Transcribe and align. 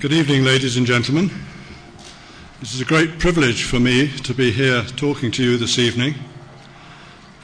Good 0.00 0.12
evening, 0.14 0.44
ladies 0.44 0.78
and 0.78 0.86
gentlemen. 0.86 1.30
It 2.62 2.72
is 2.72 2.80
a 2.80 2.86
great 2.86 3.18
privilege 3.18 3.64
for 3.64 3.78
me 3.78 4.08
to 4.22 4.32
be 4.32 4.50
here 4.50 4.82
talking 4.96 5.30
to 5.32 5.42
you 5.42 5.58
this 5.58 5.78
evening. 5.78 6.14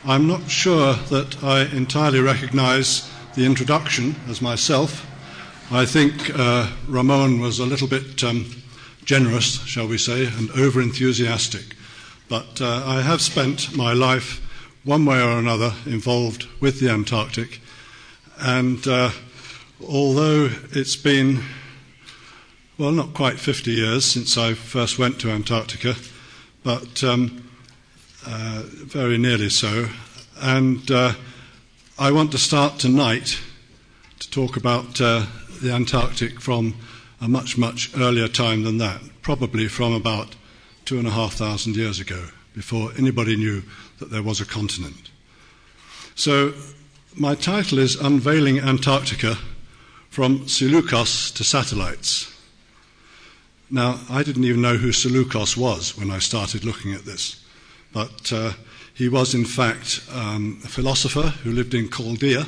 I'm 0.07 0.27
not 0.27 0.49
sure 0.49 0.95
that 0.95 1.45
I 1.45 1.67
entirely 1.77 2.21
recognize 2.21 3.13
the 3.35 3.45
introduction 3.45 4.17
as 4.27 4.41
myself. 4.41 5.07
I 5.71 5.85
think 5.85 6.31
uh, 6.35 6.73
Ramon 6.89 7.41
was 7.41 7.59
a 7.59 7.67
little 7.67 7.89
bit 7.89 8.25
um, 8.25 8.47
generous, 9.05 9.63
shall 9.67 9.87
we 9.87 9.99
say, 9.99 10.25
and 10.25 10.51
over 10.53 10.81
enthusiastic. 10.81 11.77
But 12.31 12.63
uh, 12.63 12.85
I 12.87 13.03
have 13.03 13.21
spent 13.21 13.77
my 13.77 13.93
life, 13.93 14.41
one 14.83 15.05
way 15.05 15.21
or 15.21 15.39
another, 15.39 15.75
involved 15.85 16.47
with 16.63 16.81
the 16.81 16.89
Antarctic. 16.89 17.61
And 18.39 18.89
uh, 18.89 19.11
although 19.87 20.49
it's 20.73 20.97
been 20.97 21.43
well, 22.79 22.93
not 22.93 23.15
quite 23.15 23.39
50 23.39 23.71
years 23.71 24.05
since 24.05 24.37
I 24.37 24.53
first 24.53 24.99
went 24.99 25.19
to 25.21 25.31
Antarctica, 25.31 25.95
but 26.63 27.03
um, 27.03 27.49
uh, 28.27 28.65
very 28.67 29.17
nearly 29.17 29.49
so. 29.49 29.87
And 30.43 30.91
uh, 30.91 31.15
I 31.99 32.13
want 32.13 32.33
to 32.33 32.39
start 32.39 32.79
tonight 32.79 33.41
to 34.19 34.31
talk 34.31 34.59
about 34.59 35.01
uh, 35.01 35.25
the 35.63 35.73
Antarctic 35.73 36.39
from 36.39 36.75
a 37.19 37.29
much, 37.29 37.57
much 37.57 37.97
earlier 37.97 38.29
time 38.29 38.65
than 38.65 38.77
that, 38.77 39.01
probably 39.23 39.69
from 39.69 39.95
about 39.95 40.37
two 40.85 40.99
and 40.99 41.09
a 41.09 41.13
half 41.13 41.33
thousand 41.33 41.77
years 41.77 41.99
ago, 41.99 42.29
before 42.55 42.91
anybody 42.99 43.37
knew 43.37 43.63
that 44.01 44.11
there 44.11 44.23
was 44.23 44.39
a 44.39 44.45
continent. 44.47 45.11
So, 46.15 46.53
my 47.15 47.35
title 47.35 47.79
is 47.79 47.97
Unveiling 47.97 48.59
Antarctica 48.59 49.39
from 50.11 50.47
Seleucus 50.47 51.31
to 51.31 51.43
Satellites. 51.43 52.36
Now, 53.69 53.99
I 54.09 54.23
didn't 54.23 54.45
even 54.45 54.63
know 54.63 54.77
who 54.77 54.93
Seleucus 54.93 55.57
was 55.57 55.99
when 55.99 56.11
I 56.11 56.21
started 56.21 56.65
looking 56.65 56.93
at 56.93 57.05
this, 57.05 57.45
but 57.93 58.33
uh, 58.33 58.53
he 58.95 59.09
was, 59.09 59.35
in 59.35 59.45
fact, 59.45 60.03
um, 60.13 60.61
a 60.65 60.69
philosopher 60.69 61.31
who 61.43 61.51
lived 61.51 61.75
in 61.75 61.91
Chaldea, 61.91 62.47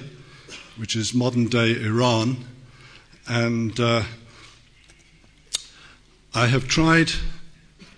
which 0.76 0.94
is 0.94 1.12
modern 1.12 1.46
day 1.46 1.74
Iran, 1.84 2.44
and 3.26 3.78
uh, 3.80 4.04
I 6.34 6.46
have 6.46 6.68
tried 6.68 7.10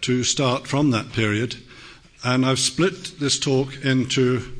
to 0.00 0.24
start 0.24 0.66
from 0.66 0.90
that 0.90 1.12
period, 1.12 1.56
and 2.24 2.46
I've 2.46 2.58
split 2.58 3.20
this 3.20 3.38
talk 3.38 3.84
into 3.84 4.58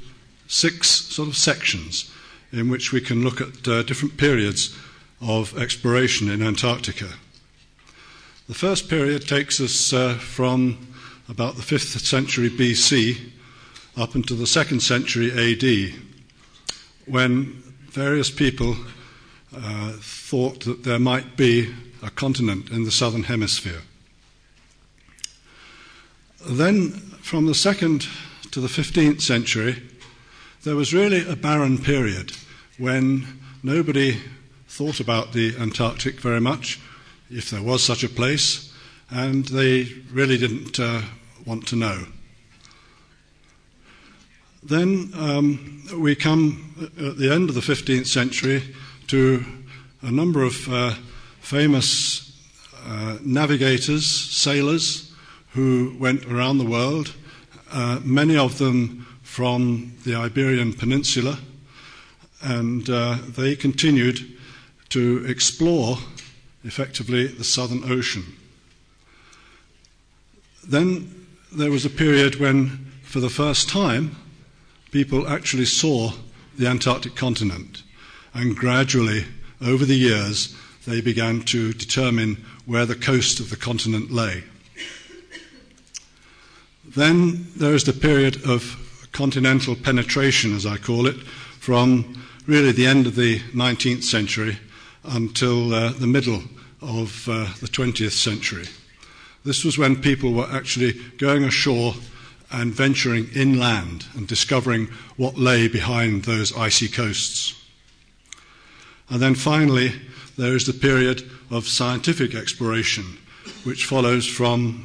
six 0.49 0.91
sort 0.91 1.29
of 1.29 1.37
sections 1.37 2.11
in 2.53 2.69
which 2.69 2.93
we 2.93 3.01
can 3.01 3.25
look 3.25 3.41
at 3.41 3.67
uh, 3.67 3.83
different 3.85 4.19
periods 4.19 4.77
of 5.23 5.57
exploration 5.59 6.29
in 6.29 6.43
Antarctica. 6.43 7.09
The 8.51 8.57
first 8.57 8.89
period 8.89 9.29
takes 9.29 9.61
us 9.61 9.93
uh, 9.93 10.15
from 10.15 10.89
about 11.29 11.55
the 11.55 11.63
5th 11.63 12.05
century 12.05 12.51
BC 12.51 13.31
up 13.97 14.17
into 14.17 14.35
the 14.35 14.45
2nd 14.45 14.83
century 14.83 15.31
AD, 15.31 15.95
when 17.07 17.63
various 17.93 18.29
people 18.29 18.75
uh, 19.57 19.93
thought 20.01 20.65
that 20.65 20.83
there 20.83 20.99
might 20.99 21.37
be 21.37 21.73
a 22.03 22.11
continent 22.11 22.71
in 22.71 22.83
the 22.83 22.91
southern 22.91 23.23
hemisphere. 23.23 23.83
Then, 26.45 26.91
from 27.23 27.47
the 27.47 27.53
2nd 27.53 28.09
to 28.51 28.61
the 28.61 28.67
15th 28.67 29.21
century, 29.21 29.81
there 30.65 30.75
was 30.75 30.93
really 30.93 31.25
a 31.25 31.37
barren 31.37 31.79
period 31.79 32.33
when 32.79 33.29
nobody 33.63 34.19
thought 34.67 34.99
about 34.99 35.35
the 35.35 35.57
Antarctic 35.57 36.19
very 36.19 36.41
much 36.41 36.81
if 37.31 37.51
there 37.51 37.63
was 37.63 37.83
such 37.83 38.05
a 38.05 38.09
place, 38.09 38.73
and 39.11 39.45
they 39.47 39.85
really 40.13 40.39
didn't 40.39 40.79
uh, 40.79 41.03
want 41.47 41.67
to 41.69 41.77
know. 41.77 42.07
Then 44.63 45.11
um, 45.17 45.83
we 45.97 46.15
come 46.15 46.91
at 46.99 47.17
the 47.17 47.33
end 47.33 47.49
of 47.49 47.55
the 47.55 47.61
15th 47.61 48.07
century 48.07 48.63
to 49.07 49.45
a 50.03 50.11
number 50.11 50.43
of 50.43 50.69
uh, 50.73 50.95
famous 51.41 52.39
uh, 52.87 53.19
navigators, 53.23 54.07
sailors, 54.07 55.13
who 55.53 55.97
went 55.99 56.25
around 56.27 56.59
the 56.59 56.65
world, 56.65 57.15
uh, 57.73 58.01
many 58.05 58.37
of 58.37 58.59
them 58.59 59.07
from 59.23 59.95
the 60.05 60.15
Iberian 60.15 60.73
Peninsula, 60.73 61.39
and 62.43 62.89
uh, 62.89 63.19
they 63.37 63.57
continued 63.57 64.39
to 64.91 65.25
explore 65.27 65.99
effectively 66.65 67.27
the 67.27 67.45
Southern 67.45 67.91
Ocean. 67.91 68.25
Then 70.67 71.27
there 71.53 71.71
was 71.71 71.85
a 71.85 71.91
period 71.91 72.37
when, 72.37 72.93
for 73.03 73.21
the 73.21 73.31
first 73.31 73.69
time, 73.69 74.17
people 74.91 75.29
actually 75.29 75.65
saw 75.65 76.13
the 76.57 76.67
Antarctic 76.67 77.17
continent, 77.17 77.83
and 78.35 78.57
gradually, 78.57 79.25
over 79.61 79.85
the 79.85 79.97
years, 79.97 80.55
they 80.87 81.01
began 81.01 81.41
to 81.43 81.73
determine 81.73 82.45
where 82.67 82.87
the 82.87 82.95
coast 82.95 83.41
of 83.41 83.51
the 83.51 83.57
continent 83.57 84.11
lay. 84.11 84.45
Then 86.85 87.47
there 87.57 87.75
is 87.75 87.85
the 87.85 87.93
period 87.93 88.45
of 88.49 89.09
continental 89.13 89.77
penetration, 89.77 90.55
as 90.55 90.67
I 90.67 90.77
call 90.77 91.07
it, 91.07 91.17
from 91.17 92.23
really 92.47 92.73
the 92.73 92.87
end 92.87 93.07
of 93.07 93.17
the 93.17 93.39
19th 93.55 94.03
century 94.03 94.59
until 95.05 95.75
uh, 95.75 95.93
the 95.93 96.07
middle 96.07 96.43
of 96.83 97.29
uh, 97.29 97.47
the 97.61 97.69
20th 97.69 98.13
century. 98.13 98.67
This 99.45 99.65
was 99.65 99.79
when 99.79 100.03
people 100.03 100.33
were 100.33 100.49
actually 100.51 100.93
going 101.19 101.45
ashore 101.45 101.95
and 102.53 102.75
venturing 102.75 103.29
inland 103.35 104.07
and 104.15 104.27
discovering 104.27 104.89
what 105.17 105.39
lay 105.39 105.69
behind 105.69 106.25
those 106.25 106.57
icy 106.57 106.89
coasts. 106.89 107.55
And 109.09 109.21
then 109.21 109.35
finally, 109.35 109.93
there 110.37 110.55
is 110.55 110.67
the 110.67 110.73
period 110.73 111.29
of 111.51 111.69
scientific 111.69 112.35
exploration, 112.35 113.19
which 113.65 113.87
follows 113.87 114.27
from 114.27 114.85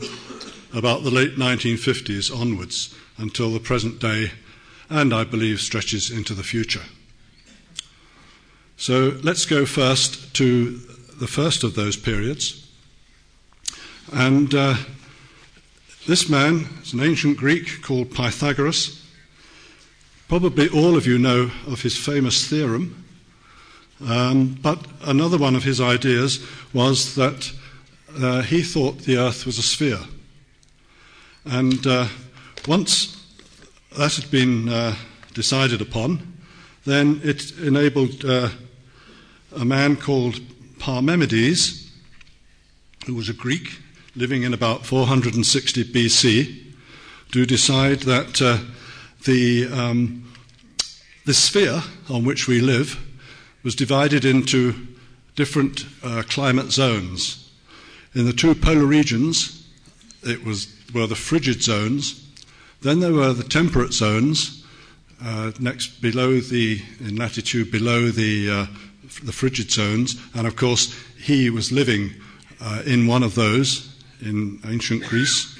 about 0.73 1.03
the 1.03 1.11
late 1.11 1.37
1950s 1.37 2.35
onwards 2.35 2.93
until 3.17 3.51
the 3.51 3.59
present 3.59 3.99
day, 3.99 4.31
and 4.89 5.13
I 5.13 5.23
believe 5.23 5.61
stretches 5.61 6.11
into 6.11 6.33
the 6.33 6.43
future. 6.43 6.83
So 8.77 9.17
let's 9.23 9.45
go 9.45 9.65
first 9.65 10.33
to 10.35 10.77
the 11.19 11.27
first 11.27 11.63
of 11.63 11.75
those 11.75 11.95
periods. 11.95 12.67
And 14.11 14.53
uh, 14.53 14.75
this 16.07 16.29
man 16.29 16.67
is 16.83 16.93
an 16.93 16.99
ancient 16.99 17.37
Greek 17.37 17.81
called 17.81 18.11
Pythagoras. 18.11 19.01
Probably 20.27 20.67
all 20.69 20.97
of 20.97 21.07
you 21.07 21.17
know 21.17 21.51
of 21.67 21.81
his 21.81 21.97
famous 21.97 22.47
theorem. 22.47 23.05
Um, 24.05 24.57
but 24.61 24.85
another 25.03 25.37
one 25.37 25.55
of 25.55 25.63
his 25.63 25.79
ideas 25.79 26.45
was 26.73 27.15
that 27.15 27.51
uh, 28.17 28.41
he 28.41 28.61
thought 28.61 28.99
the 28.99 29.17
earth 29.17 29.45
was 29.45 29.57
a 29.57 29.63
sphere. 29.63 30.01
And 31.45 31.85
uh, 31.87 32.07
once 32.67 33.25
that 33.97 34.15
had 34.15 34.29
been 34.29 34.67
uh, 34.67 34.95
decided 35.33 35.81
upon, 35.81 36.33
then 36.85 37.21
it 37.23 37.57
enabled 37.59 38.25
uh, 38.25 38.49
a 39.55 39.65
man 39.65 39.95
called 39.95 40.39
Parmenides, 40.79 41.89
who 43.05 43.13
was 43.13 43.29
a 43.29 43.33
Greek 43.33 43.79
living 44.15 44.43
in 44.43 44.53
about 44.53 44.85
460 44.85 45.83
BC, 45.85 46.63
to 47.31 47.45
decide 47.45 48.01
that 48.01 48.41
uh, 48.41 48.57
the, 49.25 49.67
um, 49.67 50.31
the 51.25 51.33
sphere 51.33 51.81
on 52.09 52.25
which 52.25 52.47
we 52.47 52.59
live 52.59 52.99
was 53.63 53.75
divided 53.75 54.25
into 54.25 54.87
different 55.35 55.85
uh, 56.03 56.23
climate 56.27 56.71
zones. 56.71 57.49
In 58.13 58.25
the 58.25 58.33
two 58.33 58.55
polar 58.55 58.85
regions, 58.85 59.67
it 60.23 60.43
was, 60.45 60.67
were 60.93 61.07
the 61.07 61.15
frigid 61.15 61.61
zones. 61.61 62.25
Then 62.81 62.99
there 62.99 63.13
were 63.13 63.33
the 63.33 63.43
temperate 63.43 63.93
zones, 63.93 64.63
uh, 65.23 65.51
next 65.59 66.01
below 66.01 66.39
the, 66.39 66.81
in 66.99 67.15
latitude 67.15 67.71
below 67.71 68.09
the 68.09 68.49
uh, 68.49 68.65
the 69.23 69.31
frigid 69.31 69.71
zones, 69.71 70.15
and 70.33 70.47
of 70.47 70.55
course, 70.55 70.95
he 71.17 71.49
was 71.49 71.71
living 71.71 72.11
uh, 72.61 72.83
in 72.85 73.07
one 73.07 73.23
of 73.23 73.35
those 73.35 73.95
in 74.21 74.59
ancient 74.65 75.03
Greece. 75.03 75.57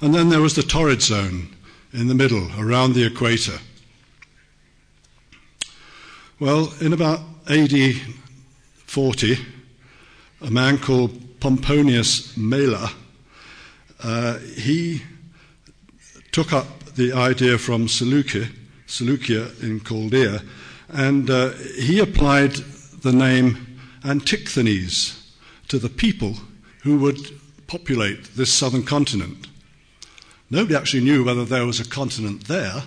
And 0.00 0.14
then 0.14 0.28
there 0.28 0.40
was 0.40 0.54
the 0.54 0.62
torrid 0.62 1.02
zone 1.02 1.48
in 1.92 2.06
the 2.06 2.14
middle, 2.14 2.48
around 2.58 2.92
the 2.92 3.04
equator. 3.04 3.58
Well, 6.38 6.72
in 6.80 6.92
about 6.92 7.20
AD 7.48 7.72
40, 8.86 9.38
a 10.42 10.50
man 10.50 10.78
called 10.78 11.40
Pomponius 11.40 12.36
Mela, 12.36 12.92
uh, 14.02 14.38
he 14.38 15.02
took 16.30 16.52
up 16.52 16.84
the 16.94 17.12
idea 17.12 17.58
from 17.58 17.88
Seleucia, 17.88 18.48
Seleucia 18.86 19.50
in 19.62 19.80
Chaldea 19.80 20.42
and 20.88 21.28
uh, 21.28 21.50
he 21.50 22.00
applied 22.00 22.54
the 23.02 23.12
name 23.12 23.78
Antichthones 24.02 25.22
to 25.68 25.78
the 25.78 25.88
people 25.88 26.34
who 26.82 26.98
would 26.98 27.18
populate 27.66 28.24
this 28.36 28.52
southern 28.52 28.84
continent. 28.84 29.46
Nobody 30.50 30.74
actually 30.74 31.04
knew 31.04 31.24
whether 31.24 31.44
there 31.44 31.66
was 31.66 31.78
a 31.78 31.88
continent 31.88 32.48
there, 32.48 32.84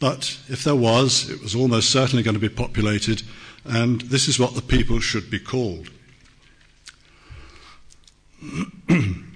but 0.00 0.38
if 0.48 0.62
there 0.62 0.76
was, 0.76 1.28
it 1.28 1.42
was 1.42 1.56
almost 1.56 1.90
certainly 1.90 2.22
going 2.22 2.34
to 2.34 2.40
be 2.40 2.48
populated, 2.48 3.22
and 3.64 4.02
this 4.02 4.28
is 4.28 4.38
what 4.38 4.54
the 4.54 4.62
people 4.62 5.00
should 5.00 5.28
be 5.28 5.40
called. 5.40 5.90
and 8.88 9.26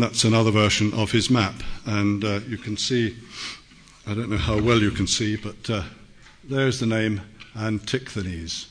that's 0.00 0.22
another 0.22 0.52
version 0.52 0.94
of 0.94 1.10
his 1.10 1.28
map. 1.28 1.54
And 1.84 2.24
uh, 2.24 2.38
you 2.46 2.56
can 2.56 2.76
see, 2.76 3.16
I 4.06 4.14
don't 4.14 4.30
know 4.30 4.36
how 4.36 4.60
well 4.60 4.78
you 4.78 4.92
can 4.92 5.08
see, 5.08 5.34
but 5.34 5.68
uh, 5.68 5.82
there's 6.44 6.80
the 6.80 6.86
name 6.86 7.20
Antichthones. 7.54 8.66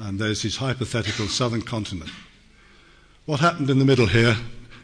And 0.00 0.18
there's 0.18 0.42
his 0.42 0.56
hypothetical 0.56 1.26
southern 1.26 1.62
continent. 1.62 2.10
What 3.26 3.40
happened 3.40 3.68
in 3.68 3.78
the 3.78 3.84
middle 3.84 4.06
here, 4.06 4.36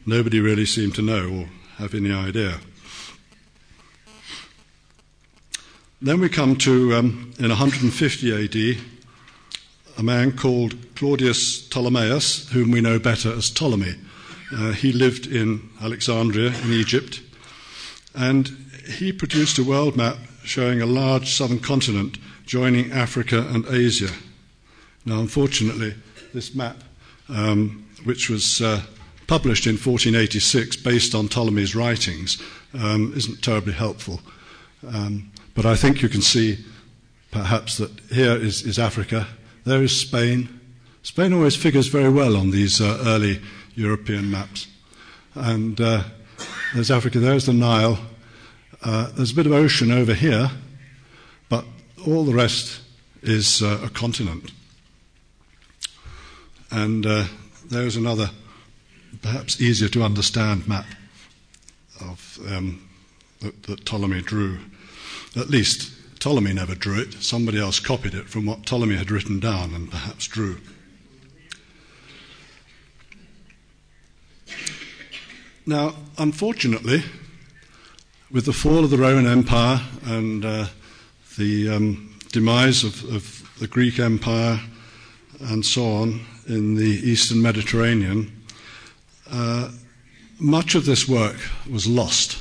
nobody 0.04 0.40
really 0.40 0.66
seemed 0.66 0.94
to 0.96 1.02
know 1.02 1.28
or 1.28 1.48
have 1.78 1.94
any 1.94 2.12
idea. 2.12 2.58
Then 6.02 6.20
we 6.20 6.28
come 6.28 6.56
to, 6.56 6.94
um, 6.94 7.32
in 7.38 7.48
150 7.48 8.44
AD, 8.44 8.78
a 9.96 10.02
man 10.02 10.36
called 10.36 10.76
Claudius 10.94 11.66
Ptolemaeus, 11.68 12.50
whom 12.50 12.70
we 12.70 12.82
know 12.82 12.98
better 12.98 13.32
as 13.32 13.50
Ptolemy. 13.50 13.94
Uh, 14.52 14.72
he 14.72 14.92
lived 14.92 15.26
in 15.26 15.70
Alexandria 15.80 16.52
in 16.62 16.72
Egypt, 16.72 17.22
and 18.14 18.48
he 18.86 19.10
produced 19.10 19.58
a 19.58 19.64
world 19.64 19.96
map 19.96 20.18
showing 20.46 20.80
a 20.80 20.86
large 20.86 21.34
southern 21.34 21.58
continent 21.58 22.18
joining 22.46 22.92
Africa 22.92 23.46
and 23.50 23.66
Asia. 23.66 24.10
Now, 25.04 25.20
unfortunately, 25.20 25.94
this 26.32 26.54
map, 26.54 26.76
um, 27.28 27.86
which 28.04 28.30
was 28.30 28.62
uh, 28.62 28.82
published 29.26 29.66
in 29.66 29.74
1486 29.74 30.76
based 30.76 31.14
on 31.14 31.28
Ptolemy's 31.28 31.74
writings, 31.74 32.40
um, 32.74 33.12
isn't 33.16 33.42
terribly 33.42 33.72
helpful. 33.72 34.20
Um, 34.86 35.32
but 35.54 35.66
I 35.66 35.74
think 35.74 36.02
you 36.02 36.08
can 36.08 36.22
see 36.22 36.64
perhaps 37.30 37.78
that 37.78 37.90
here 38.12 38.36
is, 38.36 38.62
is 38.62 38.78
Africa, 38.78 39.26
there 39.64 39.82
is 39.82 39.98
Spain. 40.00 40.60
Spain 41.02 41.32
always 41.32 41.56
figures 41.56 41.88
very 41.88 42.08
well 42.08 42.36
on 42.36 42.50
these 42.50 42.80
uh, 42.80 43.02
early 43.04 43.40
European 43.74 44.30
maps. 44.30 44.68
And 45.34 45.80
uh, 45.80 46.04
there's 46.74 46.90
Africa, 46.90 47.18
there's 47.18 47.46
the 47.46 47.52
Nile. 47.52 47.98
Uh, 48.82 49.10
there's 49.12 49.32
a 49.32 49.34
bit 49.34 49.46
of 49.46 49.52
ocean 49.52 49.90
over 49.90 50.14
here, 50.14 50.50
but 51.48 51.64
all 52.06 52.24
the 52.24 52.34
rest 52.34 52.80
is 53.22 53.62
uh, 53.62 53.80
a 53.84 53.88
continent. 53.88 54.52
And 56.70 57.06
uh, 57.06 57.24
there's 57.64 57.96
another, 57.96 58.30
perhaps 59.22 59.60
easier 59.60 59.88
to 59.88 60.02
understand 60.02 60.68
map 60.68 60.86
of, 62.00 62.38
um, 62.48 62.88
that, 63.40 63.62
that 63.64 63.84
Ptolemy 63.84 64.22
drew. 64.22 64.58
At 65.36 65.50
least 65.50 65.92
Ptolemy 66.18 66.54
never 66.54 66.74
drew 66.74 67.00
it. 67.00 67.14
Somebody 67.14 67.58
else 67.58 67.80
copied 67.80 68.14
it 68.14 68.28
from 68.28 68.46
what 68.46 68.66
Ptolemy 68.66 68.96
had 68.96 69.10
written 69.10 69.40
down 69.40 69.74
and 69.74 69.90
perhaps 69.90 70.26
drew. 70.26 70.58
Now, 75.66 75.94
unfortunately, 76.16 77.02
with 78.30 78.44
the 78.44 78.52
fall 78.52 78.82
of 78.82 78.90
the 78.90 78.98
Roman 78.98 79.26
Empire 79.26 79.80
and 80.04 80.44
uh, 80.44 80.66
the 81.38 81.68
um, 81.70 82.14
demise 82.32 82.82
of, 82.82 83.04
of, 83.14 83.42
the 83.58 83.66
Greek 83.66 83.98
Empire 83.98 84.60
and 85.40 85.64
so 85.64 85.82
on 85.82 86.20
in 86.46 86.74
the 86.74 86.84
Eastern 86.84 87.40
Mediterranean, 87.40 88.30
uh, 89.30 89.70
much 90.38 90.74
of 90.74 90.84
this 90.84 91.08
work 91.08 91.36
was 91.72 91.86
lost 91.86 92.36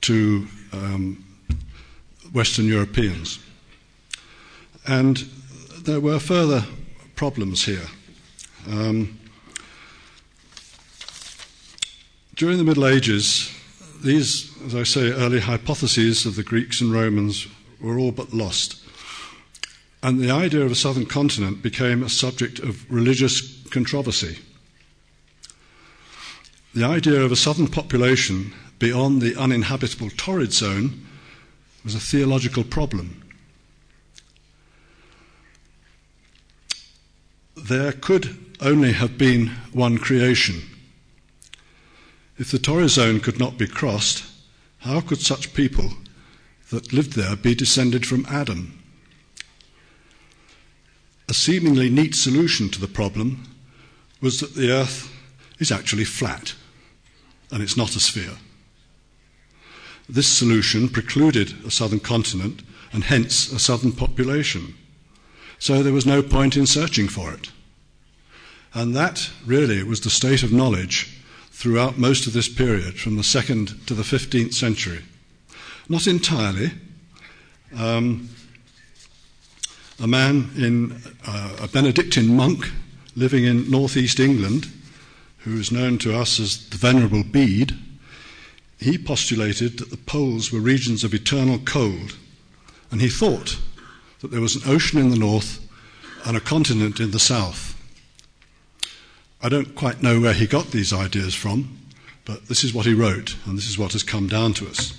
to 0.00 0.46
um, 0.72 1.22
Western 2.32 2.64
Europeans. 2.64 3.38
And 4.86 5.18
there 5.82 6.00
were 6.00 6.18
further 6.18 6.64
problems 7.14 7.66
here. 7.66 7.88
Um, 8.66 9.18
during 12.36 12.56
the 12.56 12.64
Middle 12.64 12.86
Ages, 12.86 13.54
these, 14.02 14.50
as 14.66 14.74
I 14.74 14.82
say, 14.82 15.10
early 15.12 15.40
hypotheses 15.40 16.26
of 16.26 16.36
the 16.36 16.42
Greeks 16.42 16.80
and 16.80 16.92
Romans 16.92 17.46
were 17.80 17.98
all 17.98 18.12
but 18.12 18.32
lost. 18.32 18.82
And 20.02 20.20
the 20.20 20.30
idea 20.30 20.64
of 20.64 20.70
a 20.70 20.76
southern 20.76 21.06
continent 21.06 21.62
became 21.62 22.02
a 22.02 22.08
subject 22.08 22.60
of 22.60 22.90
religious 22.90 23.64
controversy. 23.70 24.38
The 26.74 26.84
idea 26.84 27.22
of 27.22 27.32
a 27.32 27.36
southern 27.36 27.66
population 27.66 28.54
beyond 28.78 29.20
the 29.20 29.34
uninhabitable 29.34 30.10
torrid 30.10 30.52
zone 30.52 31.06
was 31.82 31.94
a 31.94 32.00
theological 32.00 32.62
problem. 32.62 33.22
There 37.56 37.92
could 37.92 38.36
only 38.60 38.92
have 38.92 39.18
been 39.18 39.48
one 39.72 39.98
creation. 39.98 40.62
If 42.38 42.52
the 42.52 42.58
torrid 42.60 42.90
zone 42.90 43.18
could 43.18 43.40
not 43.40 43.58
be 43.58 43.66
crossed, 43.66 44.24
how 44.78 45.00
could 45.00 45.20
such 45.20 45.54
people 45.54 45.90
that 46.70 46.92
lived 46.92 47.14
there 47.14 47.34
be 47.34 47.54
descended 47.54 48.06
from 48.06 48.26
Adam? 48.26 48.78
A 51.28 51.34
seemingly 51.34 51.90
neat 51.90 52.14
solution 52.14 52.68
to 52.70 52.80
the 52.80 52.86
problem 52.86 53.42
was 54.20 54.38
that 54.38 54.54
the 54.54 54.70
earth 54.70 55.12
is 55.58 55.72
actually 55.72 56.04
flat 56.04 56.54
and 57.50 57.60
it's 57.60 57.76
not 57.76 57.96
a 57.96 58.00
sphere. 58.00 58.38
This 60.08 60.28
solution 60.28 60.88
precluded 60.88 61.54
a 61.66 61.72
southern 61.72 62.00
continent 62.00 62.62
and 62.92 63.04
hence 63.04 63.52
a 63.52 63.58
southern 63.58 63.92
population. 63.92 64.74
So 65.58 65.82
there 65.82 65.92
was 65.92 66.06
no 66.06 66.22
point 66.22 66.56
in 66.56 66.66
searching 66.66 67.08
for 67.08 67.32
it. 67.34 67.50
And 68.72 68.94
that 68.94 69.28
really 69.44 69.82
was 69.82 70.00
the 70.00 70.10
state 70.10 70.44
of 70.44 70.52
knowledge 70.52 71.17
throughout 71.58 71.98
most 71.98 72.28
of 72.28 72.32
this 72.32 72.48
period, 72.48 73.00
from 73.00 73.16
the 73.16 73.24
second 73.24 73.84
to 73.84 73.92
the 73.92 74.04
15th 74.04 74.54
century. 74.54 75.00
Not 75.88 76.06
entirely. 76.06 76.70
Um, 77.76 78.28
a 80.00 80.06
man 80.06 80.50
in 80.56 81.02
uh, 81.26 81.56
a 81.62 81.66
Benedictine 81.66 82.36
monk 82.36 82.70
living 83.16 83.44
in 83.44 83.68
northeast 83.68 84.20
England, 84.20 84.70
who 85.38 85.58
is 85.58 85.72
known 85.72 85.98
to 85.98 86.16
us 86.16 86.38
as 86.38 86.68
the 86.68 86.76
Venerable 86.76 87.24
Bede, 87.24 87.76
he 88.78 88.96
postulated 88.96 89.78
that 89.78 89.90
the 89.90 89.96
poles 89.96 90.52
were 90.52 90.60
regions 90.60 91.02
of 91.02 91.12
eternal 91.12 91.58
cold, 91.58 92.16
and 92.92 93.00
he 93.00 93.08
thought 93.08 93.58
that 94.20 94.30
there 94.30 94.40
was 94.40 94.54
an 94.54 94.70
ocean 94.72 95.00
in 95.00 95.10
the 95.10 95.18
north 95.18 95.58
and 96.24 96.36
a 96.36 96.40
continent 96.40 97.00
in 97.00 97.10
the 97.10 97.18
south. 97.18 97.74
I 99.40 99.48
don't 99.48 99.74
quite 99.74 100.02
know 100.02 100.20
where 100.20 100.32
he 100.32 100.46
got 100.46 100.72
these 100.72 100.92
ideas 100.92 101.34
from, 101.34 101.78
but 102.24 102.46
this 102.46 102.64
is 102.64 102.74
what 102.74 102.86
he 102.86 102.94
wrote, 102.94 103.36
and 103.46 103.56
this 103.56 103.68
is 103.68 103.78
what 103.78 103.92
has 103.92 104.02
come 104.02 104.26
down 104.26 104.52
to 104.54 104.66
us. 104.66 104.92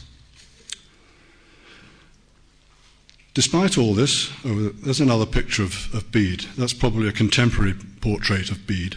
Despite 3.34 3.77
all 3.77 3.93
this, 3.93 4.31
oh, 4.46 4.69
there's 4.69 5.01
another 5.01 5.25
picture 5.25 5.63
of, 5.63 5.93
of 5.93 6.12
Bede. 6.12 6.46
That's 6.58 6.74
probably 6.74 7.08
a 7.08 7.13
contemporary 7.13 7.74
portrait 8.01 8.50
of 8.50 8.65
Bede 8.65 8.96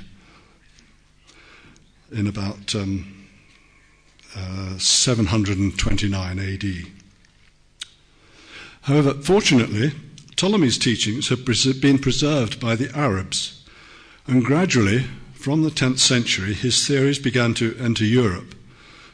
in 2.11 2.27
about 2.27 2.75
um, 2.75 3.27
uh, 4.37 4.79
729 4.79 6.39
AD. 6.39 6.65
However, 8.83 9.15
fortunately, 9.15 9.93
Ptolemy's 10.37 10.79
teachings 10.79 11.29
have 11.29 11.45
been 11.81 11.99
preserved 11.99 12.61
by 12.61 12.75
the 12.75 12.91
Arabs, 12.97 13.65
and 14.27 14.45
gradually, 14.45 15.05
from 15.43 15.63
the 15.63 15.71
10th 15.71 15.99
century, 15.99 16.55
his 16.55 16.87
theories 16.87 17.19
began 17.19 17.53
to 17.53 17.77
enter 17.81 18.05
Europe 18.05 18.55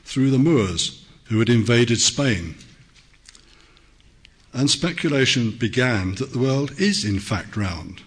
through 0.05 0.31
the 0.31 0.39
Moors, 0.39 1.03
who 1.29 1.39
had 1.39 1.49
invaded 1.49 1.99
Spain. 1.99 2.55
And 4.53 4.69
speculation 4.69 5.53
began 5.53 6.17
that 6.17 6.35
the 6.35 6.39
world 6.39 6.79
is 6.79 7.03
in 7.03 7.19
fact 7.19 7.57
round. 7.57 8.03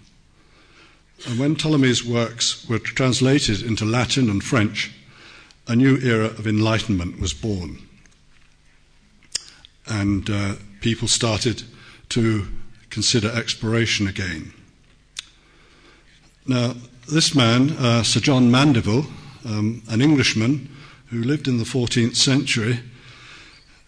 And 1.27 1.39
when 1.39 1.55
Ptolemy's 1.55 2.05
works 2.05 2.63
were 2.69 2.77
translated 2.77 3.63
into 3.63 3.85
Latin 3.85 4.29
and 4.29 4.43
French, 4.43 4.91
a 5.67 5.75
new 5.75 5.97
era 5.97 6.25
of 6.25 6.45
enlightenment 6.45 7.19
was 7.19 7.33
born. 7.33 7.79
And 9.87 10.29
uh, 10.29 10.55
people 10.79 11.07
started 11.07 11.63
to 12.09 12.45
consider 12.91 13.31
exploration 13.31 14.05
again. 14.05 14.53
Now, 16.45 16.75
this 17.08 17.36
man, 17.36 17.72
uh, 17.72 18.03
Sir 18.03 18.20
John 18.20 18.51
Mandeville, 18.51 19.05
um, 19.46 19.84
an 19.89 20.01
Englishman 20.01 20.70
who 21.08 21.24
lived 21.24 21.48
in 21.48 21.58
the 21.58 21.63
14th 21.63 22.15
century, 22.15 22.79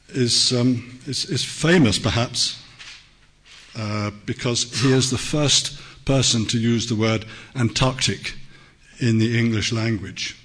is, 0.10 0.52
um, 0.54 1.00
is, 1.06 1.26
is 1.26 1.44
famous 1.44 1.98
perhaps 1.98 2.62
uh, 3.76 4.12
because 4.26 4.82
he 4.82 4.92
is 4.92 5.10
the 5.10 5.18
first 5.18 5.80
person 6.06 6.46
to 6.46 6.60
use 6.60 6.88
the 6.88 6.96
word 6.96 7.26
Antarctic 7.56 8.36
in 9.00 9.18
the 9.18 9.38
English 9.38 9.72
language. 9.72 10.38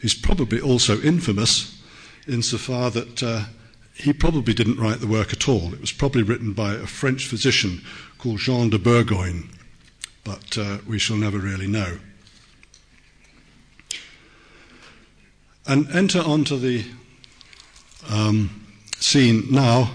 He's 0.00 0.14
probably 0.14 0.60
also 0.60 1.00
infamous 1.00 1.80
insofar 2.28 2.90
that 2.90 3.22
uh, 3.22 3.44
he 3.94 4.12
probably 4.12 4.52
didn't 4.52 4.78
write 4.78 5.00
the 5.00 5.06
work 5.06 5.32
at 5.32 5.48
all. 5.48 5.72
It 5.72 5.80
was 5.80 5.92
probably 5.92 6.22
written 6.22 6.52
by 6.52 6.74
a 6.74 6.86
French 6.86 7.26
physician 7.26 7.82
called 8.18 8.38
Jean 8.38 8.68
de 8.68 8.78
Bourgogne, 8.78 9.48
but 10.26 10.58
uh, 10.58 10.78
we 10.88 10.98
shall 10.98 11.16
never 11.16 11.38
really 11.38 11.68
know. 11.68 11.98
And 15.68 15.88
enter 15.92 16.20
onto 16.20 16.58
the 16.58 16.84
um, 18.10 18.66
scene 18.98 19.44
now 19.50 19.92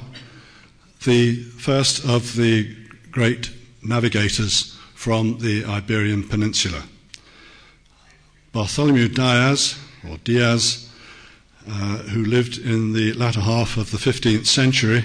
the 1.04 1.36
first 1.36 2.06
of 2.08 2.36
the 2.36 2.74
great 3.12 3.52
navigators 3.84 4.78
from 4.96 5.40
the 5.40 5.66
Iberian 5.66 6.24
Peninsula. 6.28 6.84
Bartholomew 8.54 9.10
Diaz, 9.10 9.78
or 10.10 10.18
Diaz, 10.24 10.90
uh, 11.68 11.98
who 11.98 12.24
lived 12.24 12.58
in 12.58 12.94
the 12.94 13.14
latter 13.14 13.42
half 13.42 13.76
of 13.78 13.92
the 13.92 13.98
15th 13.98 14.46
century, 14.46 15.04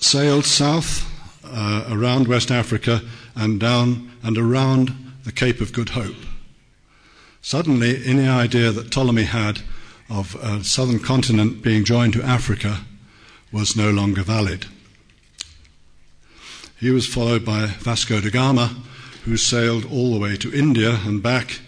sailed 0.00 0.44
south 0.44 1.04
uh, 1.50 1.84
around 1.90 2.28
West 2.28 2.50
Africa 2.50 3.00
and 3.34 3.60
down 3.60 4.10
and 4.22 4.36
around 4.36 4.94
the 5.24 5.32
Cape 5.32 5.60
of 5.60 5.72
Good 5.72 5.90
Hope. 5.90 6.16
Suddenly, 7.40 8.04
any 8.04 8.26
idea 8.26 8.72
that 8.72 8.90
Ptolemy 8.90 9.24
had 9.24 9.60
of 10.10 10.34
a 10.36 10.64
southern 10.64 10.98
continent 10.98 11.62
being 11.62 11.84
joined 11.84 12.14
to 12.14 12.22
Africa 12.22 12.80
was 13.52 13.76
no 13.76 13.90
longer 13.90 14.22
valid. 14.22 14.66
He 16.78 16.90
was 16.90 17.06
followed 17.06 17.44
by 17.44 17.66
Vasco 17.66 18.20
da 18.20 18.30
Gama, 18.30 18.76
who 19.24 19.36
sailed 19.36 19.84
all 19.90 20.12
the 20.12 20.20
way 20.20 20.36
to 20.36 20.54
India 20.54 20.98
and 21.04 21.22
back, 21.22 21.60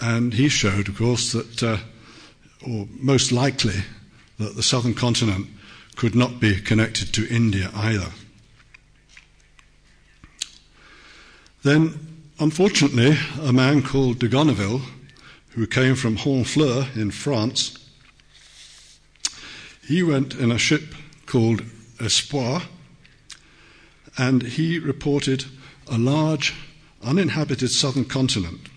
and 0.00 0.34
he 0.34 0.48
showed, 0.48 0.88
of 0.88 0.98
course, 0.98 1.32
that, 1.32 1.62
uh, 1.62 1.78
or 2.66 2.86
most 2.98 3.32
likely, 3.32 3.84
that 4.38 4.54
the 4.54 4.62
southern 4.62 4.94
continent 4.94 5.48
could 5.96 6.14
not 6.14 6.40
be 6.40 6.60
connected 6.60 7.12
to 7.14 7.34
India 7.34 7.70
either. 7.74 8.10
Then, 11.66 11.98
unfortunately, 12.38 13.18
a 13.42 13.52
man 13.52 13.82
called 13.82 14.20
de 14.20 14.28
Gonneville, 14.28 14.82
who 15.48 15.66
came 15.66 15.96
from 15.96 16.18
Honfleur 16.18 16.94
in 16.94 17.10
France, 17.10 17.76
he 19.84 20.00
went 20.00 20.36
in 20.36 20.52
a 20.52 20.58
ship 20.58 20.94
called 21.26 21.64
Espoir, 22.00 22.62
and 24.16 24.44
he 24.44 24.78
reported 24.78 25.46
a 25.88 25.98
large 25.98 26.54
uninhabited 27.02 27.72
southern 27.72 28.04
continent. 28.04 28.68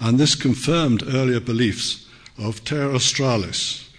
And 0.00 0.18
this 0.18 0.34
confirmed 0.34 1.02
earlier 1.06 1.40
beliefs 1.40 2.08
of 2.38 2.64
Terra 2.64 2.94
Australis, 2.94 3.90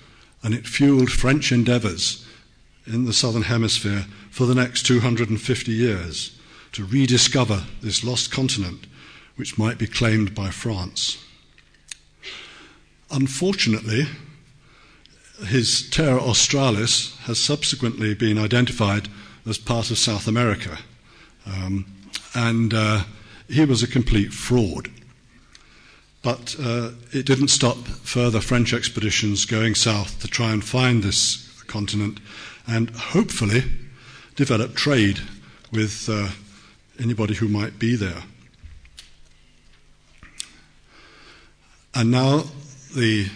and 0.41 0.55
it 0.55 0.65
fueled 0.65 1.11
French 1.11 1.51
endeavours 1.51 2.25
in 2.87 3.05
the 3.05 3.13
southern 3.13 3.43
hemisphere 3.43 4.07
for 4.31 4.47
the 4.47 4.55
next 4.55 4.87
250 4.87 5.71
years 5.71 6.39
to 6.73 6.85
rediscover 6.85 7.63
this 7.81 8.03
lost 8.03 8.31
continent, 8.31 8.85
which 9.35 9.57
might 9.57 9.77
be 9.77 9.87
claimed 9.87 10.35
by 10.35 10.49
France. 10.49 11.23
Unfortunately, 13.09 14.07
his 15.45 15.89
Terra 15.89 16.21
Australis 16.21 17.17
has 17.21 17.39
subsequently 17.39 18.13
been 18.13 18.37
identified 18.37 19.07
as 19.45 19.57
part 19.57 19.91
of 19.91 19.97
South 19.97 20.27
America. 20.27 20.79
Um, 21.45 21.85
and 22.33 22.73
uh, 22.73 23.03
he 23.47 23.65
was 23.65 23.83
a 23.83 23.87
complete 23.87 24.33
fraud. 24.33 24.89
But 26.21 26.55
uh, 26.59 26.91
it 27.11 27.25
didn't 27.25 27.49
stop 27.49 27.77
further 27.77 28.39
French 28.39 28.73
expeditions 28.73 29.45
going 29.45 29.75
south 29.75 30.21
to 30.21 30.27
try 30.27 30.51
and 30.51 30.63
find 30.63 31.03
this 31.03 31.51
continent 31.67 32.19
and 32.65 32.89
hopefully 32.91 33.63
develop 34.35 34.75
trade 34.75 35.19
with 35.71 36.07
uh, 36.09 36.29
anybody 36.99 37.33
who 37.33 37.47
might 37.47 37.79
be 37.79 37.95
there. 37.95 38.23
And 41.95 42.11
now 42.11 42.43
the 42.95 43.27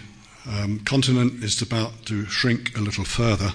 um, 0.46 0.80
continent 0.80 1.44
is 1.44 1.60
about 1.62 2.06
to 2.06 2.24
shrink 2.26 2.76
a 2.76 2.80
little 2.80 3.04
further 3.04 3.52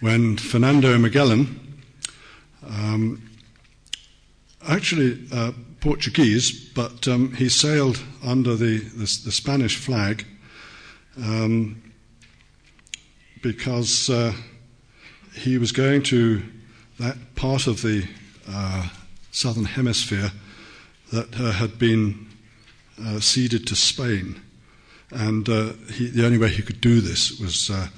when 0.00 0.36
Fernando 0.36 0.98
Magellan, 0.98 1.82
um, 2.66 3.22
actually 4.68 5.18
uh, 5.32 5.52
Portuguese, 5.80 6.70
but 6.74 7.06
um, 7.06 7.32
he 7.34 7.48
sailed 7.48 8.02
under 8.24 8.56
the, 8.56 8.78
the, 8.78 9.20
the 9.24 9.32
Spanish 9.32 9.76
flag 9.76 10.26
um, 11.16 11.82
because 13.42 14.10
uh, 14.10 14.32
he 15.34 15.58
was 15.58 15.72
going 15.72 16.02
to 16.02 16.42
that 16.98 17.16
part 17.34 17.66
of 17.66 17.82
the 17.82 18.06
uh, 18.48 18.88
southern 19.34 19.64
hemisphere 19.64 20.30
that 21.12 21.38
uh, 21.38 21.52
had 21.52 21.78
been 21.78 22.26
uh, 23.02 23.18
ceded 23.18 23.66
to 23.66 23.74
Spain. 23.74 24.40
And 25.10 25.48
uh, 25.48 25.72
he, 25.92 26.08
the 26.08 26.24
only 26.24 26.38
way 26.38 26.48
he 26.48 26.62
could 26.62 26.80
do 26.80 27.00
this 27.00 27.38
was 27.38 27.68
uh, 27.68 27.88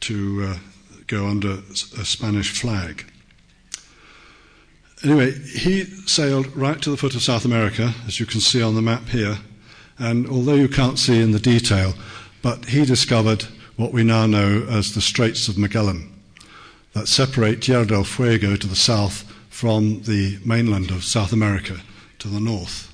to 0.00 0.44
uh, 0.44 0.56
go 1.06 1.26
under 1.26 1.58
a 1.98 2.04
Spanish 2.04 2.60
flag. 2.60 3.04
Anyway, 5.02 5.32
he 5.32 5.84
sailed 6.06 6.54
right 6.56 6.80
to 6.82 6.90
the 6.90 6.96
foot 6.96 7.14
of 7.14 7.22
South 7.22 7.44
America, 7.44 7.94
as 8.06 8.20
you 8.20 8.26
can 8.26 8.40
see 8.40 8.62
on 8.62 8.74
the 8.74 8.82
map 8.82 9.08
here. 9.08 9.38
And 9.98 10.28
although 10.28 10.54
you 10.54 10.68
can't 10.68 10.98
see 10.98 11.20
in 11.20 11.32
the 11.32 11.38
detail, 11.38 11.94
but 12.42 12.66
he 12.66 12.84
discovered 12.84 13.46
what 13.76 13.92
we 13.92 14.04
now 14.04 14.26
know 14.26 14.66
as 14.68 14.94
the 14.94 15.00
Straits 15.00 15.48
of 15.48 15.58
Magellan 15.58 16.12
that 16.92 17.08
separate 17.08 17.60
Tierra 17.60 17.86
del 17.86 18.04
Fuego 18.04 18.56
to 18.56 18.66
the 18.66 18.76
south 18.76 19.30
from 19.56 20.02
the 20.02 20.38
mainland 20.44 20.90
of 20.90 21.02
South 21.02 21.32
America 21.32 21.80
to 22.18 22.28
the 22.28 22.38
north. 22.38 22.92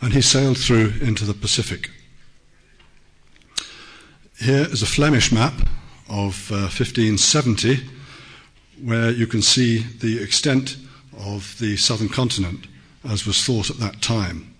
And 0.00 0.12
he 0.12 0.20
sailed 0.20 0.56
through 0.56 0.92
into 1.00 1.24
the 1.24 1.34
Pacific. 1.34 1.90
Here 4.38 4.68
is 4.70 4.80
a 4.80 4.86
Flemish 4.86 5.32
map 5.32 5.54
of 6.08 6.52
uh, 6.52 6.70
1570 6.70 7.80
where 8.80 9.10
you 9.10 9.26
can 9.26 9.42
see 9.42 9.78
the 9.78 10.22
extent 10.22 10.76
of 11.18 11.58
the 11.58 11.76
southern 11.76 12.08
continent 12.08 12.68
as 13.02 13.26
was 13.26 13.44
thought 13.44 13.68
at 13.68 13.78
that 13.78 14.00
time. 14.00 14.54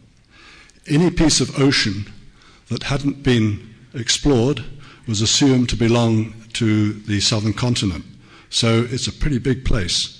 Any 0.88 1.08
piece 1.08 1.40
of 1.40 1.56
ocean 1.56 2.12
that 2.68 2.82
hadn't 2.82 3.22
been 3.22 3.76
explored 3.94 4.64
was 5.06 5.22
assumed 5.22 5.68
to 5.68 5.76
belong 5.76 6.34
to 6.54 6.94
the 6.94 7.20
southern 7.20 7.52
continent. 7.52 8.04
So 8.50 8.88
it's 8.90 9.06
a 9.06 9.12
pretty 9.12 9.38
big 9.38 9.64
place. 9.64 10.17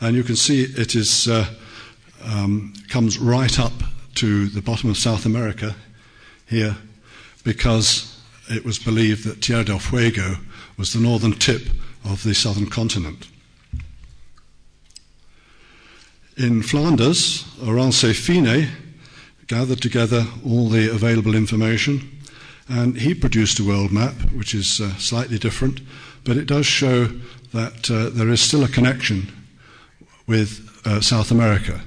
And 0.00 0.16
you 0.16 0.22
can 0.22 0.36
see 0.36 0.62
it 0.62 0.94
is, 0.94 1.28
uh, 1.28 1.46
um, 2.24 2.72
comes 2.88 3.18
right 3.18 3.58
up 3.58 3.72
to 4.16 4.48
the 4.48 4.62
bottom 4.62 4.90
of 4.90 4.96
South 4.96 5.26
America 5.26 5.76
here 6.46 6.76
because 7.44 8.18
it 8.48 8.64
was 8.64 8.78
believed 8.78 9.24
that 9.24 9.42
Tierra 9.42 9.64
del 9.64 9.78
Fuego 9.78 10.36
was 10.76 10.92
the 10.92 11.00
northern 11.00 11.32
tip 11.32 11.68
of 12.04 12.22
the 12.22 12.34
southern 12.34 12.66
continent. 12.66 13.28
In 16.36 16.62
Flanders, 16.62 17.44
Oronce 17.62 18.14
Finé 18.14 18.70
gathered 19.46 19.82
together 19.82 20.26
all 20.46 20.68
the 20.68 20.90
available 20.90 21.34
information 21.34 22.18
and 22.68 22.96
he 22.96 23.14
produced 23.14 23.58
a 23.58 23.64
world 23.64 23.92
map 23.92 24.14
which 24.32 24.54
is 24.54 24.80
uh, 24.80 24.94
slightly 24.96 25.38
different, 25.38 25.80
but 26.24 26.36
it 26.36 26.46
does 26.46 26.66
show 26.66 27.06
that 27.52 27.90
uh, 27.90 28.08
there 28.10 28.30
is 28.30 28.40
still 28.40 28.64
a 28.64 28.68
connection 28.68 29.30
with 30.30 30.80
uh, 30.86 31.00
South 31.00 31.32
America, 31.32 31.80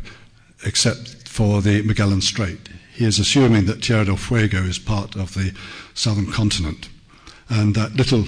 except 0.65 1.29
for 1.29 1.61
the 1.61 1.81
Magellan 1.83 2.19
Strait. 2.19 2.59
He 2.93 3.05
is 3.05 3.17
assuming 3.17 3.65
that 3.67 3.81
Tierra 3.81 4.03
del 4.03 4.17
Fuego 4.17 4.57
is 4.63 4.77
part 4.77 5.15
of 5.15 5.33
the 5.33 5.55
southern 5.93 6.29
continent. 6.29 6.89
And 7.47 7.73
that 7.75 7.95
little 7.95 8.25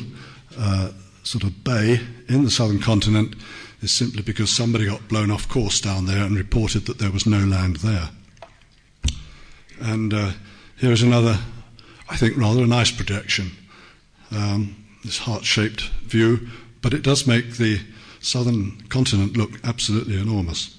uh, 0.57 0.91
sort 1.23 1.43
of 1.43 1.65
bay 1.65 1.99
in 2.29 2.45
the 2.45 2.49
southern 2.49 2.79
continent 2.79 3.35
is 3.81 3.91
simply 3.91 4.23
because 4.23 4.49
somebody 4.49 4.85
got 4.85 5.09
blown 5.09 5.29
off 5.29 5.49
course 5.49 5.81
down 5.81 6.05
there 6.05 6.23
and 6.23 6.37
reported 6.37 6.85
that 6.85 6.97
there 6.97 7.11
was 7.11 7.25
no 7.25 7.39
land 7.39 7.77
there. 7.77 8.09
And 9.81 10.13
uh, 10.13 10.31
here 10.77 10.93
is 10.93 11.03
another, 11.03 11.37
I 12.09 12.15
think, 12.15 12.37
rather 12.37 12.63
a 12.63 12.67
nice 12.67 12.89
projection. 12.89 13.51
Um, 14.31 14.85
this 15.03 15.17
heart 15.19 15.43
shaped 15.43 15.89
view, 16.05 16.47
but 16.81 16.93
it 16.93 17.03
does 17.03 17.27
make 17.27 17.57
the 17.57 17.81
southern 18.25 18.81
continent 18.89 19.37
look 19.37 19.59
absolutely 19.63 20.19
enormous. 20.19 20.77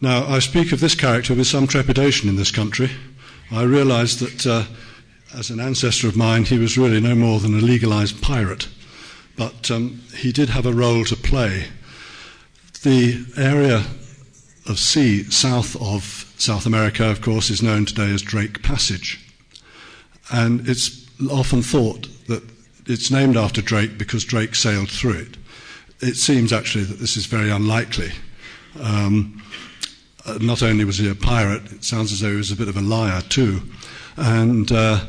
Now, 0.00 0.26
I 0.26 0.38
speak 0.38 0.72
of 0.72 0.80
this 0.80 0.94
character 0.94 1.34
with 1.34 1.46
some 1.46 1.66
trepidation 1.66 2.28
in 2.28 2.36
this 2.36 2.52
country. 2.52 2.90
I 3.50 3.62
realise 3.62 4.16
that 4.16 4.46
uh, 4.46 4.64
as 5.36 5.50
an 5.50 5.58
ancestor 5.60 6.06
of 6.06 6.16
mine, 6.16 6.44
he 6.44 6.58
was 6.58 6.78
really 6.78 7.00
no 7.00 7.14
more 7.14 7.40
than 7.40 7.54
a 7.54 7.60
legalized 7.60 8.22
pirate. 8.22 8.68
But 9.36 9.70
um, 9.70 10.02
he 10.16 10.32
did 10.32 10.50
have 10.50 10.66
a 10.66 10.72
role 10.72 11.04
to 11.04 11.16
play 11.16 11.66
The 12.82 13.26
area 13.36 13.84
of 14.66 14.78
sea 14.78 15.24
south 15.24 15.74
of 15.82 16.32
South 16.38 16.64
America, 16.64 17.10
of 17.10 17.20
course, 17.20 17.50
is 17.50 17.60
known 17.60 17.86
today 17.86 18.12
as 18.12 18.22
Drake 18.22 18.62
Passage. 18.62 19.18
And 20.30 20.68
it's 20.68 21.04
often 21.28 21.62
thought 21.62 22.06
that 22.28 22.44
it's 22.88 23.10
named 23.10 23.36
after 23.36 23.60
Drake 23.60 23.98
because 23.98 24.24
Drake 24.24 24.54
sailed 24.54 24.90
through 24.90 25.18
it. 25.18 25.36
It 26.00 26.16
seems 26.16 26.52
actually 26.52 26.84
that 26.84 26.98
this 26.98 27.16
is 27.16 27.26
very 27.26 27.50
unlikely. 27.50 28.10
Um, 28.80 29.42
uh, 30.24 30.38
not 30.40 30.62
only 30.62 30.84
was 30.84 30.98
he 30.98 31.08
a 31.08 31.14
pirate, 31.14 31.70
it 31.72 31.84
sounds 31.84 32.12
as 32.12 32.20
though 32.20 32.30
he 32.30 32.36
was 32.36 32.50
a 32.50 32.56
bit 32.56 32.68
of 32.68 32.76
a 32.76 32.80
liar 32.80 33.20
too. 33.22 33.60
And 34.16 34.72
uh, 34.72 35.04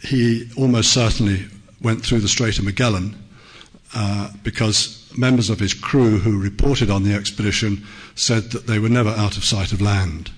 he 0.00 0.48
almost 0.56 0.92
certainly 0.92 1.46
went 1.82 2.04
through 2.04 2.20
the 2.20 2.28
Strait 2.28 2.58
of 2.58 2.64
Magellan 2.64 3.16
uh, 3.94 4.30
because 4.42 5.12
members 5.16 5.50
of 5.50 5.58
his 5.58 5.74
crew 5.74 6.18
who 6.18 6.40
reported 6.40 6.90
on 6.90 7.02
the 7.02 7.14
expedition 7.14 7.84
said 8.14 8.50
that 8.52 8.66
they 8.66 8.78
were 8.78 8.88
never 8.88 9.10
out 9.10 9.36
of 9.36 9.44
sight 9.44 9.72
of 9.72 9.80
land. 9.80 10.30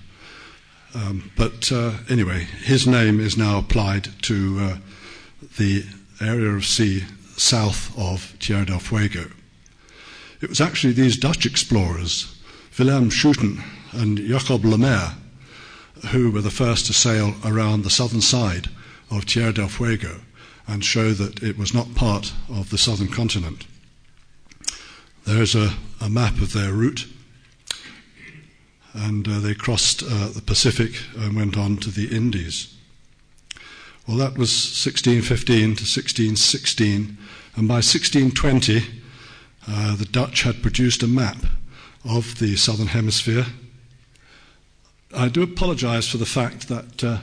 Um, 0.95 1.31
but 1.35 1.71
uh, 1.71 1.93
anyway, 2.09 2.47
his 2.63 2.87
name 2.87 3.19
is 3.19 3.37
now 3.37 3.59
applied 3.59 4.09
to 4.23 4.57
uh, 4.59 4.77
the 5.57 5.83
area 6.21 6.49
of 6.49 6.65
sea 6.65 7.03
south 7.35 7.97
of 7.97 8.37
Tierra 8.39 8.65
del 8.65 8.79
Fuego. 8.79 9.29
It 10.41 10.49
was 10.49 10.61
actually 10.61 10.93
these 10.93 11.17
Dutch 11.17 11.45
explorers, 11.45 12.35
Willem 12.77 13.09
Schouten 13.09 13.63
and 13.91 14.17
Jacob 14.17 14.65
Lemaire, 14.65 15.13
who 16.11 16.31
were 16.31 16.41
the 16.41 16.51
first 16.51 16.85
to 16.87 16.93
sail 16.93 17.33
around 17.43 17.83
the 17.83 17.89
southern 17.89 18.21
side 18.21 18.69
of 19.09 19.25
Tierra 19.25 19.53
del 19.53 19.67
Fuego 19.67 20.19
and 20.67 20.83
show 20.83 21.11
that 21.13 21.41
it 21.41 21.57
was 21.57 21.73
not 21.73 21.95
part 21.95 22.33
of 22.49 22.69
the 22.69 22.77
southern 22.77 23.07
continent. 23.07 23.65
There's 25.25 25.55
a, 25.55 25.73
a 26.01 26.09
map 26.09 26.35
of 26.41 26.53
their 26.53 26.73
route, 26.73 27.07
and 28.93 29.27
uh, 29.27 29.39
they 29.39 29.53
crossed 29.53 30.03
uh, 30.03 30.29
the 30.29 30.41
Pacific 30.41 31.01
and 31.17 31.35
went 31.35 31.57
on 31.57 31.77
to 31.77 31.89
the 31.89 32.15
Indies. 32.15 32.76
Well, 34.07 34.15
that 34.17 34.37
was 34.37 34.51
1615 34.51 35.59
to 35.59 35.83
1616, 35.83 37.17
and 37.57 37.67
by 37.67 37.81
1620, 37.83 38.81
uh, 39.67 39.97
the 39.97 40.05
Dutch 40.05 40.43
had 40.43 40.61
produced 40.61 41.03
a 41.03 41.07
map 41.07 41.35
of 42.05 42.39
the 42.39 42.55
southern 42.55 42.87
hemisphere. 42.87 43.47
I 45.13 45.27
do 45.27 45.43
apologize 45.43 46.07
for 46.07 46.17
the 46.17 46.25
fact 46.25 46.69
that 46.69 47.03
uh, 47.03 47.17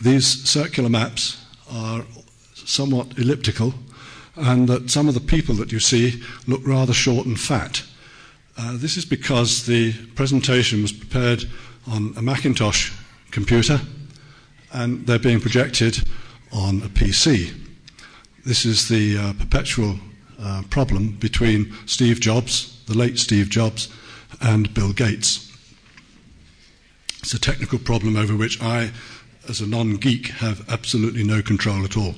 these 0.00 0.26
circular 0.26 0.88
maps 0.88 1.40
are 1.70 2.04
somewhat 2.56 3.16
elliptical 3.16 3.72
and 4.34 4.66
that 4.66 4.90
some 4.90 5.06
of 5.06 5.14
the 5.14 5.20
people 5.20 5.54
that 5.54 5.70
you 5.70 5.78
see 5.78 6.20
look 6.48 6.66
rather 6.66 6.92
short 6.92 7.26
and 7.26 7.38
fat. 7.38 7.84
Uh, 8.58 8.76
this 8.76 8.96
is 8.96 9.04
because 9.04 9.66
the 9.66 9.92
presentation 10.16 10.82
was 10.82 10.90
prepared 10.90 11.44
on 11.86 12.12
a 12.16 12.22
Macintosh 12.22 12.90
computer 13.30 13.80
and 14.72 15.06
they're 15.06 15.18
being 15.18 15.40
projected 15.40 16.02
on 16.52 16.82
a 16.82 16.88
PC. 16.88 17.54
This 18.44 18.64
is 18.64 18.88
the 18.88 19.18
uh, 19.18 19.32
perpetual 19.34 19.96
uh, 20.40 20.62
problem 20.70 21.12
between 21.12 21.74
Steve 21.86 22.20
Jobs, 22.20 22.82
the 22.86 22.96
late 22.96 23.18
Steve 23.18 23.50
Jobs, 23.50 23.88
and 24.40 24.72
Bill 24.72 24.92
Gates. 24.92 25.46
It's 27.18 27.34
a 27.34 27.40
technical 27.40 27.78
problem 27.78 28.16
over 28.16 28.34
which 28.34 28.62
I, 28.62 28.92
as 29.48 29.60
a 29.60 29.66
non 29.66 29.96
geek, 29.96 30.28
have 30.28 30.68
absolutely 30.70 31.24
no 31.24 31.42
control 31.42 31.84
at 31.84 31.96
all 31.96 32.14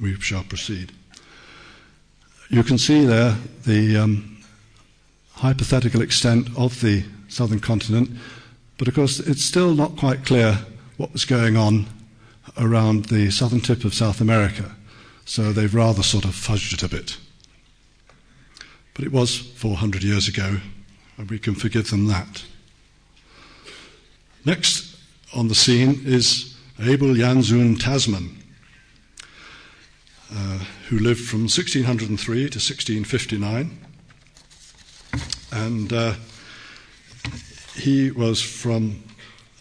we 0.00 0.14
shall 0.20 0.44
proceed. 0.44 0.92
You 2.50 2.62
can 2.62 2.78
see 2.78 3.04
there 3.04 3.36
the 3.64 3.96
um, 3.96 4.38
hypothetical 5.34 6.02
extent 6.02 6.48
of 6.56 6.80
the 6.80 7.04
southern 7.28 7.60
continent, 7.60 8.10
but 8.78 8.88
of 8.88 8.94
course 8.94 9.20
it's 9.20 9.44
still 9.44 9.74
not 9.74 9.96
quite 9.96 10.24
clear 10.24 10.58
what 10.96 11.12
was 11.12 11.24
going 11.24 11.56
on 11.56 11.86
around 12.58 13.06
the 13.06 13.30
southern 13.30 13.60
tip 13.60 13.84
of 13.84 13.94
South 13.94 14.20
America, 14.20 14.76
so 15.24 15.52
they've 15.52 15.74
rather 15.74 16.02
sort 16.02 16.24
of 16.24 16.32
fudged 16.32 16.72
it 16.72 16.82
a 16.82 16.88
bit. 16.88 17.16
But 18.94 19.04
it 19.04 19.12
was 19.12 19.36
400 19.36 20.02
years 20.02 20.28
ago, 20.28 20.58
and 21.16 21.30
we 21.30 21.38
can 21.38 21.54
forgive 21.54 21.90
them 21.90 22.06
that. 22.06 22.44
Next 24.44 24.96
on 25.34 25.48
the 25.48 25.54
scene 25.54 26.02
is 26.04 26.56
Abel 26.78 27.08
Janszoon 27.08 27.80
Tasman. 27.80 28.44
Uh, 30.36 30.58
who 30.88 30.98
lived 30.98 31.20
from 31.20 31.42
1603 31.42 32.36
to 32.36 32.58
1659. 32.58 33.78
And 35.52 35.92
uh, 35.92 36.14
he 37.76 38.10
was 38.10 38.42
from, 38.42 39.02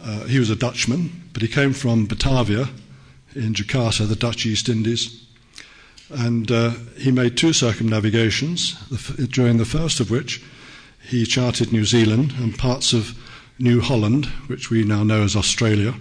uh, 0.01 0.23
he 0.23 0.39
was 0.39 0.49
a 0.49 0.55
Dutchman, 0.55 1.22
but 1.33 1.41
he 1.41 1.47
came 1.47 1.73
from 1.73 2.05
Batavia 2.05 2.69
in 3.35 3.53
Jakarta, 3.53 4.07
the 4.07 4.15
Dutch 4.15 4.45
East 4.45 4.69
Indies. 4.69 5.25
And 6.09 6.51
uh, 6.51 6.71
he 6.97 7.11
made 7.11 7.35
two 7.35 7.53
circumnavigations, 7.53 8.73
during 9.29 9.57
the 9.57 9.65
first 9.65 9.99
of 9.99 10.11
which 10.11 10.43
he 11.01 11.25
charted 11.25 11.73
New 11.73 11.85
Zealand 11.85 12.33
and 12.37 12.57
parts 12.57 12.93
of 12.93 13.17
New 13.59 13.81
Holland, 13.81 14.25
which 14.47 14.69
we 14.69 14.83
now 14.83 15.03
know 15.03 15.23
as 15.23 15.35
Australia. 15.35 15.95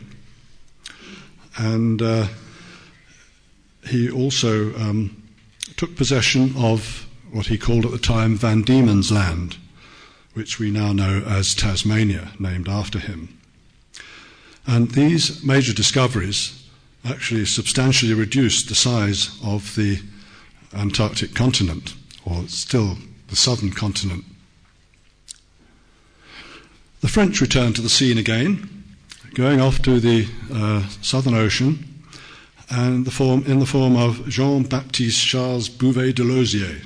And 1.56 2.00
uh, 2.00 2.26
he 3.88 4.10
also 4.10 4.74
um, 4.76 5.22
took 5.76 5.96
possession 5.96 6.54
of 6.56 7.08
what 7.30 7.46
he 7.46 7.58
called 7.58 7.84
at 7.84 7.92
the 7.92 7.98
time 7.98 8.36
Van 8.36 8.62
Diemen's 8.62 9.10
Land, 9.10 9.56
which 10.34 10.58
we 10.58 10.70
now 10.70 10.92
know 10.92 11.22
as 11.26 11.54
Tasmania, 11.54 12.32
named 12.38 12.68
after 12.68 12.98
him. 12.98 13.38
And 14.66 14.90
these 14.90 15.42
major 15.44 15.72
discoveries 15.72 16.66
actually 17.04 17.46
substantially 17.46 18.14
reduced 18.14 18.68
the 18.68 18.74
size 18.74 19.38
of 19.44 19.74
the 19.74 20.00
Antarctic 20.74 21.34
continent, 21.34 21.94
or 22.24 22.46
still 22.48 22.96
the 23.28 23.36
southern 23.36 23.72
continent. 23.72 24.24
The 27.00 27.08
French 27.08 27.40
returned 27.40 27.76
to 27.76 27.82
the 27.82 27.88
scene 27.88 28.18
again, 28.18 28.84
going 29.34 29.60
off 29.60 29.82
to 29.82 29.98
the 29.98 30.28
uh, 30.52 30.86
Southern 31.02 31.34
Ocean 31.34 32.04
and 32.70 33.04
the 33.04 33.10
form, 33.10 33.44
in 33.44 33.58
the 33.58 33.66
form 33.66 33.96
of 33.96 34.28
Jean 34.28 34.62
Baptiste 34.62 35.26
Charles 35.26 35.68
Bouvet 35.68 36.14
de 36.14 36.22
Lozier. 36.22 36.80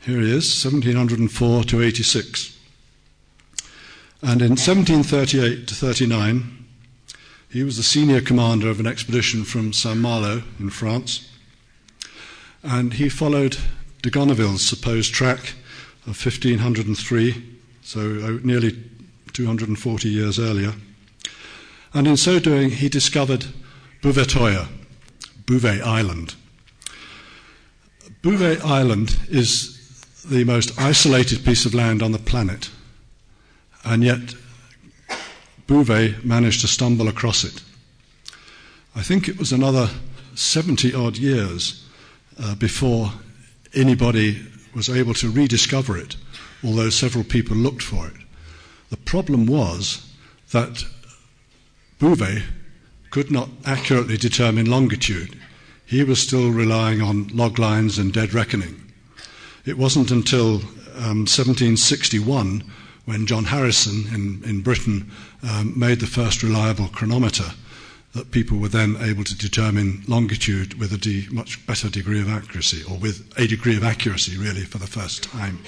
Here 0.00 0.20
he 0.20 0.30
is, 0.30 0.64
1704 0.64 1.64
to 1.64 1.82
86. 1.82 2.58
And 4.22 4.42
in 4.42 4.50
1738 4.50 5.68
to 5.68 5.74
39, 5.74 6.61
he 7.52 7.62
was 7.62 7.76
the 7.76 7.82
senior 7.82 8.22
commander 8.22 8.70
of 8.70 8.80
an 8.80 8.86
expedition 8.86 9.44
from 9.44 9.74
Saint 9.74 9.98
Malo 9.98 10.42
in 10.58 10.70
France. 10.70 11.28
And 12.62 12.94
he 12.94 13.10
followed 13.10 13.58
de 14.00 14.08
Gonneville's 14.08 14.64
supposed 14.64 15.12
track 15.12 15.52
of 16.06 16.16
1503, 16.24 17.58
so 17.82 18.00
uh, 18.00 18.38
nearly 18.42 18.82
240 19.34 20.08
years 20.08 20.38
earlier. 20.38 20.72
And 21.92 22.06
in 22.06 22.16
so 22.16 22.38
doing, 22.38 22.70
he 22.70 22.88
discovered 22.88 23.44
Bouvetoya, 24.00 24.68
Bouvet 25.44 25.82
Island. 25.82 26.34
Bouvet 28.22 28.64
Island 28.64 29.18
is 29.28 29.78
the 30.24 30.44
most 30.44 30.80
isolated 30.80 31.44
piece 31.44 31.66
of 31.66 31.74
land 31.74 32.02
on 32.02 32.12
the 32.12 32.18
planet, 32.18 32.70
and 33.84 34.02
yet 34.02 34.34
Bouvet 35.72 36.22
managed 36.22 36.60
to 36.60 36.68
stumble 36.68 37.08
across 37.08 37.44
it. 37.44 37.62
I 38.94 39.00
think 39.00 39.26
it 39.26 39.38
was 39.38 39.52
another 39.52 39.88
70 40.34 40.92
odd 40.92 41.16
years 41.16 41.88
uh, 42.38 42.54
before 42.56 43.10
anybody 43.72 44.42
was 44.74 44.90
able 44.90 45.14
to 45.14 45.30
rediscover 45.30 45.96
it, 45.96 46.16
although 46.62 46.90
several 46.90 47.24
people 47.24 47.56
looked 47.56 47.82
for 47.82 48.06
it. 48.06 48.12
The 48.90 48.98
problem 48.98 49.46
was 49.46 50.06
that 50.50 50.84
Bouvet 51.98 52.42
could 53.08 53.30
not 53.30 53.48
accurately 53.64 54.18
determine 54.18 54.66
longitude. 54.66 55.40
He 55.86 56.04
was 56.04 56.20
still 56.20 56.50
relying 56.50 57.00
on 57.00 57.28
log 57.28 57.58
lines 57.58 57.96
and 57.96 58.12
dead 58.12 58.34
reckoning. 58.34 58.92
It 59.64 59.78
wasn't 59.78 60.10
until 60.10 60.56
um, 60.96 61.24
1761 61.24 62.62
when 63.04 63.26
John 63.26 63.44
Harrison 63.44 64.04
in, 64.14 64.42
in 64.48 64.62
Britain 64.62 65.10
um, 65.42 65.78
made 65.78 66.00
the 66.00 66.06
first 66.06 66.42
reliable 66.42 66.88
chronometer 66.88 67.50
that 68.14 68.30
people 68.30 68.58
were 68.58 68.68
then 68.68 68.96
able 69.00 69.24
to 69.24 69.36
determine 69.36 70.04
longitude 70.06 70.78
with 70.78 70.92
a 70.92 70.98
de- 70.98 71.26
much 71.30 71.66
better 71.66 71.88
degree 71.88 72.20
of 72.20 72.28
accuracy, 72.28 72.82
or 72.84 72.98
with 72.98 73.32
a 73.38 73.46
degree 73.46 73.76
of 73.76 73.82
accuracy, 73.82 74.36
really, 74.36 74.64
for 74.64 74.78
the 74.78 74.86
first 74.86 75.24
time. 75.24 75.58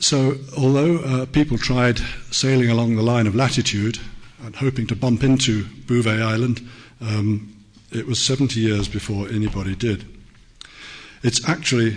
So, 0.00 0.36
although 0.56 0.98
uh, 0.98 1.26
people 1.26 1.58
tried 1.58 1.98
sailing 2.30 2.70
along 2.70 2.96
the 2.96 3.02
line 3.02 3.26
of 3.26 3.34
latitude, 3.34 3.98
and 4.44 4.54
hoping 4.56 4.86
to 4.86 4.96
bump 4.96 5.22
into 5.24 5.64
Bouvet 5.86 6.22
Island. 6.22 6.66
Um, 7.00 7.54
it 7.90 8.06
was 8.06 8.22
70 8.22 8.60
years 8.60 8.88
before 8.88 9.28
anybody 9.28 9.74
did. 9.74 10.04
It's 11.22 11.46
actually 11.48 11.92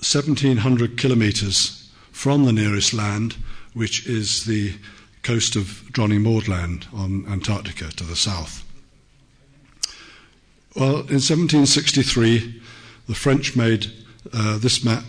1700 0.00 0.98
kilometres 0.98 1.87
from 2.18 2.44
the 2.44 2.52
nearest 2.52 2.92
land, 2.92 3.36
which 3.74 4.04
is 4.08 4.44
the 4.44 4.74
coast 5.22 5.54
of 5.54 5.84
Dronning 5.92 6.22
Maud 6.22 6.48
Land 6.48 6.88
on 6.92 7.24
Antarctica 7.28 7.92
to 7.92 8.02
the 8.02 8.16
south. 8.16 8.64
Well, 10.74 10.96
in 11.06 11.22
1763, 11.22 12.60
the 13.06 13.14
French 13.14 13.54
made 13.54 13.92
uh, 14.32 14.58
this 14.58 14.84
map, 14.84 15.04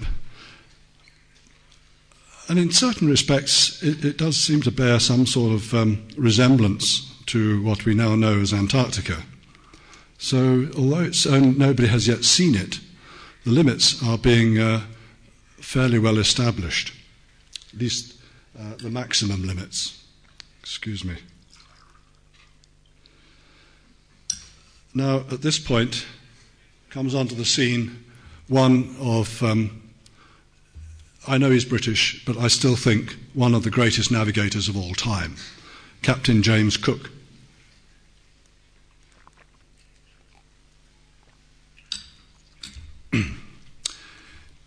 and 2.47 2.59
in 2.59 2.69
certain 2.71 3.09
respects, 3.09 3.81
it, 3.81 4.05
it, 4.05 4.17
does 4.19 4.37
seem 4.37 4.61
to 4.61 4.71
bear 4.71 4.99
some 4.99 5.25
sort 5.25 5.51
of 5.53 5.73
um, 5.73 6.07
resemblance 6.15 7.11
to 7.25 7.59
what 7.63 7.85
we 7.85 7.95
now 7.95 8.15
know 8.15 8.39
as 8.39 8.53
Antarctica. 8.53 9.23
So, 10.19 10.69
although 10.77 10.99
it's, 10.99 11.25
nobody 11.25 11.87
has 11.87 12.07
yet 12.07 12.23
seen 12.23 12.53
it, 12.53 12.79
the 13.45 13.51
limits 13.51 14.03
are 14.03 14.19
being 14.19 14.59
uh, 14.59 14.83
fairly 15.57 15.97
well 15.97 16.19
established, 16.19 16.93
at 17.73 17.79
least 17.79 18.15
uh, 18.57 18.75
the 18.77 18.89
maximum 18.89 19.45
limits. 19.45 20.03
Excuse 20.61 21.05
me. 21.05 21.15
Now, 24.93 25.17
at 25.31 25.41
this 25.41 25.59
point, 25.59 26.05
comes 26.89 27.13
onto 27.13 27.35
the 27.35 27.45
scene 27.45 28.05
one 28.47 28.95
of, 28.99 29.43
um, 29.43 29.81
I 31.27 31.37
know 31.37 31.51
he's 31.51 31.65
British, 31.65 32.25
but 32.25 32.37
I 32.37 32.47
still 32.47 32.75
think 32.75 33.15
one 33.33 33.53
of 33.53 33.63
the 33.63 33.69
greatest 33.69 34.11
navigators 34.11 34.67
of 34.67 34.75
all 34.75 34.95
time, 34.95 35.35
Captain 36.01 36.41
James 36.41 36.75
Cook. 36.75 37.11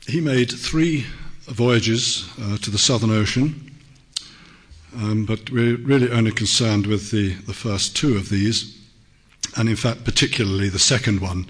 he 0.06 0.20
made 0.20 0.52
three 0.52 1.06
voyages 1.46 2.28
uh, 2.40 2.56
to 2.58 2.70
the 2.70 2.78
Southern 2.78 3.10
Ocean, 3.10 3.70
um, 4.96 5.24
but 5.24 5.50
we're 5.50 5.76
really 5.76 6.10
only 6.10 6.30
concerned 6.32 6.86
with 6.86 7.10
the, 7.10 7.34
the 7.46 7.54
first 7.54 7.96
two 7.96 8.16
of 8.16 8.28
these, 8.28 8.78
and 9.56 9.68
in 9.68 9.76
fact, 9.76 10.04
particularly 10.04 10.68
the 10.68 10.78
second 10.78 11.20
one, 11.20 11.46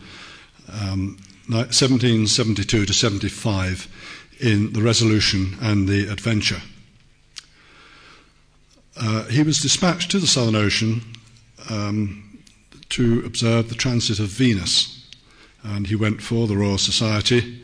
um, 0.72 1.18
1772 1.48 2.86
to 2.86 2.92
75, 2.92 3.88
in 4.40 4.72
the 4.72 4.82
Resolution 4.82 5.56
and 5.60 5.88
the 5.88 6.08
Adventure. 6.10 6.62
Uh, 8.96 9.24
he 9.24 9.42
was 9.42 9.58
dispatched 9.58 10.10
to 10.10 10.18
the 10.18 10.26
Southern 10.26 10.56
Ocean 10.56 11.02
um, 11.70 12.38
to 12.90 13.22
observe 13.24 13.68
the 13.68 13.74
transit 13.74 14.18
of 14.18 14.26
Venus, 14.28 15.06
and 15.62 15.86
he 15.86 15.96
went 15.96 16.22
for 16.22 16.46
the 16.46 16.56
Royal 16.56 16.78
Society 16.78 17.62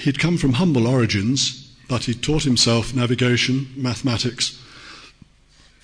He'd 0.00 0.18
come 0.18 0.38
from 0.38 0.54
humble 0.54 0.86
origins, 0.86 1.74
but 1.86 2.04
he'd 2.04 2.22
taught 2.22 2.44
himself 2.44 2.94
navigation, 2.94 3.68
mathematics, 3.76 4.58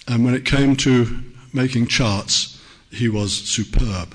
and 0.08 0.24
when 0.24 0.34
it 0.34 0.46
came 0.46 0.74
to 0.76 1.22
making 1.52 1.88
charts, 1.88 2.62
he 2.90 3.10
was 3.10 3.32
superb. 3.34 4.14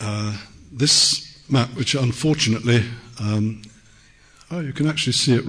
Uh, 0.00 0.38
this 0.72 1.38
map, 1.50 1.68
which 1.74 1.94
unfortunately, 1.94 2.82
um, 3.20 3.60
oh, 4.50 4.60
you 4.60 4.72
can 4.72 4.86
actually 4.86 5.12
see 5.12 5.34
it. 5.34 5.44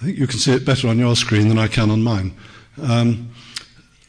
I 0.00 0.04
think 0.06 0.18
you 0.18 0.26
can 0.26 0.40
see 0.40 0.52
it 0.52 0.64
better 0.64 0.88
on 0.88 0.98
your 0.98 1.14
screen 1.14 1.48
than 1.48 1.58
I 1.58 1.68
can 1.68 1.90
on 1.90 2.02
mine. 2.02 2.34
Um, 2.82 3.30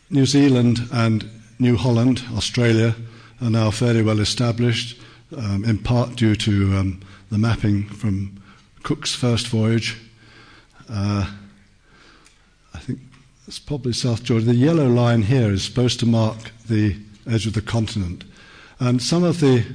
New 0.10 0.26
Zealand 0.26 0.80
and 0.92 1.30
New 1.60 1.78
Holland, 1.78 2.24
Australia, 2.36 2.96
are 3.40 3.52
now 3.52 3.70
fairly 3.70 4.02
well 4.02 4.20
established 4.20 5.00
um, 5.38 5.64
in 5.66 5.78
part 5.78 6.16
due 6.16 6.36
to 6.36 6.76
um, 6.76 7.02
the 7.32 7.38
mapping 7.38 7.88
from 7.90 8.42
Cook's 8.84 9.16
first 9.16 9.48
voyage. 9.48 9.98
Uh, 10.90 11.32
I 12.74 12.80
think 12.80 13.00
it's 13.48 13.60
probably 13.60 13.94
South 13.94 14.24
Georgia. 14.24 14.46
The 14.46 14.56
yellow 14.56 14.88
line 14.88 15.24
here 15.24 15.52
is 15.52 15.64
supposed 15.64 16.00
to 16.02 16.06
mark 16.06 16.52
the 16.68 16.96
edge 17.28 17.48
of 17.48 17.54
the 17.54 17.62
continent. 17.62 18.24
And 18.80 19.02
some 19.02 19.24
of 19.24 19.40
the 19.40 19.66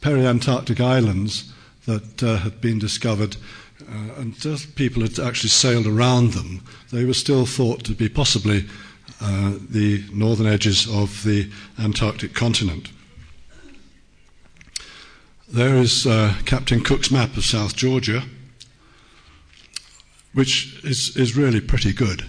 peri-Antarctic 0.00 0.80
islands 0.80 1.52
that 1.86 2.22
uh, 2.22 2.36
had 2.38 2.60
been 2.60 2.78
discovered, 2.78 3.36
uh, 3.82 4.20
and 4.20 4.34
people 4.76 5.02
had 5.02 5.18
actually 5.18 5.50
sailed 5.50 5.86
around 5.86 6.32
them, 6.32 6.62
they 6.92 7.04
were 7.04 7.14
still 7.14 7.46
thought 7.46 7.84
to 7.84 7.92
be 7.92 8.08
possibly 8.08 8.66
uh, 9.20 9.54
the 9.68 10.04
northern 10.12 10.46
edges 10.46 10.88
of 10.88 11.24
the 11.24 11.50
Antarctic 11.78 12.34
continent. 12.34 12.90
There 15.52 15.78
is 15.78 16.06
uh, 16.06 16.34
Captain 16.44 16.80
Cook's 16.80 17.10
map 17.10 17.36
of 17.36 17.44
South 17.44 17.74
Georgia, 17.74 18.22
which 20.32 20.78
is, 20.84 21.16
is 21.16 21.36
really 21.36 21.60
pretty 21.60 21.92
good, 21.92 22.24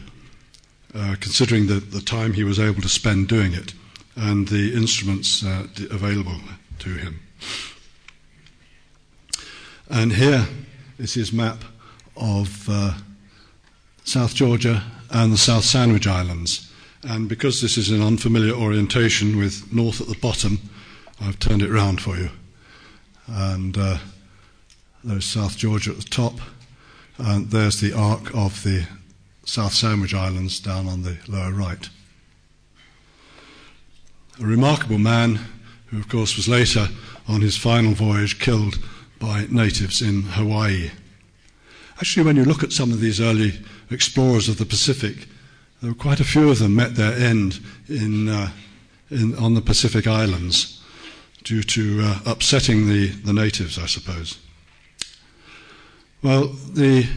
uh, 0.95 1.15
considering 1.19 1.67
the, 1.67 1.75
the 1.75 2.01
time 2.01 2.33
he 2.33 2.43
was 2.43 2.59
able 2.59 2.81
to 2.81 2.89
spend 2.89 3.27
doing 3.27 3.53
it 3.53 3.75
and 4.15 4.47
the 4.47 4.73
instruments 4.73 5.45
uh, 5.45 5.67
available 5.91 6.37
to 6.79 6.89
him. 6.95 7.19
And 9.87 10.13
here 10.13 10.47
is 10.97 11.13
his 11.13 11.31
map 11.31 11.63
of 12.17 12.67
uh, 12.67 12.93
South 14.03 14.33
Georgia 14.33 14.83
and 15.11 15.31
the 15.31 15.37
South 15.37 15.63
Sandwich 15.63 16.07
Islands. 16.07 16.73
And 17.03 17.29
because 17.29 17.61
this 17.61 17.77
is 17.77 17.91
an 17.91 18.01
unfamiliar 18.01 18.55
orientation 18.55 19.37
with 19.37 19.71
north 19.71 20.01
at 20.01 20.07
the 20.07 20.17
bottom, 20.17 20.57
I've 21.21 21.37
turned 21.37 21.61
it 21.61 21.69
round 21.69 22.01
for 22.01 22.17
you 22.17 22.31
and 23.31 23.77
uh, 23.77 23.97
there's 25.03 25.25
South 25.25 25.57
Georgia 25.57 25.91
at 25.91 25.97
the 25.97 26.03
top, 26.03 26.33
and 27.17 27.49
there's 27.49 27.79
the 27.79 27.93
arc 27.93 28.33
of 28.35 28.63
the 28.63 28.85
South 29.45 29.73
Sandwich 29.73 30.13
Islands 30.13 30.59
down 30.59 30.87
on 30.87 31.03
the 31.03 31.17
lower 31.27 31.51
right. 31.51 31.89
A 34.39 34.45
remarkable 34.45 34.97
man 34.97 35.39
who, 35.87 35.99
of 35.99 36.09
course, 36.09 36.35
was 36.35 36.47
later 36.47 36.87
on 37.27 37.41
his 37.41 37.57
final 37.57 37.93
voyage 37.93 38.39
killed 38.39 38.77
by 39.19 39.45
natives 39.49 40.01
in 40.01 40.23
Hawaii. 40.23 40.91
Actually, 41.97 42.25
when 42.25 42.35
you 42.35 42.45
look 42.45 42.63
at 42.63 42.71
some 42.71 42.91
of 42.91 42.99
these 42.99 43.21
early 43.21 43.53
explorers 43.89 44.49
of 44.49 44.57
the 44.57 44.65
Pacific, 44.65 45.27
there 45.81 45.91
were 45.91 45.97
quite 45.97 46.19
a 46.19 46.25
few 46.25 46.49
of 46.49 46.59
them 46.59 46.75
met 46.75 46.95
their 46.95 47.13
end 47.13 47.59
in, 47.87 48.27
uh, 48.27 48.49
in, 49.09 49.35
on 49.35 49.53
the 49.53 49.61
Pacific 49.61 50.07
Islands 50.07 50.80
due 51.43 51.63
to 51.63 52.01
uh, 52.01 52.19
upsetting 52.25 52.87
the, 52.87 53.07
the 53.07 53.33
natives, 53.33 53.77
I 53.77 53.85
suppose. 53.85 54.39
Well, 56.23 56.47
the 56.73 57.07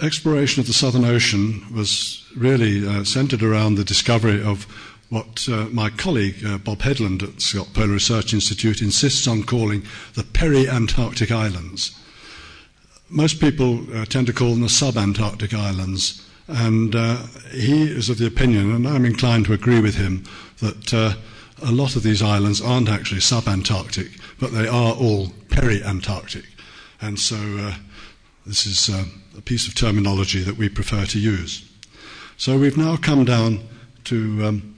exploration 0.00 0.60
of 0.60 0.66
the 0.66 0.72
Southern 0.72 1.04
Ocean 1.04 1.64
was 1.74 2.24
really 2.36 2.86
uh, 2.86 3.04
centered 3.04 3.42
around 3.42 3.74
the 3.74 3.84
discovery 3.84 4.42
of 4.42 4.66
what 5.08 5.48
uh, 5.48 5.66
my 5.70 5.88
colleague 5.90 6.44
uh, 6.44 6.58
Bob 6.58 6.80
Headland 6.80 7.22
at 7.22 7.40
Scott 7.40 7.68
Polar 7.72 7.88
Research 7.88 8.34
Institute 8.34 8.82
insists 8.82 9.26
on 9.26 9.44
calling 9.44 9.84
the 10.14 10.24
peri-Antarctic 10.24 11.30
Islands. 11.30 11.96
Most 13.08 13.40
people 13.40 13.86
uh, 13.94 14.04
tend 14.04 14.26
to 14.26 14.32
call 14.32 14.50
them 14.50 14.62
the 14.62 14.68
sub-Antarctic 14.68 15.54
Islands, 15.54 16.26
and 16.48 16.94
uh, 16.94 17.18
he 17.52 17.84
is 17.84 18.10
of 18.10 18.18
the 18.18 18.26
opinion, 18.26 18.74
and 18.74 18.86
I'm 18.86 19.04
inclined 19.04 19.46
to 19.46 19.52
agree 19.52 19.80
with 19.80 19.94
him, 19.94 20.24
that 20.58 21.16
a 21.62 21.72
lot 21.72 21.96
of 21.96 22.02
these 22.02 22.22
islands 22.22 22.60
aren't 22.60 22.88
actually 22.88 23.20
sub-Antarctic, 23.20 24.08
but 24.38 24.52
they 24.52 24.68
are 24.68 24.94
all 24.94 25.32
peri-Antarctic. 25.48 26.44
And 27.00 27.18
so 27.18 27.36
uh, 27.36 27.74
this 28.44 28.66
is 28.66 28.88
uh, 28.88 29.04
a 29.36 29.40
piece 29.40 29.66
of 29.66 29.74
terminology 29.74 30.42
that 30.42 30.56
we 30.56 30.68
prefer 30.68 31.06
to 31.06 31.18
use. 31.18 31.68
So 32.36 32.58
we've 32.58 32.76
now 32.76 32.96
come 32.96 33.24
down 33.24 33.60
to 34.04 34.44
um, 34.44 34.74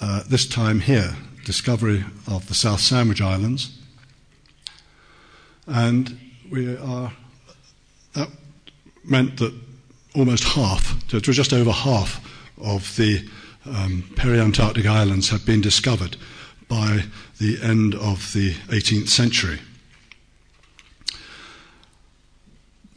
uh, 0.00 0.22
this 0.28 0.46
time 0.46 0.80
here, 0.80 1.16
discovery 1.44 2.04
of 2.26 2.48
the 2.48 2.54
South 2.54 2.80
Sandwich 2.80 3.20
Islands. 3.20 3.78
And 5.66 6.18
we 6.50 6.76
are, 6.76 7.12
that 8.14 8.28
meant 9.04 9.36
that 9.38 9.52
almost 10.14 10.44
half, 10.44 10.96
it 11.12 11.26
was 11.26 11.36
just 11.36 11.52
over 11.52 11.72
half 11.72 12.20
of 12.58 12.96
the 12.96 13.28
um, 13.68 14.04
peri-Antarctic 14.16 14.86
islands 14.86 15.30
had 15.30 15.44
been 15.44 15.60
discovered 15.60 16.16
by 16.68 17.04
the 17.38 17.58
end 17.62 17.94
of 17.94 18.32
the 18.32 18.52
18th 18.68 19.08
century. 19.08 19.60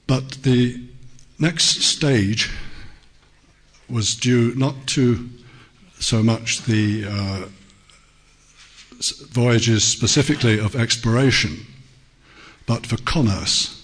But 0.07 0.43
the 0.43 0.81
next 1.37 1.83
stage 1.83 2.51
was 3.89 4.15
due 4.15 4.53
not 4.55 4.87
to 4.87 5.29
so 5.99 6.23
much 6.23 6.63
the 6.63 7.05
uh, 7.05 7.45
voyages 9.29 9.83
specifically 9.83 10.59
of 10.59 10.75
exploration, 10.75 11.65
but 12.65 12.85
for 12.85 12.97
commerce. 12.97 13.75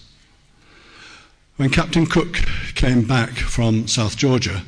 When 1.56 1.70
Captain 1.70 2.06
Cook 2.06 2.42
came 2.74 3.02
back 3.02 3.30
from 3.30 3.88
South 3.88 4.16
Georgia, 4.16 4.62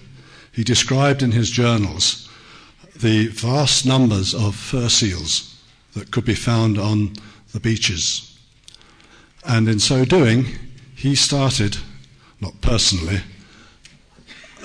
he 0.59 0.65
described 0.65 1.23
in 1.23 1.31
his 1.31 1.51
journals 1.51 2.29
the 2.97 3.29
vast 3.29 3.87
numbers 3.87 4.35
of 4.35 4.57
fur 4.57 4.89
seals 4.89 5.57
that 5.95 6.11
could 6.11 6.25
be 6.25 6.35
found 6.35 6.77
on 6.77 7.13
the 7.53 7.61
beaches. 7.61 8.37
And 9.47 9.69
in 9.69 9.79
so 9.79 10.05
doing, 10.05 10.47
he 10.97 11.15
started, 11.15 11.77
not 12.41 12.61
personally, 12.61 13.21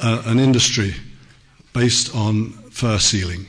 uh, 0.02 0.24
an 0.26 0.40
industry 0.40 0.96
based 1.74 2.16
on 2.16 2.54
fur 2.72 2.98
sealing. 2.98 3.46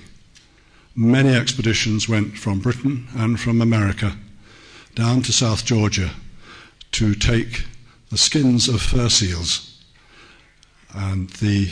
Many 0.94 1.30
expeditions 1.30 2.10
went 2.10 2.36
from 2.36 2.60
Britain 2.60 3.08
and 3.16 3.40
from 3.40 3.62
America 3.62 4.18
down 4.94 5.22
to 5.22 5.32
South 5.32 5.64
Georgia 5.64 6.10
to 6.92 7.14
take 7.14 7.64
the 8.10 8.18
skins 8.18 8.68
of 8.68 8.82
fur 8.82 9.08
seals. 9.08 9.82
And 10.92 11.30
the 11.30 11.70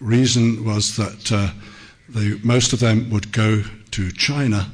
reason 0.00 0.64
was 0.64 0.96
that 0.96 1.30
uh, 1.30 1.50
they, 2.08 2.38
most 2.42 2.72
of 2.72 2.80
them 2.80 3.10
would 3.10 3.32
go 3.32 3.62
to 3.92 4.12
China 4.12 4.70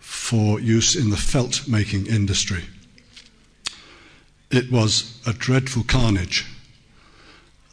for 0.00 0.60
use 0.60 0.96
in 0.96 1.10
the 1.10 1.16
felt 1.16 1.68
making 1.68 2.06
industry. 2.06 2.64
It 4.50 4.70
was 4.70 5.20
a 5.26 5.32
dreadful 5.32 5.84
carnage. 5.84 6.46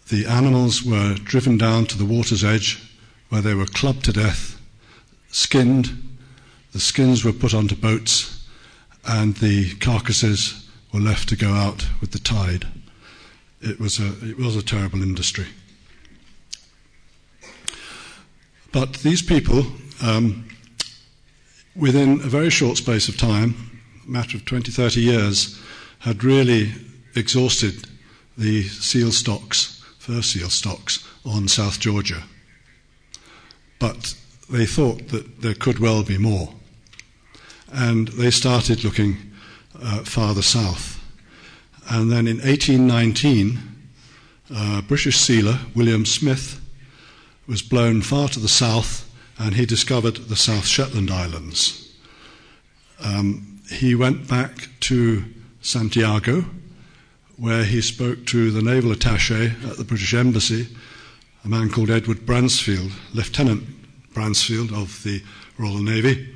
The 0.10 0.26
animals 0.26 0.84
were 0.84 1.16
driven 1.16 1.58
down 1.58 1.86
to 1.88 1.98
the 1.98 2.06
water's 2.06 2.44
edge 2.44 2.82
where 3.30 3.42
they 3.42 3.54
were 3.54 3.66
clubbed 3.66 4.06
to 4.06 4.14
death, 4.14 4.60
skinned, 5.30 6.18
the 6.72 6.80
skins 6.80 7.24
were 7.24 7.34
put 7.34 7.54
onto 7.54 7.76
boats, 7.76 8.48
and 9.06 9.36
the 9.36 9.76
carcasses 9.76 10.68
were 10.94 11.00
left 11.00 11.30
to 11.30 11.36
go 11.36 11.52
out 11.52 11.88
with 12.02 12.12
the 12.12 12.20
tide. 12.20 12.68
It 13.62 13.80
was 13.80 14.00
a, 14.00 14.08
it 14.28 14.38
was 14.38 14.56
a 14.56 14.64
terrible 14.64 15.02
industry. 15.02 15.48
But 18.72 18.94
these 18.96 19.22
people, 19.22 19.66
um, 20.04 20.48
within 21.76 22.22
a 22.22 22.30
very 22.30 22.50
short 22.50 22.78
space 22.78 23.10
of 23.10 23.18
time, 23.18 23.56
a 24.06 24.10
matter 24.10 24.38
of 24.38 24.46
20, 24.46 24.72
30 24.72 25.02
years, 25.02 25.60
had 26.00 26.24
really 26.24 26.72
exhausted 27.16 27.88
the 28.38 28.64
seal 28.64 29.12
stocks, 29.12 29.84
fur 29.98 30.22
seal 30.22 30.50
stocks, 30.50 31.06
on 31.26 31.48
South 31.48 31.80
Georgia. 31.80 32.24
But 33.80 34.16
they 34.50 34.66
thought 34.66 35.10
that 35.10 35.42
there 35.42 35.54
could 35.54 35.80
well 35.80 36.04
be 36.04 36.18
more. 36.18 36.54
And 37.72 38.08
they 38.10 38.32
started 38.32 38.84
looking 38.84 39.18
uh, 39.82 40.04
farther 40.04 40.42
south. 40.42 41.00
And 41.90 42.12
then 42.12 42.28
in 42.28 42.38
1819, 42.38 43.60
a 44.56 44.82
British 44.82 45.18
sealer, 45.18 45.60
William 45.76 46.06
Smith, 46.06 46.60
was 47.50 47.64
blown 47.64 48.00
far 48.00 48.28
to 48.30 48.40
the 48.40 48.48
south 48.48 49.12
and 49.40 49.56
he 49.56 49.66
discovered 49.66 50.16
the 50.16 50.36
South 50.36 50.68
Shetland 50.68 51.10
Islands. 51.10 51.92
Um, 53.04 53.60
he 53.72 53.96
went 53.96 54.28
back 54.28 54.68
to 54.82 55.26
Santiago, 55.62 56.46
where 57.38 57.64
he 57.64 57.82
spoke 57.82 58.26
to 58.28 58.52
the 58.52 58.62
naval 58.62 58.92
attache 58.92 59.48
at 59.68 59.78
the 59.78 59.84
British 59.84 60.14
Embassy, 60.14 60.68
a 61.44 61.48
man 61.48 61.70
called 61.70 61.90
Edward 61.90 62.20
Bransfield, 62.20 62.92
Lieutenant 63.16 63.64
Bransfield 64.14 64.72
of 64.72 65.02
the 65.04 65.24
Royal 65.58 65.82
Navy. 65.82 66.36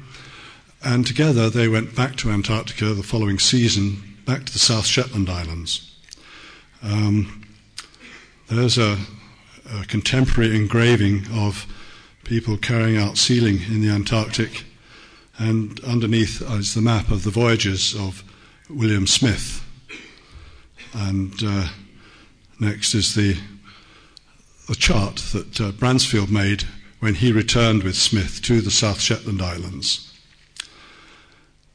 And 0.83 1.05
together 1.05 1.47
they 1.47 1.67
went 1.67 1.95
back 1.95 2.15
to 2.17 2.31
Antarctica 2.31 2.93
the 2.93 3.03
following 3.03 3.37
season, 3.37 4.01
back 4.25 4.45
to 4.45 4.53
the 4.53 4.59
South 4.59 4.87
Shetland 4.87 5.29
Islands. 5.29 5.95
Um, 6.81 7.45
there's 8.49 8.79
a, 8.79 8.97
a 9.71 9.85
contemporary 9.85 10.55
engraving 10.55 11.25
of 11.33 11.65
people 12.23 12.57
carrying 12.57 12.97
out 12.97 13.17
sealing 13.17 13.61
in 13.67 13.81
the 13.81 13.89
Antarctic, 13.89 14.63
and 15.37 15.79
underneath 15.81 16.41
is 16.41 16.73
the 16.73 16.81
map 16.81 17.09
of 17.09 17.23
the 17.23 17.31
voyages 17.31 17.95
of 17.95 18.23
William 18.69 19.07
Smith. 19.07 19.65
And 20.93 21.33
uh, 21.43 21.67
next 22.59 22.93
is 22.93 23.15
the, 23.15 23.37
the 24.67 24.75
chart 24.75 25.17
that 25.33 25.59
uh, 25.59 25.71
Bransfield 25.71 26.29
made 26.29 26.63
when 26.99 27.15
he 27.15 27.31
returned 27.31 27.83
with 27.83 27.95
Smith 27.95 28.41
to 28.43 28.61
the 28.61 28.71
South 28.71 29.01
Shetland 29.01 29.41
Islands. 29.41 30.13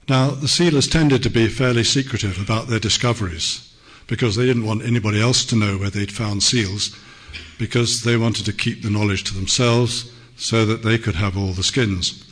Now, 0.08 0.30
the 0.30 0.48
sealers 0.48 0.88
tended 0.88 1.22
to 1.22 1.30
be 1.30 1.48
fairly 1.48 1.84
secretive 1.84 2.40
about 2.40 2.68
their 2.68 2.78
discoveries 2.78 3.74
because 4.06 4.36
they 4.36 4.46
didn't 4.46 4.64
want 4.64 4.82
anybody 4.82 5.20
else 5.20 5.44
to 5.46 5.56
know 5.56 5.76
where 5.76 5.90
they'd 5.90 6.12
found 6.12 6.42
seals 6.42 6.96
because 7.58 8.02
they 8.02 8.16
wanted 8.16 8.46
to 8.46 8.52
keep 8.52 8.82
the 8.82 8.90
knowledge 8.90 9.24
to 9.24 9.34
themselves 9.34 10.10
so 10.36 10.64
that 10.64 10.82
they 10.82 10.96
could 10.96 11.16
have 11.16 11.36
all 11.36 11.52
the 11.52 11.62
skins. 11.62 12.24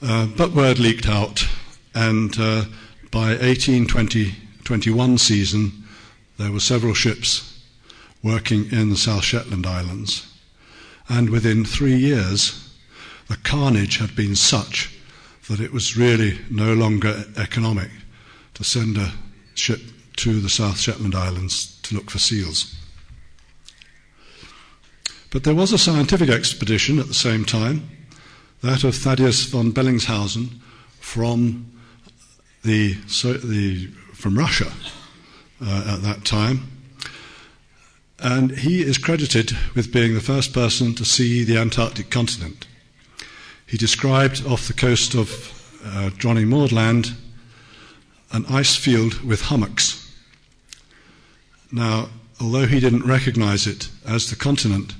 Uh, 0.00 0.26
but 0.26 0.52
word 0.52 0.78
leaked 0.78 1.08
out, 1.08 1.46
and 1.94 2.38
uh, 2.38 2.64
by 3.10 3.36
1820-21 3.36 5.18
season, 5.18 5.84
there 6.38 6.50
were 6.50 6.60
several 6.60 6.94
ships 6.94 7.62
working 8.22 8.72
in 8.72 8.88
the 8.88 8.96
South 8.96 9.24
Shetland 9.24 9.66
Islands. 9.66 10.26
And 11.08 11.30
within 11.30 11.64
three 11.64 11.94
years, 11.94 12.70
the 13.28 13.36
carnage 13.36 13.98
had 13.98 14.16
been 14.16 14.34
such 14.34 14.98
that 15.48 15.60
it 15.60 15.72
was 15.72 15.96
really 15.96 16.38
no 16.50 16.72
longer 16.72 17.24
economic 17.36 17.90
to 18.54 18.64
send 18.64 18.96
a 18.96 19.12
ship 19.54 19.80
to 20.16 20.40
the 20.40 20.48
South 20.48 20.78
Shetland 20.78 21.14
Islands 21.14 21.78
to 21.82 21.94
look 21.94 22.10
for 22.10 22.18
seals. 22.18 22.74
But 25.32 25.44
there 25.44 25.54
was 25.54 25.72
a 25.72 25.78
scientific 25.78 26.28
expedition 26.28 26.98
at 26.98 27.08
the 27.08 27.14
same 27.14 27.46
time, 27.46 27.88
that 28.60 28.84
of 28.84 28.94
Thaddeus 28.94 29.46
von 29.46 29.72
Bellingshausen 29.72 30.60
from, 31.00 31.72
the, 32.62 32.98
so, 33.06 33.32
the, 33.32 33.86
from 34.12 34.38
Russia 34.38 34.70
uh, 35.62 35.94
at 35.94 36.02
that 36.02 36.26
time. 36.26 36.68
And 38.18 38.58
he 38.58 38.82
is 38.82 38.98
credited 38.98 39.56
with 39.74 39.90
being 39.90 40.12
the 40.12 40.20
first 40.20 40.52
person 40.52 40.94
to 40.96 41.04
see 41.04 41.44
the 41.44 41.56
Antarctic 41.56 42.10
continent. 42.10 42.66
He 43.66 43.78
described 43.78 44.46
off 44.46 44.68
the 44.68 44.74
coast 44.74 45.14
of 45.14 45.80
uh, 45.82 46.10
Dronning 46.10 46.48
Maud 46.48 46.72
Land 46.72 47.16
an 48.32 48.44
ice 48.50 48.76
field 48.76 49.22
with 49.22 49.42
hummocks. 49.42 50.14
Now, 51.72 52.10
although 52.38 52.66
he 52.66 52.80
didn't 52.80 53.06
recognize 53.06 53.66
it 53.66 53.88
as 54.06 54.28
the 54.28 54.36
continent, 54.36 54.94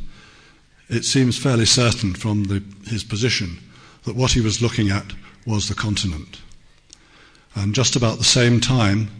it 0.92 1.06
seems 1.06 1.38
fairly 1.38 1.64
certain 1.64 2.12
from 2.12 2.44
the, 2.44 2.62
his 2.86 3.02
position 3.02 3.58
that 4.04 4.14
what 4.14 4.32
he 4.32 4.42
was 4.42 4.60
looking 4.60 4.90
at 4.90 5.14
was 5.46 5.68
the 5.68 5.74
continent. 5.74 6.42
And 7.54 7.74
just 7.74 7.96
about 7.96 8.18
the 8.18 8.24
same 8.24 8.60
time, 8.60 9.10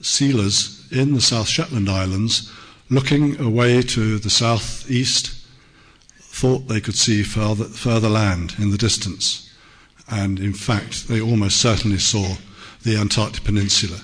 sealers 0.00 0.86
in 0.90 1.12
the 1.12 1.20
South 1.20 1.46
Shetland 1.46 1.90
Islands, 1.90 2.50
looking 2.88 3.38
away 3.38 3.82
to 3.82 4.18
the 4.18 4.30
southeast, 4.30 5.46
thought 6.20 6.68
they 6.68 6.80
could 6.80 6.96
see 6.96 7.22
further, 7.22 7.64
further 7.64 8.08
land 8.08 8.54
in 8.58 8.70
the 8.70 8.78
distance. 8.78 9.52
And 10.10 10.38
in 10.38 10.54
fact, 10.54 11.08
they 11.08 11.20
almost 11.20 11.58
certainly 11.58 11.98
saw 11.98 12.36
the 12.82 12.96
Antarctic 12.96 13.44
Peninsula. 13.44 14.00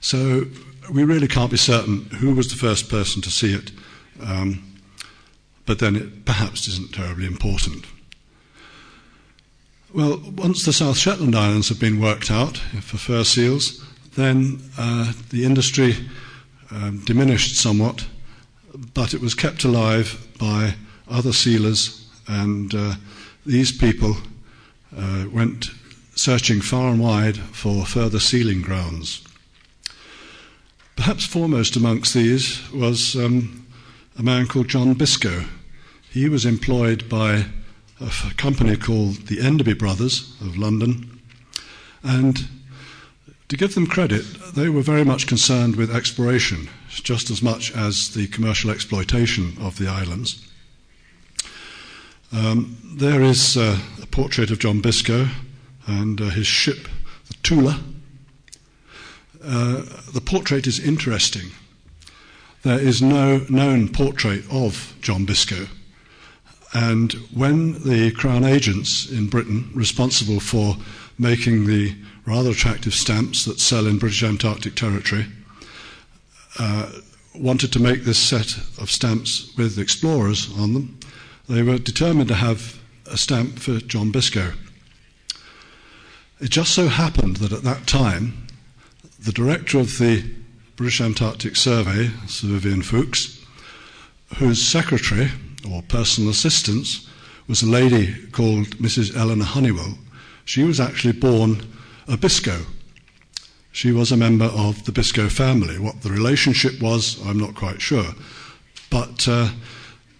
So 0.00 0.44
we 0.92 1.04
really 1.04 1.28
can't 1.28 1.50
be 1.50 1.56
certain 1.56 2.04
who 2.18 2.34
was 2.34 2.48
the 2.48 2.56
first 2.56 2.90
person 2.90 3.22
to 3.22 3.30
see 3.30 3.54
it. 3.54 3.72
Um, 4.22 4.69
but 5.70 5.78
then 5.78 5.94
it 5.94 6.24
perhaps 6.24 6.66
isn't 6.66 6.92
terribly 6.92 7.26
important. 7.26 7.84
Well, 9.94 10.20
once 10.34 10.64
the 10.64 10.72
South 10.72 10.98
Shetland 10.98 11.36
Islands 11.36 11.68
have 11.68 11.78
been 11.78 12.00
worked 12.00 12.28
out 12.28 12.56
for 12.56 12.96
fur 12.96 13.22
seals, 13.22 13.80
then 14.16 14.60
uh, 14.76 15.12
the 15.28 15.44
industry 15.44 15.94
um, 16.72 17.04
diminished 17.04 17.54
somewhat, 17.54 18.04
but 18.94 19.14
it 19.14 19.20
was 19.20 19.36
kept 19.36 19.62
alive 19.62 20.26
by 20.40 20.74
other 21.08 21.32
sealers, 21.32 22.04
and 22.26 22.74
uh, 22.74 22.94
these 23.46 23.70
people 23.70 24.16
uh, 24.98 25.26
went 25.32 25.70
searching 26.16 26.60
far 26.60 26.90
and 26.90 26.98
wide 26.98 27.36
for 27.36 27.86
further 27.86 28.18
sealing 28.18 28.60
grounds. 28.60 29.22
Perhaps 30.96 31.26
foremost 31.26 31.76
amongst 31.76 32.12
these 32.12 32.60
was 32.72 33.14
um, 33.14 33.68
a 34.18 34.24
man 34.24 34.48
called 34.48 34.66
John 34.66 34.94
Biscoe, 34.94 35.44
he 36.10 36.28
was 36.28 36.44
employed 36.44 37.08
by 37.08 37.46
a 38.00 38.34
company 38.36 38.76
called 38.76 39.28
the 39.28 39.40
Enderby 39.40 39.74
Brothers 39.74 40.34
of 40.40 40.56
London. 40.56 41.20
And 42.02 42.48
to 43.48 43.56
give 43.56 43.74
them 43.74 43.86
credit, 43.86 44.24
they 44.54 44.68
were 44.68 44.82
very 44.82 45.04
much 45.04 45.26
concerned 45.28 45.76
with 45.76 45.94
exploration, 45.94 46.68
just 46.88 47.30
as 47.30 47.42
much 47.42 47.74
as 47.76 48.12
the 48.14 48.26
commercial 48.26 48.70
exploitation 48.70 49.56
of 49.60 49.78
the 49.78 49.86
islands. 49.86 50.46
Um, 52.32 52.76
there 52.84 53.22
is 53.22 53.56
uh, 53.56 53.78
a 54.02 54.06
portrait 54.06 54.50
of 54.50 54.58
John 54.58 54.80
Biscoe 54.80 55.28
and 55.86 56.20
uh, 56.20 56.24
his 56.30 56.46
ship, 56.46 56.88
the 57.28 57.34
Tula. 57.42 57.80
Uh, 59.42 59.82
the 60.12 60.22
portrait 60.24 60.66
is 60.66 60.80
interesting. 60.80 61.50
There 62.62 62.80
is 62.80 63.00
no 63.00 63.46
known 63.48 63.88
portrait 63.88 64.44
of 64.50 64.94
John 65.00 65.24
Biscoe 65.24 65.68
And 66.72 67.12
when 67.34 67.82
the 67.82 68.12
Crown 68.12 68.44
agents 68.44 69.10
in 69.10 69.26
Britain, 69.26 69.70
responsible 69.74 70.40
for 70.40 70.76
making 71.18 71.66
the 71.66 71.94
rather 72.26 72.50
attractive 72.50 72.94
stamps 72.94 73.44
that 73.44 73.58
sell 73.60 73.86
in 73.86 73.98
British 73.98 74.22
Antarctic 74.22 74.76
territory, 74.76 75.26
uh, 76.58 76.90
wanted 77.34 77.72
to 77.72 77.80
make 77.80 78.04
this 78.04 78.18
set 78.18 78.56
of 78.78 78.90
stamps 78.90 79.52
with 79.56 79.78
explorers 79.78 80.52
on 80.58 80.74
them, 80.74 80.98
they 81.48 81.62
were 81.62 81.78
determined 81.78 82.28
to 82.28 82.34
have 82.34 82.78
a 83.06 83.16
stamp 83.16 83.58
for 83.58 83.78
John 83.80 84.12
Biscoe. 84.12 84.52
It 86.40 86.50
just 86.50 86.72
so 86.72 86.88
happened 86.88 87.38
that 87.38 87.52
at 87.52 87.64
that 87.64 87.86
time, 87.86 88.46
the 89.18 89.32
director 89.32 89.78
of 89.78 89.98
the 89.98 90.24
British 90.76 91.00
Antarctic 91.00 91.56
Survey, 91.56 92.10
Sir 92.26 92.48
Vivian 92.48 92.82
Fuchs, 92.82 93.44
whose 94.36 94.66
secretary 94.66 95.30
or 95.68 95.82
personal 95.82 96.30
assistant 96.30 96.86
was 97.48 97.62
a 97.62 97.66
lady 97.66 98.14
called 98.28 98.68
Mrs. 98.78 99.16
Eleanor 99.16 99.44
Honeywell, 99.44 99.98
she 100.44 100.64
was 100.64 100.80
actually 100.80 101.12
born 101.12 101.62
a 102.08 102.16
Biscoe. 102.16 102.66
She 103.72 103.92
was 103.92 104.10
a 104.10 104.16
member 104.16 104.46
of 104.46 104.84
the 104.84 104.92
Biscoe 104.92 105.28
family. 105.28 105.78
What 105.78 106.02
the 106.02 106.10
relationship 106.10 106.80
was, 106.80 107.24
I'm 107.26 107.38
not 107.38 107.54
quite 107.54 107.80
sure. 107.80 108.14
But 108.90 109.28
uh, 109.28 109.50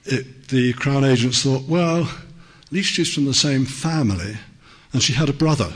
it, 0.05 0.49
the 0.49 0.73
Crown 0.75 1.05
agents 1.05 1.43
thought, 1.43 1.65
well, 1.65 2.03
at 2.03 2.73
least 2.73 2.93
she's 2.93 3.13
from 3.13 3.25
the 3.25 3.35
same 3.35 3.65
family, 3.65 4.37
and 4.93 5.03
she 5.03 5.13
had 5.13 5.29
a 5.29 5.33
brother. 5.33 5.73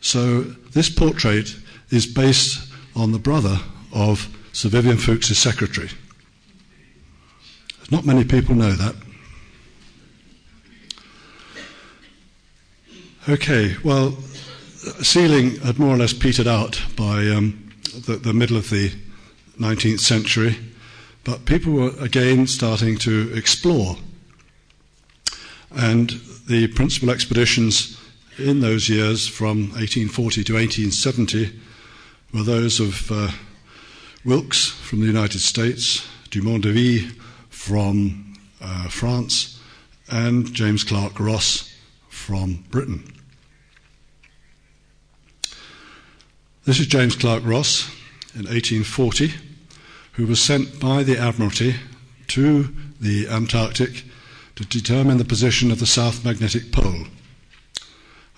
So 0.00 0.42
this 0.42 0.90
portrait 0.90 1.56
is 1.90 2.06
based 2.06 2.70
on 2.94 3.12
the 3.12 3.18
brother 3.18 3.58
of 3.94 4.28
Sir 4.52 4.68
Vivian 4.68 4.98
Fuchs' 4.98 5.36
secretary. 5.38 5.88
Not 7.90 8.06
many 8.06 8.24
people 8.24 8.54
know 8.54 8.72
that. 8.72 8.94
Okay, 13.28 13.76
well, 13.84 14.16
sealing 15.02 15.56
had 15.60 15.78
more 15.78 15.94
or 15.94 15.96
less 15.96 16.12
petered 16.12 16.48
out 16.48 16.82
by 16.96 17.28
um, 17.28 17.70
the, 18.06 18.16
the 18.16 18.32
middle 18.32 18.56
of 18.56 18.68
the 18.70 18.90
19th 19.60 20.00
century, 20.00 20.56
but 21.22 21.44
people 21.44 21.72
were 21.72 21.92
again 22.00 22.48
starting 22.48 22.98
to 22.98 23.32
explore. 23.32 23.96
And 25.70 26.10
the 26.48 26.66
principal 26.68 27.10
expeditions 27.10 27.96
in 28.38 28.60
those 28.60 28.88
years, 28.88 29.28
from 29.28 29.68
1840 29.70 30.42
to 30.44 30.54
1870, 30.54 31.60
were 32.34 32.42
those 32.42 32.80
of 32.80 33.12
uh, 33.12 33.30
Wilkes 34.24 34.68
from 34.68 35.00
the 35.00 35.06
United 35.06 35.40
States, 35.40 36.06
Dumont 36.30 36.62
d'Urville 36.62 37.10
from 37.62 38.34
uh, 38.60 38.88
France, 38.88 39.60
and 40.10 40.52
James 40.52 40.82
Clark 40.82 41.20
Ross 41.20 41.72
from 42.08 42.64
Britain. 42.70 43.04
This 46.64 46.80
is 46.80 46.88
James 46.88 47.14
Clark 47.14 47.44
Ross 47.46 47.88
in 48.34 48.46
1840, 48.46 49.34
who 50.14 50.26
was 50.26 50.42
sent 50.42 50.80
by 50.80 51.04
the 51.04 51.16
Admiralty 51.16 51.76
to 52.26 52.74
the 53.00 53.28
Antarctic 53.28 54.06
to 54.56 54.64
determine 54.66 55.18
the 55.18 55.24
position 55.24 55.70
of 55.70 55.78
the 55.78 55.86
South 55.86 56.24
Magnetic 56.24 56.72
Pole. 56.72 57.04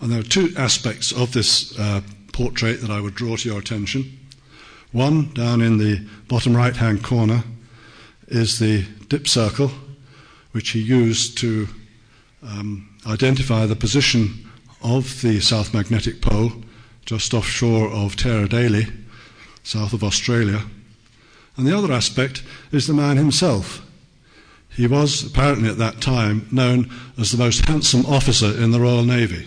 And 0.01 0.13
there 0.13 0.21
are 0.21 0.23
two 0.23 0.53
aspects 0.59 1.13
of 1.13 1.33
this 1.33 1.79
uh, 1.79 2.03
portrait 2.35 2.83
that 2.83 2.91
I 2.91 3.01
would 3.01 3.15
draw 3.15 3.37
to 3.37 3.49
your 3.49 3.59
attention. 3.59 4.19
One, 4.93 5.33
down 5.33 5.63
in 5.63 5.79
the 5.79 6.07
bottom 6.29 6.55
right 6.55 6.77
hand 6.77 7.03
corner, 7.03 7.43
is 8.29 8.59
the 8.59 8.85
dip 9.15 9.29
circle, 9.29 9.71
which 10.51 10.71
he 10.71 10.81
used 10.81 11.39
to 11.39 11.69
um, 12.43 12.89
identify 13.07 13.65
the 13.65 13.77
position 13.77 14.51
of 14.83 15.23
the 15.23 15.39
South 15.39 15.73
Magnetic 15.73 16.21
Pole 16.21 16.51
just 17.07 17.33
offshore 17.33 17.89
of 17.91 18.17
Terre 18.17 18.49
Adélie, 18.49 18.93
south 19.63 19.93
of 19.93 20.03
Australia. 20.03 20.63
And 21.57 21.65
the 21.65 21.79
other 21.79 21.93
aspect 21.93 22.43
is 22.73 22.89
the 22.89 22.93
man 22.93 23.17
himself. 23.17 23.87
He 24.69 24.89
was 24.89 25.25
apparently 25.25 25.69
at 25.69 25.79
that 25.79 26.01
time 26.01 26.49
known 26.51 26.91
as 27.17 27.31
the 27.31 27.39
most 27.39 27.67
handsome 27.67 28.05
officer 28.07 28.51
in 28.61 28.73
the 28.73 28.81
Royal 28.81 29.05
Navy. 29.05 29.47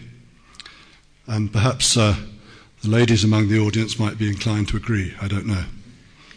And 1.25 1.51
perhaps 1.51 1.97
uh, 1.97 2.15
the 2.84 2.89
ladies 2.89 3.25
among 3.25 3.49
the 3.49 3.60
audience 3.60 3.99
might 3.99 4.17
be 4.17 4.30
inclined 4.30 4.69
to 4.69 4.77
agree. 4.77 5.13
I 5.21 5.27
don't 5.27 5.45
know. 5.45 5.65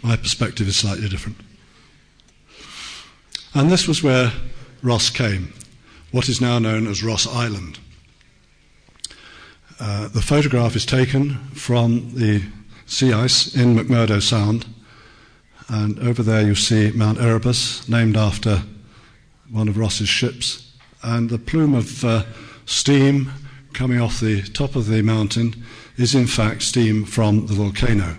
My 0.02 0.16
perspective 0.16 0.66
is 0.66 0.74
slightly 0.74 1.08
different. 1.08 1.36
And 3.52 3.68
this 3.68 3.88
was 3.88 4.02
where 4.02 4.32
Ross 4.80 5.10
came, 5.10 5.52
what 6.12 6.28
is 6.28 6.40
now 6.40 6.60
known 6.60 6.86
as 6.86 7.02
Ross 7.02 7.26
Island. 7.26 7.80
Uh, 9.80 10.06
the 10.08 10.22
photograph 10.22 10.76
is 10.76 10.86
taken 10.86 11.34
from 11.52 12.14
the 12.14 12.42
sea 12.86 13.12
ice 13.12 13.52
in 13.56 13.74
McMurdo 13.74 14.22
Sound, 14.22 14.66
and 15.68 15.98
over 15.98 16.22
there 16.22 16.42
you 16.42 16.54
see 16.54 16.92
Mount 16.92 17.20
Erebus, 17.20 17.88
named 17.88 18.16
after 18.16 18.62
one 19.50 19.66
of 19.66 19.76
Ross's 19.76 20.08
ships, 20.08 20.72
and 21.02 21.28
the 21.28 21.38
plume 21.38 21.74
of 21.74 22.04
uh, 22.04 22.22
steam 22.66 23.32
coming 23.72 24.00
off 24.00 24.20
the 24.20 24.42
top 24.42 24.76
of 24.76 24.86
the 24.86 25.02
mountain 25.02 25.64
is 25.96 26.14
in 26.14 26.26
fact 26.26 26.62
steam 26.62 27.04
from 27.04 27.46
the 27.46 27.54
volcano. 27.54 28.16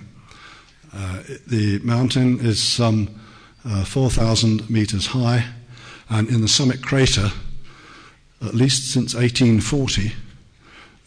Uh, 0.94 1.24
the 1.48 1.80
mountain 1.84 2.40
is 2.40 2.62
some 2.62 3.21
uh, 3.66 3.84
4,000 3.84 4.70
meters 4.70 5.08
high, 5.08 5.46
and 6.10 6.30
in 6.30 6.42
the 6.42 6.48
summit 6.48 6.82
crater, 6.82 7.32
at 8.42 8.56
least 8.56 8.92
since 8.92 9.14
1840, 9.14 10.12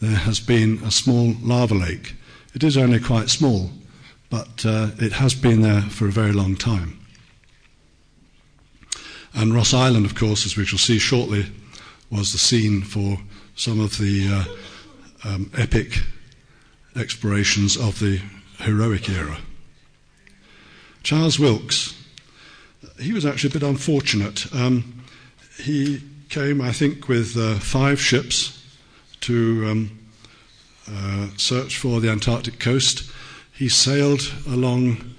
there 0.01 0.15
has 0.15 0.39
been 0.39 0.79
a 0.83 0.91
small 0.91 1.35
lava 1.41 1.75
lake. 1.75 2.15
It 2.53 2.63
is 2.63 2.77
only 2.77 2.99
quite 2.99 3.29
small, 3.29 3.71
but 4.29 4.65
uh, 4.65 4.91
it 4.99 5.13
has 5.13 5.33
been 5.33 5.61
there 5.61 5.81
for 5.81 6.07
a 6.07 6.11
very 6.11 6.31
long 6.31 6.55
time. 6.55 6.99
And 9.33 9.53
Ross 9.53 9.73
Island, 9.73 10.05
of 10.05 10.15
course, 10.15 10.45
as 10.45 10.55
we 10.55 10.65
shall 10.65 10.79
see 10.79 10.97
shortly, 10.97 11.45
was 12.09 12.31
the 12.31 12.37
scene 12.37 12.81
for 12.81 13.19
some 13.55 13.79
of 13.79 13.97
the 13.97 14.27
uh, 15.25 15.29
um, 15.29 15.51
epic 15.57 16.01
explorations 16.95 17.75
of 17.75 17.99
the 17.99 18.21
heroic 18.59 19.09
era. 19.09 19.37
Charles 21.03 21.37
Wilkes 21.37 21.93
he 22.99 23.13
was 23.13 23.25
actually 23.25 23.49
a 23.49 23.53
bit 23.53 23.63
unfortunate. 23.63 24.53
Um, 24.53 25.03
he 25.61 26.01
came, 26.29 26.61
I 26.61 26.71
think, 26.71 27.07
with 27.07 27.37
uh, 27.37 27.55
five 27.55 28.01
ships 28.01 28.61
to 29.21 29.65
um, 29.67 29.99
uh, 30.91 31.27
search 31.37 31.77
for 31.77 31.99
the 31.99 32.09
Antarctic 32.09 32.59
coast. 32.59 33.09
He 33.51 33.69
sailed 33.69 34.21
along 34.47 35.15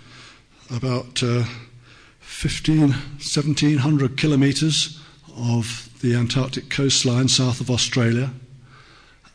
about 0.70 1.22
uh, 1.22 1.44
15, 2.20 2.90
1700 2.90 4.16
kilometres 4.16 5.00
of 5.36 5.90
the 6.02 6.14
Antarctic 6.14 6.68
coastline 6.68 7.28
south 7.28 7.60
of 7.60 7.70
Australia, 7.70 8.30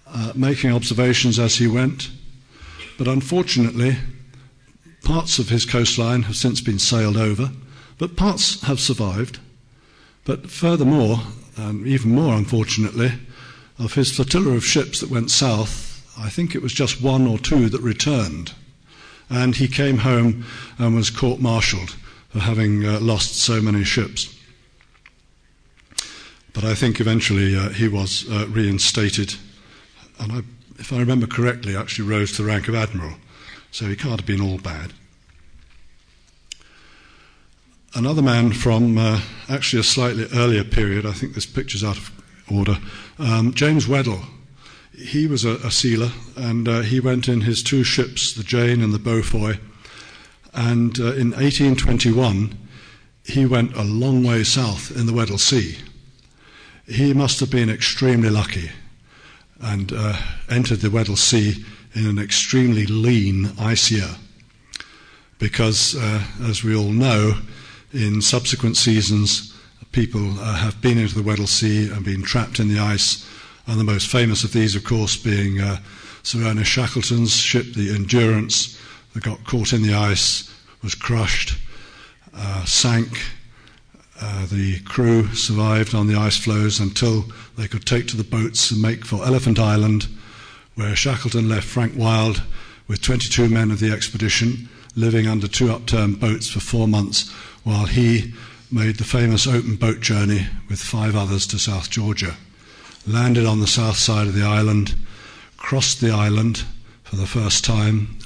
uh, 0.07 0.33
making 0.35 0.71
observations 0.71 1.39
as 1.39 1.55
he 1.55 1.67
went. 1.67 2.11
But 2.97 3.07
unfortunately, 3.07 3.97
parts 5.03 5.39
of 5.39 5.49
his 5.49 5.65
coastline 5.65 6.23
have 6.23 6.35
since 6.35 6.61
been 6.61 6.79
sailed 6.79 7.17
over 7.17 7.51
but 8.01 8.15
parts 8.15 8.59
have 8.63 8.79
survived. 8.79 9.39
But 10.25 10.49
furthermore, 10.49 11.19
um, 11.55 11.85
even 11.85 12.15
more 12.15 12.33
unfortunately, 12.33 13.11
of 13.77 13.93
his 13.93 14.11
flotilla 14.11 14.55
of 14.55 14.65
ships 14.65 15.01
that 15.01 15.11
went 15.11 15.29
south, 15.29 16.03
I 16.17 16.27
think 16.27 16.55
it 16.55 16.63
was 16.63 16.73
just 16.73 17.03
one 17.03 17.27
or 17.27 17.37
two 17.37 17.69
that 17.69 17.79
returned. 17.79 18.53
And 19.29 19.55
he 19.55 19.67
came 19.67 19.99
home 19.99 20.45
and 20.79 20.95
was 20.95 21.11
court 21.11 21.41
martialed 21.41 21.95
for 22.29 22.39
having 22.39 22.83
uh, 22.83 22.99
lost 22.99 23.35
so 23.35 23.61
many 23.61 23.83
ships. 23.83 24.35
But 26.53 26.63
I 26.63 26.73
think 26.73 26.99
eventually 26.99 27.55
uh, 27.55 27.69
he 27.69 27.87
was 27.87 28.27
uh, 28.31 28.47
reinstated, 28.49 29.35
and 30.19 30.31
I, 30.31 30.41
if 30.79 30.91
I 30.91 30.97
remember 30.97 31.27
correctly, 31.27 31.77
actually 31.77 32.09
rose 32.09 32.31
to 32.31 32.41
the 32.41 32.47
rank 32.47 32.67
of 32.67 32.73
admiral. 32.73 33.13
So 33.69 33.85
he 33.85 33.95
can't 33.95 34.19
have 34.19 34.25
been 34.25 34.41
all 34.41 34.57
bad 34.57 34.91
another 37.93 38.21
man 38.21 38.53
from 38.53 38.97
uh, 38.97 39.21
actually 39.49 39.79
a 39.79 39.83
slightly 39.83 40.27
earlier 40.33 40.63
period, 40.63 41.05
I 41.05 41.11
think 41.11 41.33
this 41.33 41.45
picture's 41.45 41.83
out 41.83 41.97
of 41.97 42.11
order, 42.51 42.77
um, 43.19 43.53
James 43.53 43.87
Weddell. 43.87 44.21
He 44.97 45.27
was 45.27 45.45
a, 45.45 45.55
a 45.57 45.71
sealer 45.71 46.11
and 46.35 46.67
uh, 46.67 46.81
he 46.81 46.99
went 46.99 47.27
in 47.27 47.41
his 47.41 47.63
two 47.63 47.83
ships, 47.83 48.33
the 48.33 48.43
Jane 48.43 48.81
and 48.81 48.93
the 48.93 48.99
Beaufoy. 48.99 49.59
And 50.53 50.99
uh, 50.99 51.13
in 51.13 51.31
1821, 51.31 52.57
he 53.25 53.45
went 53.45 53.75
a 53.75 53.83
long 53.83 54.23
way 54.23 54.43
south 54.43 54.91
in 54.95 55.05
the 55.05 55.13
Weddell 55.13 55.37
Sea. 55.37 55.77
He 56.87 57.13
must 57.13 57.39
have 57.39 57.49
been 57.49 57.69
extremely 57.69 58.29
lucky 58.29 58.71
and 59.61 59.93
uh, 59.93 60.17
entered 60.49 60.79
the 60.79 60.89
Weddell 60.89 61.15
Sea 61.15 61.63
in 61.93 62.07
an 62.07 62.19
extremely 62.19 62.85
lean 62.85 63.51
ice 63.59 63.91
year. 63.91 64.09
Because, 65.39 65.95
uh, 65.95 66.23
as 66.43 66.63
we 66.63 66.75
all 66.75 66.91
know, 66.91 67.35
in 67.93 68.21
subsequent 68.21 68.77
seasons, 68.77 69.53
people 69.91 70.39
uh, 70.39 70.55
have 70.55 70.81
been 70.81 70.97
into 70.97 71.15
the 71.15 71.23
Weddell 71.23 71.47
Sea 71.47 71.89
and 71.89 72.05
been 72.05 72.23
trapped 72.23 72.59
in 72.59 72.67
the 72.67 72.79
ice, 72.79 73.27
and 73.67 73.79
the 73.79 73.83
most 73.83 74.07
famous 74.07 74.43
of 74.43 74.53
these, 74.53 74.75
of 74.75 74.83
course, 74.83 75.15
being 75.15 75.59
uh, 75.59 75.77
Sir 76.23 76.39
Ernest 76.43 76.71
Shackleton's 76.71 77.35
ship, 77.35 77.73
the 77.73 77.93
Endurance, 77.93 78.79
that 79.13 79.23
got 79.23 79.43
caught 79.45 79.73
in 79.73 79.81
the 79.81 79.93
ice, 79.93 80.49
was 80.81 80.95
crushed, 80.95 81.57
uh, 82.33 82.63
sank. 82.65 83.21
Uh, 84.19 84.45
the 84.45 84.79
crew 84.81 85.27
survived 85.33 85.95
on 85.95 86.07
the 86.07 86.15
ice 86.15 86.37
floes 86.37 86.79
until 86.79 87.25
they 87.57 87.67
could 87.67 87.85
take 87.85 88.07
to 88.07 88.17
the 88.17 88.23
boats 88.23 88.71
and 88.71 88.81
make 88.81 89.03
for 89.03 89.25
Elephant 89.25 89.59
Island, 89.59 90.07
where 90.75 90.95
Shackleton 90.95 91.49
left 91.49 91.65
Frank 91.65 91.93
Wild 91.97 92.43
with 92.87 93.01
22 93.01 93.49
men 93.49 93.71
of 93.71 93.79
the 93.79 93.91
expedition 93.91 94.69
living 94.95 95.27
under 95.27 95.47
two 95.47 95.71
upturned 95.71 96.19
boats 96.19 96.49
for 96.49 96.59
four 96.59 96.87
months 96.87 97.31
while 97.63 97.85
he 97.85 98.33
made 98.71 98.97
the 98.97 99.03
famous 99.03 99.47
open 99.47 99.75
boat 99.75 99.99
journey 99.99 100.47
with 100.69 100.79
five 100.79 101.15
others 101.15 101.45
to 101.47 101.59
South 101.59 101.89
Georgia. 101.89 102.35
Landed 103.05 103.45
on 103.45 103.59
the 103.59 103.67
south 103.67 103.97
side 103.97 104.27
of 104.27 104.35
the 104.35 104.43
island, 104.43 104.95
crossed 105.57 106.01
the 106.01 106.11
island 106.11 106.63
for 107.03 107.15
the 107.15 107.27
first 107.27 107.65
time 107.65 108.17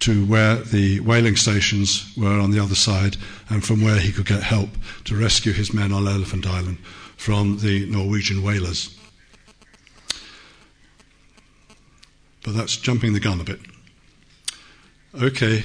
to 0.00 0.24
where 0.24 0.56
the 0.56 0.98
whaling 1.00 1.36
stations 1.36 2.10
were 2.16 2.40
on 2.40 2.50
the 2.50 2.58
other 2.58 2.74
side, 2.74 3.16
and 3.50 3.62
from 3.62 3.82
where 3.82 3.98
he 3.98 4.10
could 4.10 4.26
get 4.26 4.42
help 4.42 4.70
to 5.04 5.14
rescue 5.14 5.52
his 5.52 5.74
men 5.74 5.92
on 5.92 6.08
Elephant 6.08 6.46
Island 6.46 6.78
from 7.16 7.58
the 7.58 7.84
Norwegian 7.86 8.42
whalers. 8.42 8.96
But 12.42 12.54
that's 12.54 12.76
jumping 12.76 13.12
the 13.12 13.20
gun 13.20 13.40
a 13.40 13.44
bit. 13.44 13.60
Okay, 15.20 15.64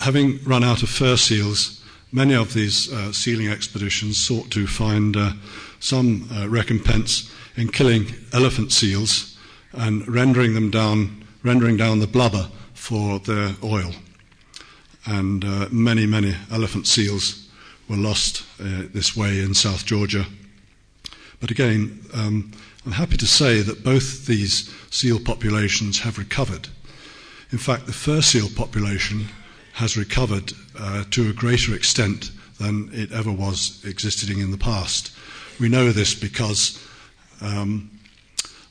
having 0.00 0.42
run 0.42 0.64
out 0.64 0.82
of 0.82 0.88
fur 0.88 1.16
seals, 1.16 1.84
many 2.12 2.34
of 2.34 2.54
these 2.54 2.92
uh, 2.92 3.12
sealing 3.12 3.48
expeditions 3.48 4.18
sought 4.18 4.50
to 4.50 4.66
find 4.66 5.16
uh, 5.16 5.32
some 5.80 6.28
uh, 6.32 6.48
recompense 6.48 7.32
in 7.56 7.68
killing 7.68 8.06
elephant 8.32 8.72
seals 8.72 9.36
and 9.72 10.06
rendering 10.08 10.54
them 10.54 10.70
down, 10.70 11.24
rendering 11.42 11.76
down 11.76 11.98
the 11.98 12.06
blubber 12.06 12.48
for 12.74 13.18
their 13.20 13.54
oil. 13.62 13.92
And 15.06 15.44
uh, 15.44 15.68
many, 15.70 16.06
many 16.06 16.34
elephant 16.50 16.86
seals 16.86 17.48
were 17.88 17.96
lost 17.96 18.42
uh, 18.60 18.84
this 18.92 19.16
way 19.16 19.40
in 19.40 19.54
South 19.54 19.84
Georgia. 19.84 20.26
But 21.40 21.50
again, 21.50 22.00
um, 22.14 22.52
I'm 22.84 22.92
happy 22.92 23.16
to 23.16 23.26
say 23.26 23.60
that 23.62 23.84
both 23.84 24.26
these 24.26 24.72
seal 24.90 25.20
populations 25.20 26.00
have 26.00 26.18
recovered 26.18 26.68
in 27.52 27.58
fact, 27.58 27.86
the 27.86 27.92
fur 27.92 28.22
seal 28.22 28.48
population 28.54 29.28
has 29.76 29.94
recovered 29.94 30.54
uh, 30.78 31.04
to 31.10 31.28
a 31.28 31.34
greater 31.34 31.74
extent 31.74 32.30
than 32.58 32.88
it 32.94 33.12
ever 33.12 33.30
was 33.30 33.84
existing 33.84 34.38
in 34.38 34.50
the 34.50 34.56
past. 34.56 35.14
We 35.60 35.68
know 35.68 35.92
this 35.92 36.14
because 36.14 36.82
um, 37.42 37.90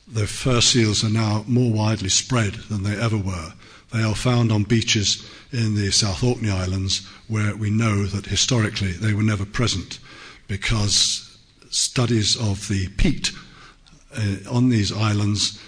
the 0.08 0.26
fur 0.26 0.60
seals 0.60 1.04
are 1.04 1.10
now 1.10 1.44
more 1.46 1.72
widely 1.72 2.08
spread 2.08 2.54
than 2.54 2.82
they 2.82 3.00
ever 3.00 3.16
were. 3.16 3.52
They 3.92 4.02
are 4.02 4.16
found 4.16 4.50
on 4.50 4.64
beaches 4.64 5.24
in 5.52 5.76
the 5.76 5.92
South 5.92 6.24
Orkney 6.24 6.50
Islands 6.50 7.06
where 7.28 7.54
we 7.54 7.70
know 7.70 8.06
that 8.06 8.26
historically 8.26 8.90
they 8.90 9.14
were 9.14 9.22
never 9.22 9.46
present 9.46 10.00
because 10.48 11.38
studies 11.70 12.36
of 12.36 12.66
the 12.66 12.88
peat 12.96 13.30
uh, 14.12 14.38
on 14.50 14.70
these 14.70 14.90
islands 14.90 15.60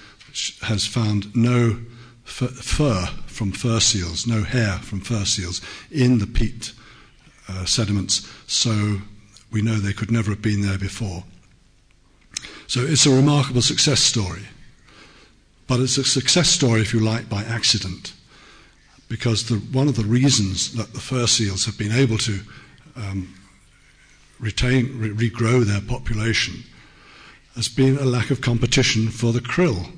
has 0.62 0.84
found 0.84 1.34
no 1.36 1.78
fur 2.24 3.09
from 3.39 3.53
fur 3.53 3.78
seals, 3.78 4.26
no 4.26 4.43
hair 4.43 4.72
from 4.78 5.01
fur 5.01 5.24
seals 5.24 5.61
in 5.93 6.18
the 6.18 6.26
peat 6.26 6.72
uh, 7.49 7.64
sediments, 7.64 8.28
so 8.49 8.99
we 9.53 9.62
know 9.62 9.76
they 9.76 9.93
could 9.93 10.11
never 10.11 10.30
have 10.30 10.43
been 10.43 10.61
there 10.61 10.76
before. 10.76 11.22
So 12.66 12.80
it's 12.80 13.07
a 13.07 13.14
remarkable 13.14 13.62
success 13.62 14.01
story. 14.01 14.43
But 15.68 15.78
it's 15.78 15.99
a 15.99 16.05
success 16.05 16.49
story, 16.49 16.80
if 16.80 16.93
you 16.93 16.99
like, 16.99 17.28
by 17.28 17.45
accident. 17.45 18.12
Because 19.09 19.49
the, 19.49 19.55
one 19.55 19.86
of 19.86 19.95
the 19.95 20.05
reasons 20.05 20.74
that 20.74 20.93
the 20.93 21.01
fur 21.01 21.28
seals 21.28 21.64
have 21.64 21.78
been 21.78 21.93
able 21.93 22.18
to 22.18 22.41
um, 22.97 23.32
retain, 24.41 24.99
re- 24.99 25.30
regrow 25.30 25.64
their 25.64 25.80
population 25.80 26.64
has 27.55 27.68
been 27.68 27.99
a 27.99 28.05
lack 28.05 28.30
of 28.30 28.41
competition 28.41 29.09
for 29.09 29.32
the 29.32 29.41
krill 29.41 29.93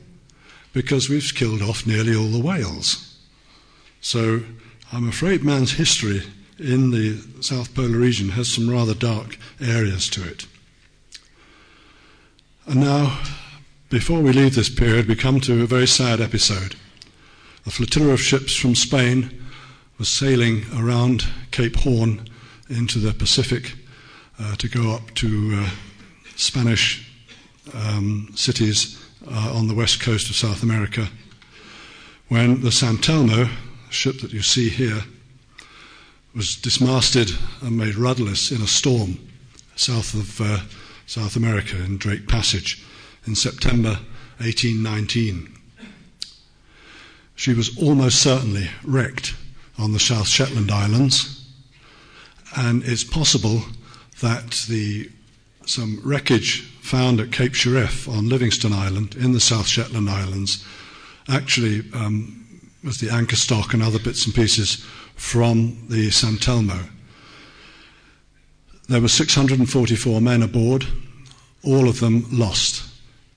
because 0.74 1.08
we've 1.08 1.34
killed 1.34 1.62
off 1.62 1.86
nearly 1.86 2.14
all 2.14 2.28
the 2.28 2.38
whales. 2.38 3.09
So 4.00 4.40
I'm 4.92 5.08
afraid 5.08 5.44
man's 5.44 5.72
history 5.72 6.22
in 6.58 6.90
the 6.90 7.22
South 7.42 7.74
Polar 7.74 7.98
region 7.98 8.30
has 8.30 8.48
some 8.48 8.70
rather 8.70 8.94
dark 8.94 9.38
areas 9.60 10.08
to 10.10 10.26
it. 10.26 10.46
And 12.66 12.80
now, 12.80 13.20
before 13.88 14.20
we 14.20 14.32
leave 14.32 14.54
this 14.54 14.68
period, 14.68 15.08
we 15.08 15.16
come 15.16 15.40
to 15.40 15.62
a 15.62 15.66
very 15.66 15.86
sad 15.86 16.20
episode. 16.20 16.76
A 17.66 17.70
flotilla 17.70 18.12
of 18.12 18.20
ships 18.20 18.54
from 18.54 18.74
Spain 18.74 19.42
was 19.98 20.08
sailing 20.08 20.64
around 20.76 21.26
Cape 21.50 21.76
Horn 21.76 22.28
into 22.68 22.98
the 22.98 23.12
Pacific 23.12 23.74
uh, 24.38 24.56
to 24.56 24.68
go 24.68 24.92
up 24.92 25.12
to 25.14 25.62
uh, 25.62 25.70
Spanish 26.36 27.06
um, 27.74 28.30
cities 28.34 29.02
uh, 29.30 29.52
on 29.54 29.68
the 29.68 29.74
west 29.74 30.00
coast 30.00 30.30
of 30.30 30.36
South 30.36 30.62
America 30.62 31.08
when 32.28 32.60
the 32.62 32.72
San 32.72 32.96
Telmo, 32.96 33.50
ship 33.90 34.20
that 34.20 34.32
you 34.32 34.42
see 34.42 34.68
here, 34.68 35.02
was 36.34 36.56
dismasted 36.56 37.30
and 37.60 37.76
made 37.76 37.96
rudderless 37.96 38.50
in 38.50 38.62
a 38.62 38.66
storm 38.66 39.18
south 39.76 40.14
of 40.14 40.40
uh, 40.40 40.60
South 41.06 41.36
America 41.36 41.76
in 41.76 41.98
Drake 41.98 42.28
Passage 42.28 42.84
in 43.26 43.34
September 43.34 43.98
1819. 44.38 45.52
She 47.34 47.54
was 47.54 47.76
almost 47.78 48.22
certainly 48.22 48.70
wrecked 48.84 49.34
on 49.78 49.92
the 49.92 49.98
South 49.98 50.28
Shetland 50.28 50.70
Islands, 50.70 51.44
and 52.56 52.82
it's 52.84 53.04
possible 53.04 53.62
that 54.20 54.66
the 54.68 55.10
some 55.66 56.00
wreckage 56.04 56.62
found 56.80 57.20
at 57.20 57.32
Cape 57.32 57.52
Shirreff 57.52 58.08
on 58.08 58.28
Livingston 58.28 58.72
Island 58.72 59.14
in 59.14 59.32
the 59.32 59.40
South 59.40 59.66
Shetland 59.66 60.10
Islands 60.10 60.64
actually 61.28 61.84
um, 61.94 62.39
was 62.82 62.98
the 62.98 63.10
anchor 63.10 63.36
stock 63.36 63.74
and 63.74 63.82
other 63.82 63.98
bits 63.98 64.26
and 64.26 64.34
pieces 64.34 64.84
from 65.16 65.86
the 65.88 66.10
San 66.10 66.34
Telmo. 66.34 66.88
There 68.88 69.00
were 69.00 69.08
644 69.08 70.20
men 70.20 70.42
aboard, 70.42 70.86
all 71.62 71.88
of 71.88 72.00
them 72.00 72.26
lost. 72.30 72.82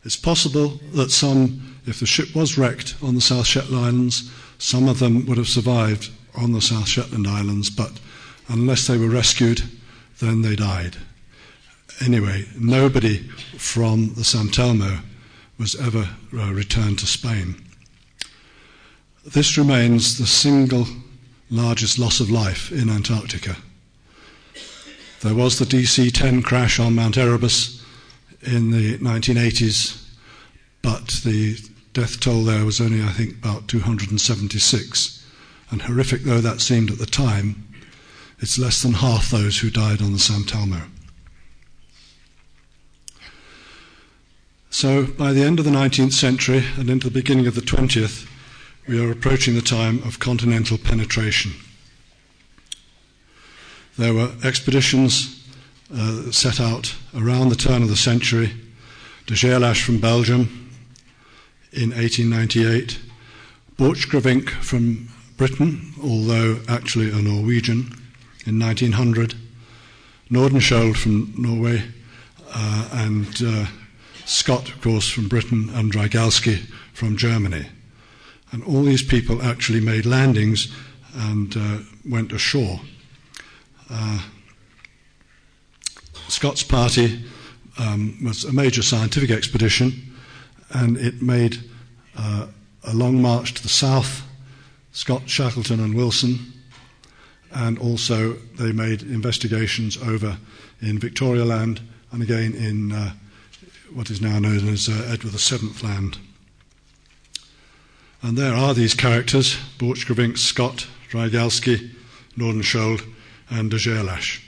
It's 0.03 0.15
possible 0.15 0.79
that 0.93 1.11
some, 1.11 1.77
if 1.85 1.99
the 1.99 2.05
ship 2.05 2.35
was 2.35 2.57
wrecked 2.57 2.95
on 3.01 3.15
the 3.15 3.21
South 3.21 3.45
Shetland 3.45 3.85
Islands, 3.85 4.31
some 4.57 4.87
of 4.87 4.99
them 4.99 5.25
would 5.25 5.37
have 5.37 5.47
survived 5.47 6.09
on 6.35 6.53
the 6.53 6.61
South 6.61 6.87
Shetland 6.87 7.27
Islands, 7.27 7.69
but 7.69 7.99
unless 8.47 8.87
they 8.87 8.97
were 8.97 9.09
rescued, 9.09 9.63
then 10.19 10.41
they 10.41 10.55
died 10.55 10.97
anyway, 12.01 12.45
nobody 12.57 13.17
from 13.57 14.13
the 14.15 14.23
San 14.23 14.47
Telmo 14.47 15.01
was 15.57 15.75
ever 15.75 16.09
uh, 16.33 16.51
returned 16.53 16.99
to 16.99 17.07
Spain. 17.07 17.62
This 19.25 19.57
remains 19.57 20.17
the 20.17 20.27
single 20.27 20.85
largest 21.49 21.97
loss 21.97 22.19
of 22.19 22.29
life 22.29 22.73
in 22.73 22.89
Antarctica. 22.89 23.55
There 25.21 25.33
was 25.33 25.57
the 25.57 25.65
DC 25.65 26.11
10 26.11 26.41
crash 26.41 26.77
on 26.77 26.95
Mount 26.95 27.17
Erebus 27.17 27.81
in 28.41 28.71
the 28.71 28.97
1980s, 28.97 30.05
but 30.81 31.21
the 31.23 31.57
death 31.93 32.19
toll 32.19 32.43
there 32.43 32.65
was 32.65 32.81
only, 32.81 33.01
I 33.01 33.13
think, 33.13 33.35
about 33.35 33.69
276. 33.69 35.25
And 35.71 35.83
horrific 35.83 36.23
though 36.23 36.41
that 36.41 36.59
seemed 36.59 36.91
at 36.91 36.97
the 36.97 37.05
time, 37.05 37.65
it's 38.39 38.59
less 38.59 38.81
than 38.81 38.93
half 38.93 39.29
those 39.29 39.59
who 39.59 39.69
died 39.69 40.01
on 40.01 40.11
the 40.11 40.19
San 40.19 40.41
Telmo. 40.41 40.81
So, 44.69 45.05
by 45.05 45.31
the 45.31 45.43
end 45.43 45.59
of 45.59 45.65
the 45.65 45.71
19th 45.71 46.11
century 46.11 46.65
and 46.75 46.89
into 46.89 47.07
the 47.07 47.13
beginning 47.13 47.47
of 47.47 47.55
the 47.55 47.61
20th, 47.61 48.27
we 48.87 48.99
are 49.03 49.11
approaching 49.11 49.55
the 49.55 49.61
time 49.61 50.01
of 50.03 50.19
continental 50.19 50.77
penetration. 50.77 51.53
There 53.97 54.13
were 54.13 54.31
expeditions 54.43 55.47
uh, 55.93 56.31
set 56.31 56.59
out 56.59 56.95
around 57.15 57.49
the 57.49 57.55
turn 57.55 57.81
of 57.81 57.89
the 57.89 57.95
century. 57.95 58.51
De 59.25 59.35
Gerlache 59.35 59.83
from 59.83 59.99
Belgium 59.99 60.69
in 61.71 61.91
1898, 61.91 62.99
Borchgrevink 63.77 64.49
from 64.49 65.07
Britain, 65.37 65.93
although 66.03 66.59
actually 66.67 67.09
a 67.09 67.21
Norwegian, 67.21 67.93
in 68.45 68.59
1900, 68.59 69.35
Nordenskjold 70.29 70.97
from 70.97 71.33
Norway, 71.37 71.83
uh, 72.53 72.89
and 72.91 73.41
uh, 73.45 73.65
Scott, 74.25 74.67
of 74.67 74.81
course, 74.81 75.09
from 75.09 75.29
Britain, 75.29 75.69
and 75.73 75.91
Drygalski 75.91 76.57
from 76.93 77.15
Germany. 77.15 77.65
And 78.53 78.63
all 78.63 78.83
these 78.83 79.03
people 79.03 79.41
actually 79.41 79.81
made 79.81 80.05
landings 80.05 80.71
and 81.15 81.57
uh, 81.57 81.79
went 82.07 82.31
ashore. 82.31 82.79
Uh, 83.89 84.19
Scott's 86.27 86.63
party 86.63 87.25
um, 87.79 88.17
was 88.23 88.45
a 88.45 88.53
major 88.53 88.81
scientific 88.81 89.31
expedition, 89.31 90.13
and 90.69 90.97
it 90.97 91.21
made 91.21 91.57
uh, 92.15 92.47
a 92.83 92.93
long 92.93 93.21
march 93.21 93.55
to 93.55 93.63
the 93.63 93.69
south. 93.69 94.21
Scott, 94.91 95.23
Shackleton, 95.27 95.79
and 95.79 95.95
Wilson, 95.95 96.53
and 97.51 97.79
also 97.79 98.33
they 98.59 98.71
made 98.71 99.01
investigations 99.01 99.97
over 99.97 100.37
in 100.81 100.99
Victoria 100.99 101.43
Land 101.43 101.81
and 102.11 102.21
again 102.21 102.53
in 102.53 102.91
uh, 102.91 103.13
what 103.93 104.11
is 104.11 104.21
now 104.21 104.37
known 104.37 104.67
as 104.69 104.87
uh, 104.87 105.07
Edward 105.11 105.33
VII 105.33 105.85
Land. 105.85 106.17
And 108.23 108.37
there 108.37 108.53
are 108.53 108.73
these 108.73 108.93
characters 108.93 109.57
Borchgrevink, 109.77 110.37
Scott, 110.37 110.87
Drygalski, 111.11 111.91
Nordenskjöld, 112.37 113.03
and 113.49 113.69
de 113.69 113.77
Gerlache. 113.77 114.41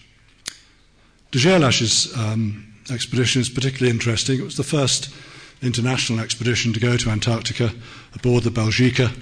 De 1.32 1.39
Gerlache's 1.39 2.17
um, 2.17 2.73
expedition 2.89 3.41
is 3.41 3.49
particularly 3.49 3.91
interesting. 3.91 4.39
It 4.39 4.45
was 4.45 4.55
the 4.55 4.63
first 4.63 5.13
international 5.61 6.21
expedition 6.21 6.71
to 6.71 6.80
go 6.80 6.95
to 6.95 7.09
Antarctica 7.09 7.73
aboard 8.13 8.43
the 8.43 8.49
Belgica. 8.49 9.13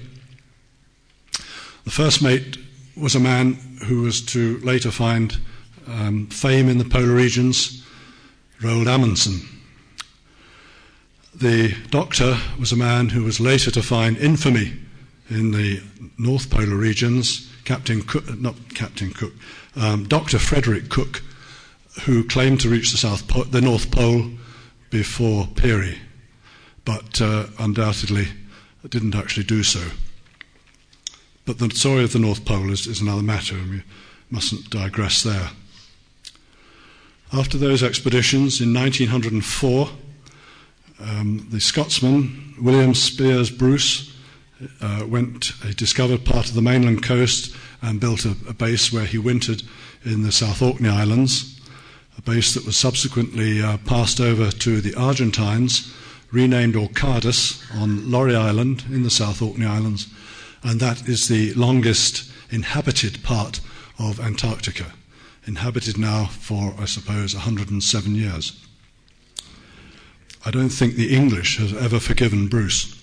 The 1.82 1.90
first 1.90 2.22
mate 2.22 2.56
was 2.96 3.16
a 3.16 3.20
man 3.20 3.54
who 3.86 4.02
was 4.02 4.24
to 4.26 4.58
later 4.58 4.92
find 4.92 5.36
um, 5.88 6.28
fame 6.28 6.68
in 6.68 6.78
the 6.78 6.84
polar 6.84 7.12
regions, 7.12 7.84
Roald 8.60 8.86
Amundsen. 8.86 9.40
The 11.34 11.74
doctor 11.90 12.38
was 12.60 12.70
a 12.70 12.76
man 12.76 13.08
who 13.08 13.24
was 13.24 13.40
later 13.40 13.70
to 13.72 13.82
find 13.82 14.16
infamy 14.16 14.72
in 15.28 15.50
the 15.50 15.82
North 16.16 16.48
Polar 16.48 16.76
regions, 16.76 17.50
Captain 17.64 18.02
Cook, 18.02 18.38
not 18.38 18.54
Captain 18.74 19.10
Cook, 19.10 19.32
um, 19.74 20.06
Dr. 20.06 20.38
Frederick 20.38 20.90
Cook, 20.90 21.22
who 22.02 22.22
claimed 22.22 22.60
to 22.60 22.68
reach 22.68 22.92
the, 22.92 22.98
South 22.98 23.26
po- 23.26 23.44
the 23.44 23.60
North 23.60 23.90
Pole 23.90 24.30
before 24.90 25.48
Peary, 25.56 25.98
but 26.84 27.20
uh, 27.20 27.46
undoubtedly 27.58 28.28
didn't 28.88 29.14
actually 29.14 29.44
do 29.44 29.62
so. 29.62 29.80
But 31.46 31.58
the 31.58 31.70
story 31.70 32.04
of 32.04 32.12
the 32.12 32.18
North 32.18 32.44
Pole 32.44 32.70
is, 32.70 32.86
is 32.86 33.00
another 33.00 33.22
matter, 33.22 33.56
and 33.56 33.70
we 33.70 33.82
mustn't 34.30 34.70
digress 34.70 35.22
there. 35.22 35.50
After 37.32 37.58
those 37.58 37.82
expeditions 37.82 38.60
in 38.60 38.72
1904, 38.72 39.88
um, 41.04 41.46
the 41.50 41.60
Scotsman 41.60 42.54
William 42.60 42.92
Speirs 42.92 43.56
Bruce 43.56 44.12
uh, 44.80 45.04
went, 45.06 45.52
he 45.64 45.74
discovered 45.74 46.24
part 46.24 46.48
of 46.48 46.54
the 46.54 46.62
mainland 46.62 47.02
coast 47.02 47.54
and 47.82 48.00
built 48.00 48.24
a, 48.24 48.36
a, 48.48 48.54
base 48.54 48.92
where 48.92 49.04
he 49.04 49.18
wintered 49.18 49.62
in 50.04 50.22
the 50.22 50.32
South 50.32 50.62
Orkney 50.62 50.88
Islands, 50.88 51.60
a 52.16 52.22
base 52.22 52.54
that 52.54 52.64
was 52.64 52.76
subsequently 52.76 53.62
uh, 53.62 53.76
passed 53.78 54.20
over 54.20 54.50
to 54.50 54.80
the 54.80 54.94
Argentines, 54.94 55.92
renamed 56.32 56.74
Orcadas 56.74 57.62
on 57.80 58.10
Laurie 58.10 58.36
Island 58.36 58.84
in 58.88 59.02
the 59.02 59.10
South 59.10 59.42
Orkney 59.42 59.66
Islands, 59.66 60.06
and 60.62 60.80
that 60.80 61.08
is 61.08 61.28
the 61.28 61.52
longest 61.54 62.30
inhabited 62.50 63.22
part 63.22 63.60
of 63.98 64.20
Antarctica, 64.20 64.92
inhabited 65.46 65.98
now 65.98 66.26
for, 66.26 66.74
I 66.78 66.86
suppose, 66.86 67.34
107 67.34 68.14
years. 68.14 68.63
I 70.46 70.50
don't 70.50 70.68
think 70.68 70.94
the 70.94 71.14
English 71.14 71.58
have 71.58 71.76
ever 71.76 71.98
forgiven 71.98 72.48
Bruce, 72.48 73.02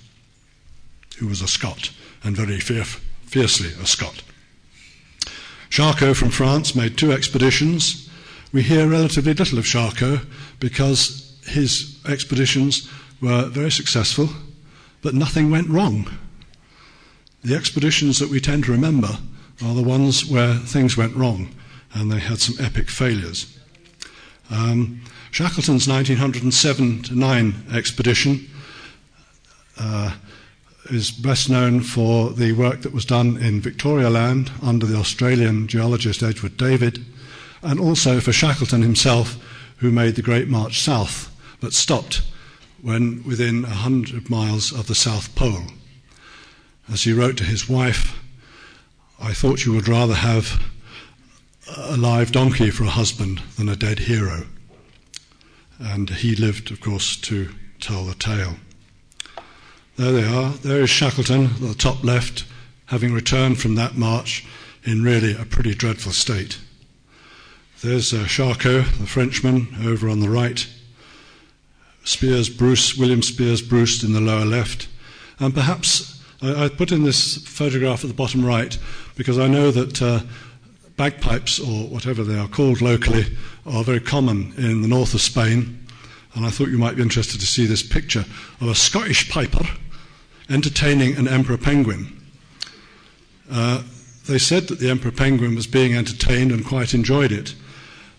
who 1.17 1.27
was 1.27 1.41
a 1.41 1.47
Scot 1.47 1.89
and 2.23 2.35
very 2.35 2.59
fiercely 2.59 3.69
a 3.81 3.85
Scot. 3.87 4.21
Charcot 5.69 6.17
from 6.17 6.29
France 6.29 6.75
made 6.75 6.97
two 6.97 7.11
expeditions. 7.11 8.09
We 8.53 8.61
hear 8.61 8.87
relatively 8.87 9.33
little 9.33 9.57
of 9.57 9.65
Charcot 9.65 10.21
because 10.59 11.39
his 11.47 11.97
expeditions 12.07 12.89
were 13.21 13.45
very 13.45 13.71
successful, 13.71 14.29
but 15.01 15.15
nothing 15.15 15.49
went 15.49 15.69
wrong. 15.69 16.09
The 17.43 17.55
expeditions 17.55 18.19
that 18.19 18.29
we 18.29 18.39
tend 18.39 18.65
to 18.65 18.71
remember 18.71 19.17
are 19.63 19.73
the 19.73 19.81
ones 19.81 20.25
where 20.25 20.55
things 20.55 20.95
went 20.95 21.15
wrong 21.15 21.49
and 21.93 22.11
they 22.11 22.19
had 22.19 22.39
some 22.39 22.63
epic 22.63 22.89
failures. 22.89 23.57
Um, 24.49 25.01
Shackleton's 25.31 25.87
1907 25.87 27.17
9 27.17 27.65
expedition 27.73 28.47
uh, 29.79 30.15
is 30.85 31.09
best 31.09 31.49
known 31.49 31.81
for 31.81 32.31
the 32.31 32.51
work 32.51 32.81
that 32.81 32.93
was 32.93 33.05
done 33.05 33.37
in 33.37 33.61
Victoria 33.61 34.09
Land 34.09 34.51
under 34.61 34.85
the 34.85 34.97
Australian 34.97 35.67
geologist 35.67 36.21
Edgeworth 36.21 36.57
David, 36.57 37.05
and 37.63 37.79
also 37.79 38.19
for 38.19 38.33
Shackleton 38.33 38.81
himself, 38.81 39.37
who 39.77 39.91
made 39.91 40.15
the 40.15 40.21
Great 40.21 40.47
March 40.47 40.81
South 40.81 41.29
but 41.59 41.73
stopped 41.73 42.21
when 42.81 43.23
within 43.23 43.63
100 43.63 44.29
miles 44.29 44.71
of 44.71 44.87
the 44.87 44.95
South 44.95 45.33
Pole 45.35 45.63
as 46.91 47.03
he 47.03 47.13
wrote 47.13 47.37
to 47.37 47.43
his 47.43 47.69
wife, 47.69 48.19
I 49.19 49.33
thought 49.33 49.65
you 49.65 49.73
would 49.73 49.87
rather 49.87 50.15
have 50.15 50.61
a 51.77 51.95
live 51.95 52.31
donkey 52.31 52.69
for 52.69 52.83
a 52.83 52.89
husband 52.89 53.41
than 53.57 53.69
a 53.69 53.75
dead 53.75 53.99
hero. 53.99 54.47
And 55.81 56.09
he 56.09 56.35
lived, 56.35 56.71
of 56.71 56.79
course, 56.79 57.17
to 57.17 57.49
tell 57.79 58.05
the 58.05 58.13
tale. 58.13 58.55
There 59.97 60.11
they 60.11 60.23
are. 60.23 60.51
There 60.51 60.81
is 60.81 60.89
Shackleton 60.89 61.45
at 61.45 61.59
the 61.59 61.73
top 61.73 62.03
left, 62.03 62.45
having 62.85 63.13
returned 63.13 63.59
from 63.59 63.75
that 63.75 63.95
march 63.95 64.45
in 64.83 65.03
really 65.03 65.35
a 65.35 65.45
pretty 65.45 65.73
dreadful 65.73 66.11
state. 66.11 66.59
There's 67.81 68.13
uh, 68.13 68.25
Charcot, 68.27 68.85
the 68.99 69.07
Frenchman, 69.07 69.67
over 69.83 70.07
on 70.07 70.19
the 70.19 70.29
right. 70.29 70.67
Speirs 72.03 72.55
Bruce, 72.55 72.97
William 72.97 73.21
Speirs 73.21 73.67
Bruce 73.67 74.03
in 74.03 74.13
the 74.13 74.21
lower 74.21 74.45
left. 74.45 74.87
And 75.39 75.53
perhaps 75.53 76.23
I, 76.41 76.65
I, 76.65 76.69
put 76.69 76.91
in 76.91 77.03
this 77.03 77.37
photograph 77.47 78.03
at 78.03 78.07
the 78.07 78.15
bottom 78.15 78.45
right 78.45 78.77
because 79.15 79.39
I 79.39 79.47
know 79.47 79.71
that 79.71 80.01
uh, 80.01 80.21
bagpipes, 80.97 81.59
or 81.59 81.87
whatever 81.87 82.23
they 82.23 82.37
are 82.37 82.47
called 82.47 82.81
locally, 82.81 83.25
are 83.65 83.83
very 83.83 83.99
common 83.99 84.53
in 84.57 84.81
the 84.81 84.87
north 84.87 85.13
of 85.13 85.21
Spain. 85.21 85.79
And 86.33 86.45
I 86.45 86.49
thought 86.49 86.69
you 86.69 86.77
might 86.77 86.95
be 86.95 87.01
interested 87.01 87.39
to 87.39 87.45
see 87.45 87.65
this 87.65 87.83
picture 87.83 88.25
of 88.61 88.67
a 88.67 88.75
Scottish 88.75 89.29
piper 89.29 89.65
entertaining 90.49 91.15
an 91.15 91.27
emperor 91.27 91.57
penguin. 91.57 92.17
Uh, 93.49 93.83
they 94.27 94.37
said 94.37 94.67
that 94.67 94.79
the 94.79 94.89
emperor 94.89 95.11
penguin 95.11 95.55
was 95.55 95.67
being 95.67 95.95
entertained 95.95 96.51
and 96.51 96.65
quite 96.65 96.93
enjoyed 96.93 97.31
it. 97.31 97.55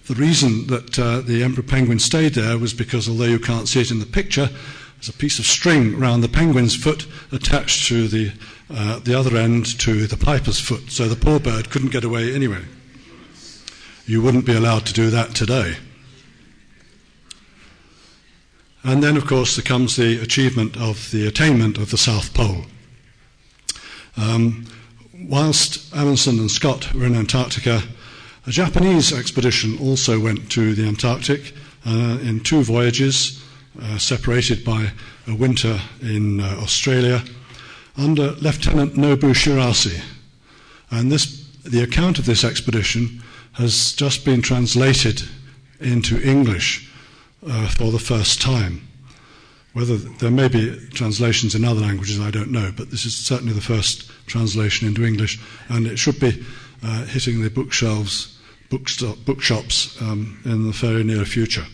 The 0.06 0.14
reason 0.14 0.66
that 0.66 0.98
uh, 0.98 1.20
the 1.20 1.42
emperor 1.42 1.62
penguin 1.62 2.00
stayed 2.00 2.34
there 2.34 2.58
was 2.58 2.74
because, 2.74 3.08
although 3.08 3.24
you 3.24 3.38
can't 3.38 3.68
see 3.68 3.80
it 3.80 3.90
in 3.90 4.00
the 4.00 4.06
picture, 4.06 4.50
there's 4.96 5.08
a 5.08 5.12
piece 5.12 5.38
of 5.38 5.46
string 5.46 5.98
round 5.98 6.22
the 6.22 6.28
penguin's 6.28 6.74
foot 6.74 7.06
attached 7.30 7.86
to 7.88 8.08
the, 8.08 8.32
uh, 8.74 8.98
the 9.00 9.14
other 9.14 9.36
end 9.36 9.78
to 9.80 10.06
the 10.06 10.16
piper's 10.16 10.60
foot, 10.60 10.90
so 10.90 11.08
the 11.08 11.16
poor 11.16 11.38
bird 11.38 11.70
couldn't 11.70 11.92
get 11.92 12.04
away 12.04 12.34
anyway. 12.34 12.62
You 14.06 14.22
wouldn't 14.22 14.46
be 14.46 14.54
allowed 14.54 14.86
to 14.86 14.92
do 14.92 15.10
that 15.10 15.34
today. 15.34 15.76
And 18.84 19.02
then, 19.02 19.16
of 19.16 19.26
course, 19.26 19.54
there 19.54 19.62
comes 19.62 19.96
the 19.96 20.20
achievement 20.20 20.76
of 20.76 21.10
the 21.12 21.26
attainment 21.26 21.78
of 21.78 21.90
the 21.90 21.98
South 21.98 22.34
Pole. 22.34 22.64
Um, 24.16 24.66
whilst 25.14 25.94
Amundsen 25.94 26.38
and 26.38 26.50
Scott 26.50 26.92
were 26.92 27.06
in 27.06 27.14
Antarctica, 27.14 27.82
a 28.46 28.50
Japanese 28.50 29.12
expedition 29.12 29.78
also 29.78 30.18
went 30.18 30.50
to 30.52 30.74
the 30.74 30.86
Antarctic 30.86 31.54
uh, 31.86 32.18
in 32.22 32.40
two 32.40 32.62
voyages 32.62 33.42
uh, 33.80 33.98
separated 33.98 34.64
by 34.64 34.90
a 35.28 35.34
winter 35.34 35.80
in 36.00 36.40
uh, 36.40 36.56
Australia, 36.60 37.22
under 37.96 38.32
Lieutenant 38.32 38.94
Nobu 38.94 39.34
Shirase. 39.34 40.02
And 40.90 41.10
this, 41.10 41.46
the 41.64 41.82
account 41.82 42.18
of 42.18 42.26
this 42.26 42.44
expedition 42.44 43.22
has 43.52 43.92
just 43.92 44.24
been 44.24 44.42
translated 44.42 45.22
into 45.80 46.20
English 46.22 46.90
uh, 47.46 47.68
for 47.68 47.90
the 47.90 47.98
first 47.98 48.40
time. 48.40 48.88
Whether 49.72 49.96
there 49.96 50.30
may 50.30 50.48
be 50.48 50.78
translations 50.90 51.54
in 51.54 51.64
other 51.64 51.80
languages, 51.80 52.20
I 52.20 52.30
don't 52.30 52.50
know, 52.50 52.72
but 52.76 52.90
this 52.90 53.06
is 53.06 53.16
certainly 53.16 53.54
the 53.54 53.60
first 53.60 54.10
translation 54.26 54.86
into 54.86 55.04
English, 55.04 55.40
and 55.68 55.86
it 55.86 55.98
should 55.98 56.20
be 56.20 56.44
uh, 56.82 57.04
hitting 57.06 57.42
the 57.42 57.50
bookshelves, 57.50 58.38
bookshops 58.70 60.00
um, 60.02 60.40
in 60.44 60.66
the 60.66 60.72
very 60.72 61.04
near 61.04 61.24
future. 61.24 61.64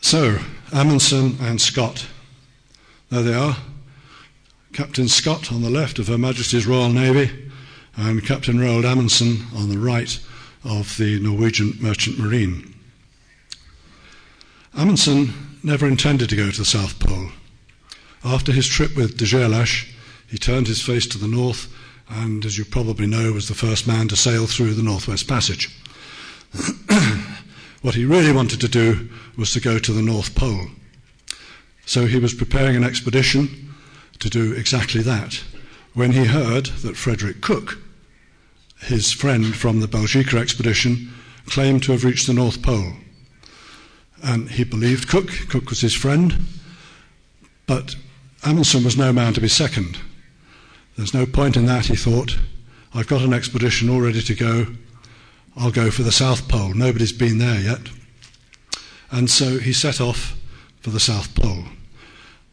So, 0.00 0.38
Amundsen 0.72 1.36
and 1.40 1.60
Scott. 1.60 2.06
There 3.12 3.22
they 3.22 3.34
are. 3.34 3.58
Captain 4.72 5.06
Scott 5.06 5.52
on 5.52 5.60
the 5.60 5.68
left 5.68 5.98
of 5.98 6.08
Her 6.08 6.16
Majesty's 6.16 6.66
Royal 6.66 6.88
Navy, 6.88 7.50
and 7.94 8.24
Captain 8.24 8.56
Roald 8.56 8.86
Amundsen 8.86 9.48
on 9.54 9.68
the 9.68 9.78
right 9.78 10.18
of 10.64 10.96
the 10.96 11.20
Norwegian 11.20 11.74
Merchant 11.78 12.18
Marine. 12.18 12.74
Amundsen 14.74 15.58
never 15.62 15.86
intended 15.86 16.30
to 16.30 16.36
go 16.36 16.50
to 16.50 16.56
the 16.56 16.64
South 16.64 16.98
Pole. 17.00 17.28
After 18.24 18.50
his 18.50 18.66
trip 18.66 18.96
with 18.96 19.18
de 19.18 19.26
Gerlache, 19.26 19.88
he 20.26 20.38
turned 20.38 20.66
his 20.66 20.80
face 20.80 21.06
to 21.08 21.18
the 21.18 21.28
north 21.28 21.70
and, 22.08 22.46
as 22.46 22.56
you 22.56 22.64
probably 22.64 23.06
know, 23.06 23.34
was 23.34 23.46
the 23.46 23.54
first 23.54 23.86
man 23.86 24.08
to 24.08 24.16
sail 24.16 24.46
through 24.46 24.72
the 24.72 24.82
Northwest 24.82 25.28
Passage. 25.28 25.68
what 27.82 27.94
he 27.94 28.06
really 28.06 28.32
wanted 28.32 28.62
to 28.62 28.68
do 28.68 29.10
was 29.36 29.52
to 29.52 29.60
go 29.60 29.78
to 29.78 29.92
the 29.92 30.00
North 30.00 30.34
Pole. 30.34 30.68
So 31.92 32.06
he 32.06 32.18
was 32.18 32.32
preparing 32.32 32.74
an 32.74 32.84
expedition 32.84 33.74
to 34.18 34.30
do 34.30 34.54
exactly 34.54 35.02
that 35.02 35.42
when 35.92 36.12
he 36.12 36.24
heard 36.24 36.64
that 36.64 36.96
Frederick 36.96 37.42
Cook, 37.42 37.76
his 38.80 39.12
friend 39.12 39.54
from 39.54 39.80
the 39.80 39.86
Belgica 39.86 40.40
expedition, 40.40 41.12
claimed 41.44 41.82
to 41.82 41.92
have 41.92 42.02
reached 42.02 42.26
the 42.26 42.32
North 42.32 42.62
Pole. 42.62 42.94
And 44.22 44.48
he 44.48 44.64
believed 44.64 45.06
Cook, 45.06 45.28
Cook 45.50 45.68
was 45.68 45.82
his 45.82 45.92
friend, 45.92 46.46
but 47.66 47.94
Amundsen 48.42 48.84
was 48.84 48.96
no 48.96 49.12
man 49.12 49.34
to 49.34 49.42
be 49.42 49.48
second. 49.48 49.98
There's 50.96 51.12
no 51.12 51.26
point 51.26 51.58
in 51.58 51.66
that, 51.66 51.88
he 51.88 51.96
thought. 51.96 52.38
I've 52.94 53.06
got 53.06 53.20
an 53.20 53.34
expedition 53.34 53.90
all 53.90 54.00
ready 54.00 54.22
to 54.22 54.34
go. 54.34 54.66
I'll 55.58 55.70
go 55.70 55.90
for 55.90 56.04
the 56.04 56.10
South 56.10 56.48
Pole. 56.48 56.72
Nobody's 56.72 57.12
been 57.12 57.36
there 57.36 57.60
yet. 57.60 57.82
And 59.10 59.28
so 59.28 59.58
he 59.58 59.74
set 59.74 60.00
off 60.00 60.38
for 60.80 60.88
the 60.88 60.98
South 60.98 61.34
Pole. 61.34 61.64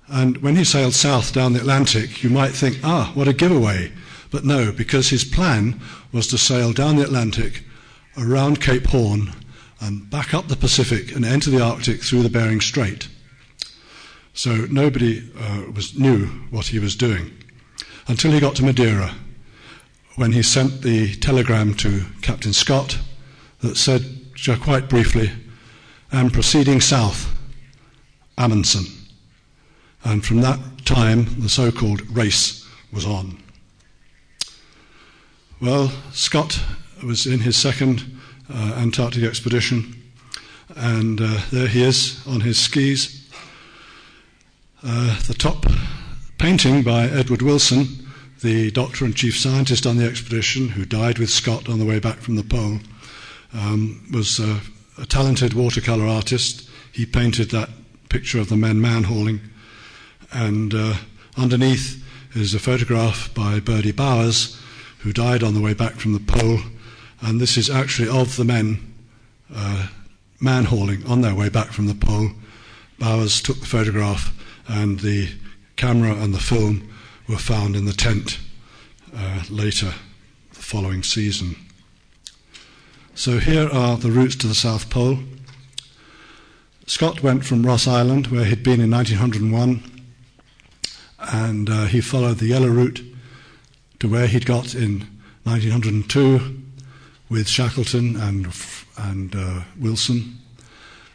And 0.10 0.38
when 0.38 0.56
he 0.56 0.64
sailed 0.64 0.94
south 0.94 1.34
down 1.34 1.54
the 1.54 1.60
Atlantic, 1.60 2.24
you 2.24 2.30
might 2.30 2.52
think, 2.52 2.80
ah, 2.84 3.12
what 3.14 3.28
a 3.28 3.34
giveaway. 3.34 3.92
But 4.32 4.44
no, 4.44 4.72
because 4.72 5.10
his 5.10 5.24
plan 5.24 5.80
was 6.12 6.28
to 6.28 6.38
sail 6.38 6.74
down 6.74 6.96
the 6.96 7.04
Atlantic, 7.04 7.64
around 8.18 8.62
Cape 8.62 8.88
Horn, 8.88 9.34
and 9.80 10.10
back 10.10 10.34
up 10.34 10.48
the 10.48 10.56
Pacific 10.56 11.16
and 11.16 11.24
enter 11.24 11.50
the 11.50 11.62
Arctic 11.62 12.02
through 12.02 12.24
the 12.24 12.30
Bering 12.30 12.62
Strait. 12.62 13.08
So 14.34 14.68
nobody 14.70 15.32
uh, 15.38 15.72
was, 15.74 15.98
knew 15.98 16.28
what 16.50 16.68
he 16.68 16.80
was 16.80 16.96
doing 16.96 17.32
until 18.08 18.32
he 18.32 18.40
got 18.40 18.56
to 18.56 18.64
Madeira, 18.64 19.14
when 20.16 20.32
he 20.32 20.42
sent 20.42 20.82
the 20.82 21.16
telegram 21.16 21.76
to 21.76 22.04
Captain 22.22 22.54
Scott 22.54 22.98
that 23.62 23.78
said, 23.78 24.04
quite 24.62 24.90
briefly, 24.90 25.32
I'm 26.12 26.32
proceeding 26.32 26.82
south, 26.82 27.34
Amundsen. 28.38 28.99
And 30.04 30.26
from 30.26 30.42
that 30.42 30.60
time, 30.86 31.28
the 31.40 31.50
so 31.50 31.72
called 31.72 32.10
race 32.10 32.68
was 32.92 33.06
on. 33.06 33.38
Well, 35.62 35.92
Scott 36.14 36.62
was 37.04 37.26
in 37.26 37.42
his 37.42 37.58
second 37.58 38.20
uh, 38.50 38.76
Antarctic 38.78 39.24
expedition, 39.24 39.94
and 40.76 41.20
uh, 41.22 41.42
there 41.52 41.68
he 41.68 41.84
is 41.84 42.26
on 42.26 42.42
his 42.42 42.58
skis. 42.58 43.30
Uh, 44.82 45.20
the 45.28 45.34
top 45.34 45.66
painting 46.38 46.82
by 46.82 47.06
Edward 47.08 47.42
Wilson, 47.42 48.08
the 48.42 48.72
doctor 48.72 49.04
and 49.04 49.16
chief 49.16 49.38
scientist 49.38 49.86
on 49.86 49.98
the 49.98 50.08
expedition, 50.08 50.70
who 50.70 50.86
died 50.86 51.20
with 51.20 51.30
Scott 51.30 51.68
on 51.68 51.80
the 51.80 51.86
way 51.86 52.00
back 52.00 52.20
from 52.20 52.38
the 52.38 52.44
pole, 52.44 52.80
um, 53.54 54.02
was 54.14 54.40
uh, 54.40 54.60
a 54.98 55.06
talented 55.06 55.54
watercolor 55.54 56.08
artist. 56.08 56.70
He 56.94 57.06
painted 57.06 57.52
that 57.52 57.70
picture 58.08 58.40
of 58.40 58.48
the 58.48 58.56
men 58.56 58.80
man 58.80 59.04
hauling 59.04 59.42
and 60.32 60.74
uh, 60.74 60.96
underneath 61.38 62.04
is 62.34 62.54
a 62.54 62.60
photograph 62.60 63.34
by 63.34 63.60
Bertie 63.60 63.92
Bowers, 63.92 64.60
who 65.00 65.14
died 65.14 65.44
on 65.44 65.54
the 65.54 65.62
way 65.62 65.74
back 65.74 65.94
from 65.96 66.14
the 66.14 66.20
pole. 66.20 66.60
And 67.22 67.40
this 67.40 67.58
is 67.58 67.70
actually 67.70 68.10
of 68.10 68.36
the 68.36 68.46
men 68.46 68.94
uh, 69.54 69.88
man 70.40 70.66
hauling 70.66 71.06
on 71.06 71.22
their 71.22 71.36
way 71.36 71.50
back 71.50 71.72
from 71.72 71.88
the 71.88 71.96
pole. 71.96 72.32
Bowers 72.98 73.42
took 73.42 73.60
the 73.60 73.66
photograph, 73.66 74.34
and 74.68 75.00
the 75.00 75.30
camera 75.76 76.14
and 76.16 76.34
the 76.34 76.40
film 76.40 76.88
were 77.28 77.38
found 77.38 77.76
in 77.76 77.86
the 77.86 77.94
tent 77.94 78.40
uh, 79.16 79.44
later, 79.50 79.94
the 80.54 80.60
following 80.60 81.04
season. 81.04 81.56
So 83.16 83.40
here 83.40 83.70
are 83.70 83.98
the 83.98 84.12
routes 84.12 84.36
to 84.38 84.48
the 84.48 84.56
South 84.56 84.90
Pole. 84.90 85.20
Scott 86.86 87.22
went 87.22 87.46
from 87.46 87.66
Ross 87.66 87.88
Island, 87.88 88.28
where 88.28 88.46
he'd 88.46 88.64
been 88.64 88.82
in 88.82 88.90
1901, 88.92 89.99
and 91.20 91.70
uh, 91.70 91.86
he 91.86 92.02
followed 92.02 92.38
the 92.38 92.48
yellow 92.48 92.68
route 92.68 93.02
to 94.00 94.08
where 94.08 94.28
he'd 94.28 94.46
got 94.46 94.74
in 94.74 95.06
1902 95.44 96.62
with 97.30 97.48
Shackleton 97.48 98.16
and, 98.16 98.48
and 98.98 99.36
uh, 99.36 99.62
Wilson. 99.80 100.38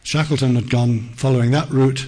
Shackleton 0.03 0.55
had 0.55 0.71
gone 0.71 1.09
following 1.15 1.51
that 1.53 1.71
route, 1.71 2.07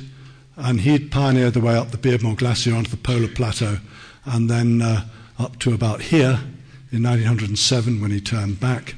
and 0.57 0.81
he'd 0.81 1.11
pioneered 1.11 1.55
the 1.55 1.61
way 1.61 1.77
up 1.77 1.91
the 1.91 1.99
Beardmore 1.99 2.37
Glacier 2.37 2.75
onto 2.75 2.91
the 2.91 2.97
polar 2.97 3.29
plateau, 3.29 3.79
and 4.25 4.51
then 4.51 4.83
uh, 4.83 5.07
up 5.39 5.59
to 5.61 5.75
about 5.75 6.03
here 6.03 6.41
in 6.93 7.03
1907 7.03 8.01
when 8.01 8.11
he 8.11 8.21
turned 8.21 8.61
back. 8.61 8.95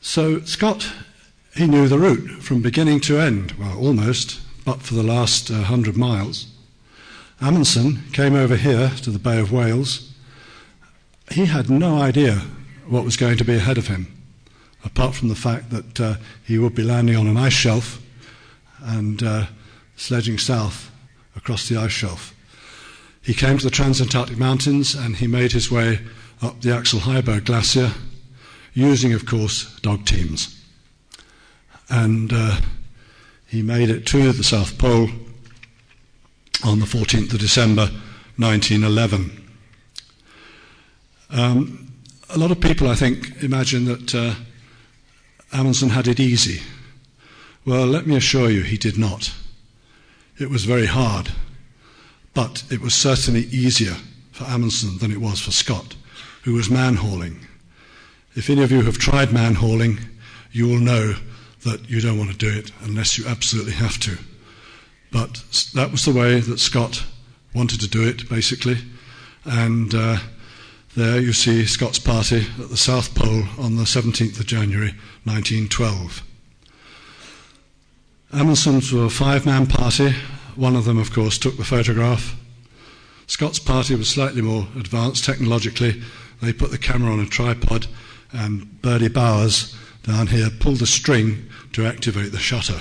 So 0.00 0.40
Scott, 0.40 0.90
he 1.56 1.66
knew 1.66 1.88
the 1.88 1.98
route 1.98 2.42
from 2.42 2.62
beginning 2.62 3.00
to 3.00 3.18
end, 3.18 3.52
well, 3.52 3.78
almost, 3.78 4.40
but 4.64 4.82
for 4.82 4.94
the 4.94 5.02
last 5.02 5.50
uh, 5.50 5.54
100 5.54 5.96
miles. 5.96 6.53
Amundsen 7.40 8.04
came 8.12 8.34
over 8.34 8.56
here 8.56 8.90
to 9.02 9.10
the 9.10 9.18
Bay 9.18 9.40
of 9.40 9.52
Whales. 9.52 10.12
He 11.30 11.46
had 11.46 11.68
no 11.68 12.00
idea 12.00 12.42
what 12.86 13.04
was 13.04 13.16
going 13.16 13.38
to 13.38 13.44
be 13.44 13.56
ahead 13.56 13.78
of 13.78 13.88
him, 13.88 14.06
apart 14.84 15.14
from 15.14 15.28
the 15.28 15.34
fact 15.34 15.70
that 15.70 16.00
uh, 16.00 16.14
he 16.44 16.58
would 16.58 16.74
be 16.74 16.82
landing 16.82 17.16
on 17.16 17.26
an 17.26 17.36
ice 17.36 17.52
shelf 17.52 18.00
and 18.80 19.22
uh, 19.22 19.46
sledging 19.96 20.38
south 20.38 20.90
across 21.34 21.68
the 21.68 21.76
ice 21.76 21.92
shelf. 21.92 22.34
He 23.20 23.34
came 23.34 23.58
to 23.58 23.64
the 23.64 23.70
Transantarctic 23.70 24.36
Mountains 24.36 24.94
and 24.94 25.16
he 25.16 25.26
made 25.26 25.52
his 25.52 25.70
way 25.70 26.00
up 26.42 26.60
the 26.60 26.74
Axel 26.74 27.00
Heiberg 27.00 27.46
Glacier, 27.46 27.92
using, 28.74 29.12
of 29.12 29.24
course, 29.24 29.78
dog 29.80 30.04
teams. 30.04 30.60
And 31.88 32.32
uh, 32.32 32.60
he 33.46 33.62
made 33.62 33.88
it 33.88 34.06
to 34.06 34.32
the 34.32 34.44
South 34.44 34.78
Pole 34.78 35.08
on 36.64 36.80
the 36.80 36.86
14th 36.86 37.32
of 37.34 37.38
December 37.38 37.90
1911. 38.36 39.30
Um, 41.30 41.92
a 42.30 42.38
lot 42.38 42.50
of 42.50 42.60
people, 42.60 42.88
I 42.88 42.94
think, 42.94 43.42
imagine 43.42 43.84
that 43.84 44.14
uh, 44.14 44.34
Amundsen 45.52 45.90
had 45.90 46.08
it 46.08 46.18
easy. 46.18 46.62
Well, 47.66 47.86
let 47.86 48.06
me 48.06 48.16
assure 48.16 48.50
you, 48.50 48.62
he 48.62 48.78
did 48.78 48.96
not. 48.96 49.34
It 50.38 50.48
was 50.48 50.64
very 50.64 50.86
hard, 50.86 51.30
but 52.32 52.64
it 52.70 52.80
was 52.80 52.94
certainly 52.94 53.42
easier 53.42 53.96
for 54.32 54.44
Amundsen 54.44 54.98
than 54.98 55.12
it 55.12 55.20
was 55.20 55.40
for 55.40 55.52
Scott, 55.52 55.94
who 56.44 56.54
was 56.54 56.70
man 56.70 56.96
hauling. 56.96 57.46
If 58.34 58.48
any 58.50 58.62
of 58.62 58.72
you 58.72 58.82
have 58.82 58.98
tried 58.98 59.32
man 59.32 59.54
hauling, 59.54 60.00
you 60.50 60.66
will 60.66 60.80
know 60.80 61.14
that 61.64 61.88
you 61.88 62.00
don't 62.00 62.18
want 62.18 62.30
to 62.30 62.36
do 62.36 62.50
it 62.50 62.72
unless 62.82 63.18
you 63.18 63.26
absolutely 63.26 63.72
have 63.72 63.98
to. 64.00 64.18
But 65.14 65.44
that 65.74 65.92
was 65.92 66.04
the 66.04 66.12
way 66.12 66.40
that 66.40 66.58
Scott 66.58 67.04
wanted 67.54 67.80
to 67.82 67.88
do 67.88 68.02
it, 68.02 68.28
basically. 68.28 68.78
And 69.44 69.94
uh, 69.94 70.18
there 70.96 71.20
you 71.20 71.32
see 71.32 71.66
Scott's 71.66 72.00
party 72.00 72.48
at 72.60 72.68
the 72.68 72.76
South 72.76 73.14
Pole 73.14 73.44
on 73.56 73.76
the 73.76 73.84
17th 73.84 74.40
of 74.40 74.46
January 74.46 74.96
1912. 75.22 76.20
Amundsen's 78.32 78.92
were 78.92 79.04
a 79.04 79.08
five 79.08 79.46
man 79.46 79.68
party. 79.68 80.16
One 80.56 80.74
of 80.74 80.84
them, 80.84 80.98
of 80.98 81.12
course, 81.12 81.38
took 81.38 81.58
the 81.58 81.64
photograph. 81.64 82.34
Scott's 83.28 83.60
party 83.60 83.94
was 83.94 84.08
slightly 84.08 84.42
more 84.42 84.66
advanced 84.76 85.24
technologically. 85.24 86.02
They 86.42 86.52
put 86.52 86.72
the 86.72 86.78
camera 86.78 87.12
on 87.12 87.20
a 87.20 87.26
tripod, 87.26 87.86
and 88.32 88.82
Bertie 88.82 89.06
Bowers 89.06 89.76
down 90.02 90.26
here 90.26 90.50
pulled 90.50 90.80
the 90.80 90.88
string 90.88 91.48
to 91.72 91.86
activate 91.86 92.32
the 92.32 92.40
shutter. 92.40 92.80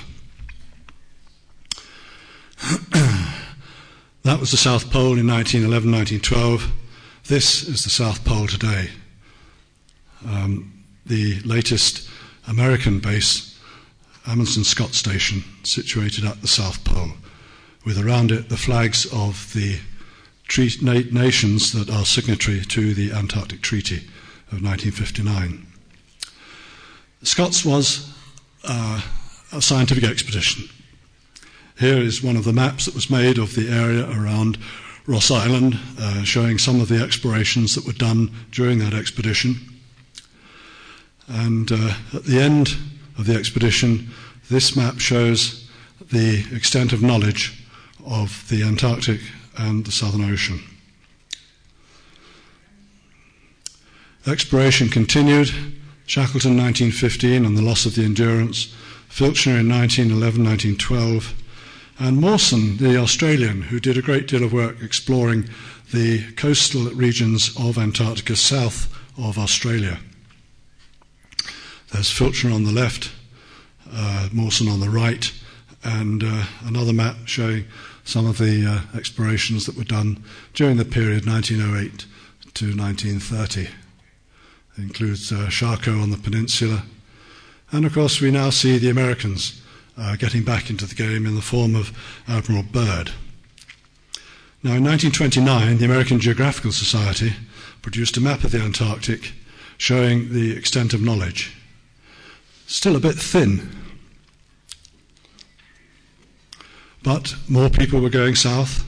that 4.24 4.40
was 4.40 4.52
the 4.52 4.58
South 4.58 4.90
Pole 4.90 5.18
in 5.18 5.28
1911, 5.28 5.92
1912. 5.92 6.72
This 7.26 7.68
is 7.68 7.84
the 7.84 7.90
South 7.90 8.24
Pole 8.24 8.48
today. 8.48 8.90
Um, 10.26 10.72
the 11.06 11.42
latest 11.42 12.08
American 12.48 13.00
base, 13.00 13.60
Amundsen 14.26 14.64
Scott 14.64 14.94
Station, 14.94 15.44
situated 15.64 16.24
at 16.24 16.42
the 16.42 16.48
South 16.48 16.86
Pole, 16.86 17.12
with 17.86 18.00
around 18.00 18.32
it 18.32 18.48
the 18.48 18.56
flags 18.56 19.06
of 19.12 19.52
the 19.52 19.80
nations 21.12 21.74
that 21.74 21.90
are 21.90 22.06
signatory 22.06 22.62
to 22.62 22.94
the 22.94 23.12
Antarctic 23.12 23.62
Treaty 23.62 23.98
of 24.54 24.64
1959. 24.64 25.68
Scott's 27.24 27.66
was 27.66 28.10
uh, 28.64 29.02
a 29.52 29.62
scientific 29.62 30.06
expedition. 30.06 30.70
Here 31.80 31.98
is 31.98 32.24
one 32.24 32.36
of 32.36 32.44
the 32.44 32.54
maps 32.54 32.86
that 32.86 32.96
was 32.96 33.10
made 33.10 33.38
of 33.38 33.56
the 33.56 33.70
area 33.70 34.10
around 34.10 34.58
Ross 35.06 35.32
Island, 35.32 35.80
uh, 36.00 36.24
showing 36.24 36.58
some 36.58 36.80
of 36.80 36.88
the 36.88 37.04
explorations 37.04 37.76
that 37.76 37.86
were 37.86 37.94
done 37.94 38.32
during 38.52 38.80
that 38.80 38.94
expedition. 38.94 39.56
And 41.28 41.72
uh, 41.72 41.96
at 42.14 42.26
the 42.26 42.40
end 42.40 42.78
of 43.18 43.26
the 43.26 43.36
expedition, 43.36 44.10
this 44.50 44.76
map 44.76 45.00
shows 45.00 45.70
the 46.12 46.46
extent 46.54 46.94
of 46.94 47.02
knowledge 47.02 47.66
of 48.06 48.48
the 48.50 48.64
Antarctic 48.64 49.20
and 49.58 49.86
the 49.86 49.92
Southern 49.92 50.32
Ocean. 50.32 50.62
Exploration 54.26 54.90
continued. 54.90 55.50
Shackleton 56.06 56.58
1915 56.58 57.46
and 57.46 57.58
the 57.58 57.62
loss 57.62 57.86
of 57.86 57.96
the 57.96 58.04
Endurance, 58.04 58.74
Filchner 59.10 59.60
in 59.60 59.70
1911 59.70 60.44
1912, 60.44 61.43
and 62.00 62.20
Mawson, 62.20 62.78
the 62.78 62.98
Australian, 62.98 63.62
who 63.62 63.80
did 63.80 63.98
a 63.98 64.02
great 64.02 64.28
deal 64.28 64.44
of 64.44 64.54
work 64.54 64.82
exploring 64.82 65.48
the 65.92 66.32
coastal 66.34 66.86
regions 66.86 67.56
of 67.58 67.78
Antarctica 67.78 68.36
south 68.36 68.92
of 69.18 69.38
Australia. 69.38 70.00
There's 71.92 72.10
Filchner 72.10 72.54
on 72.54 72.64
the 72.64 72.72
left, 72.72 73.12
uh, 73.92 74.30
Mawson 74.32 74.68
on 74.68 74.80
the 74.80 74.90
right, 74.90 75.32
and 75.84 76.24
uh, 76.24 76.46
another 76.66 76.94
map 76.94 77.16
showing 77.26 77.66
some 78.04 78.26
of 78.26 78.38
the 78.38 78.66
uh, 78.66 78.98
explorations 78.98 79.66
that 79.66 79.78
were 79.78 79.84
done 79.84 80.24
during 80.54 80.78
the 80.78 80.86
period 80.86 81.28
1908 81.28 82.06
to 82.56 82.76
1930. 82.76 83.62
It 83.62 83.70
includes 84.78 85.32
uh, 85.32 85.48
Charcot 85.50 86.02
on 86.02 86.10
the 86.10 86.18
peninsula. 86.18 86.84
And 87.72 87.86
of 87.86 87.94
course, 87.94 88.20
we 88.20 88.32
now 88.32 88.50
see 88.50 88.78
the 88.78 88.90
Americans 88.90 89.62
uh, 89.98 90.16
getting 90.16 90.44
back 90.44 90.70
into 90.70 90.86
the 90.86 90.96
game 90.96 91.26
in 91.26 91.36
the 91.36 91.42
form 91.42 91.76
of 91.76 91.92
Admiral 92.28 92.64
Byrd. 92.64 93.12
Now, 94.64 94.76
in 94.76 94.84
1929, 94.84 95.78
the 95.78 95.86
American 95.86 96.20
Geographical 96.20 96.72
Society 96.72 97.34
produced 97.82 98.16
a 98.16 98.22
map 98.22 98.44
of 98.44 98.52
the 98.52 98.62
Antarctic 98.62 99.34
showing 99.78 100.32
the 100.32 100.56
extent 100.56 100.94
of 100.94 101.02
knowledge. 101.02 101.54
Still 102.66 102.96
a 102.96 103.00
bit 103.02 103.16
thin, 103.16 103.70
but 107.04 107.36
more 107.50 107.70
people 107.70 108.00
were 108.00 108.10
going 108.10 108.36
south. 108.36 108.86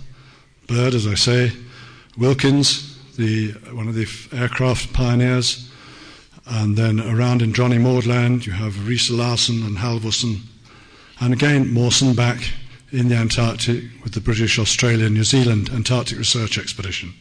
Byrd, 0.67 0.93
as 0.93 1.05
I 1.05 1.15
say, 1.15 1.51
Wilkins, 2.17 2.97
the, 3.17 3.51
one 3.73 3.89
of 3.89 3.95
the 3.95 4.07
aircraft 4.31 4.93
pioneers, 4.93 5.69
and 6.47 6.77
then 6.77 7.01
around 7.01 7.41
in 7.41 7.51
Dronning 7.51 7.81
Maud 7.81 8.05
Land, 8.05 8.45
you 8.45 8.53
have 8.53 8.73
Riiser-Larsen 8.73 9.63
and 9.63 9.77
Halvorsen, 9.77 10.41
and 11.19 11.33
again 11.33 11.71
Mawson 11.73 12.13
back 12.13 12.51
in 12.91 13.09
the 13.09 13.15
Antarctic 13.15 13.83
with 14.03 14.13
the 14.13 14.21
British, 14.21 14.57
Australia, 14.59 15.09
New 15.09 15.23
Zealand 15.23 15.69
Antarctic 15.69 16.17
Research 16.17 16.57
Expedition, 16.57 17.13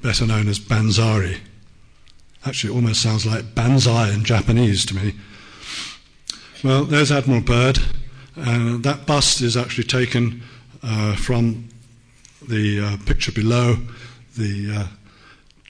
better 0.00 0.26
known 0.26 0.48
as 0.48 0.58
BANZARE. 0.58 1.38
Actually, 2.44 2.72
it 2.72 2.76
almost 2.76 3.02
sounds 3.02 3.24
like 3.24 3.54
Banzai 3.54 4.10
in 4.10 4.24
Japanese 4.24 4.84
to 4.86 4.96
me. 4.96 5.14
Well, 6.64 6.84
there's 6.84 7.12
Admiral 7.12 7.40
Byrd. 7.40 7.78
Uh, 8.36 8.78
that 8.78 9.06
bust 9.06 9.40
is 9.40 9.56
actually 9.56 9.84
taken 9.84 10.42
uh, 10.82 11.16
from 11.16 11.68
the 12.48 12.80
uh, 12.80 12.96
picture 13.06 13.32
below, 13.32 13.76
the 14.36 14.72
uh, 14.74 14.86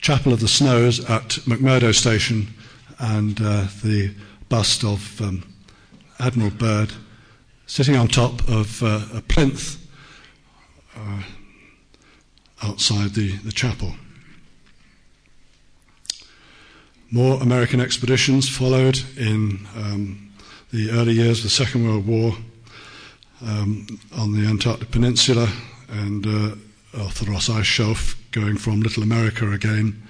Chapel 0.01 0.33
of 0.33 0.41
the 0.41 0.49
Snows 0.49 1.01
at 1.09 1.31
McMurdo 1.47 1.95
Station, 1.95 2.49
and 2.99 3.41
uh, 3.41 3.67
the 3.83 4.15
bust 4.49 4.85
of 4.85 5.21
um, 5.21 5.45
Admiral 6.19 6.51
Byrd 6.51 6.93
sitting 7.73 7.97
on 7.97 8.07
top 8.07 8.47
of 8.51 8.83
uh, 8.83 9.01
a 9.15 9.23
plinth 9.23 9.79
outside 12.63 13.15
the, 13.15 13.35
the 13.39 13.51
chapel. 13.51 13.95
More 17.11 17.41
American 17.43 17.81
expeditions 17.81 18.47
followed 18.47 18.99
in 19.17 19.67
um, 19.75 20.33
the 20.71 20.91
early 20.91 21.15
years 21.15 21.39
of 21.39 21.45
the 21.45 21.49
Second 21.49 21.87
World 21.87 22.07
War 22.07 22.35
um, 23.41 23.87
on 24.19 24.33
the 24.35 24.47
Antarctic 24.47 24.91
Peninsula 24.91 25.49
and 25.89 26.27
uh, 26.27 27.03
off 27.03 27.21
the 27.21 27.31
Ross 27.31 27.49
Ice 27.49 27.65
Shelf, 27.65 28.17
going 28.33 28.59
from 28.59 28.83
Little 28.83 29.03
America 29.03 29.51
again. 29.51 30.07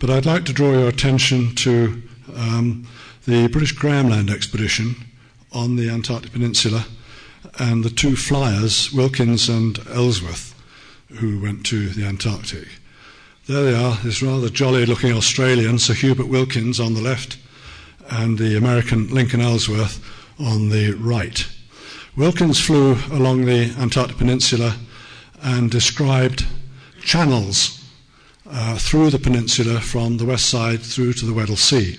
But 0.00 0.10
I'd 0.10 0.26
like 0.26 0.44
to 0.46 0.52
draw 0.52 0.72
your 0.72 0.88
attention 0.88 1.54
to 1.54 2.02
um, 2.34 2.88
the 3.26 3.46
British 3.46 3.70
Graham 3.70 4.08
Land 4.08 4.28
expedition 4.28 4.96
on 5.52 5.76
the 5.76 5.88
Antarctic 5.88 6.32
Peninsula 6.32 6.86
and 7.58 7.84
the 7.84 7.90
two 7.90 8.16
flyers, 8.16 8.92
Wilkins 8.92 9.48
and 9.48 9.78
Ellsworth, 9.90 10.54
who 11.08 11.40
went 11.40 11.66
to 11.66 11.88
the 11.88 12.04
Antarctic. 12.04 12.68
There 13.46 13.64
they 13.64 13.74
are, 13.74 13.96
this 13.96 14.22
rather 14.22 14.48
jolly 14.48 14.86
looking 14.86 15.12
Australian, 15.12 15.78
Sir 15.78 15.94
Hubert 15.94 16.28
Wilkins 16.28 16.78
on 16.78 16.94
the 16.94 17.00
left, 17.00 17.36
and 18.10 18.38
the 18.38 18.56
American 18.56 19.08
Lincoln 19.08 19.40
Ellsworth 19.40 20.00
on 20.38 20.68
the 20.68 20.92
right. 20.92 21.46
Wilkins 22.16 22.60
flew 22.60 22.96
along 23.10 23.44
the 23.44 23.74
Antarctic 23.78 24.18
Peninsula 24.18 24.76
and 25.42 25.70
described 25.70 26.46
channels 27.02 27.84
uh, 28.48 28.76
through 28.76 29.10
the 29.10 29.18
peninsula 29.18 29.80
from 29.80 30.16
the 30.16 30.26
west 30.26 30.48
side 30.48 30.80
through 30.80 31.12
to 31.14 31.24
the 31.24 31.32
Weddell 31.32 31.56
Sea 31.56 31.96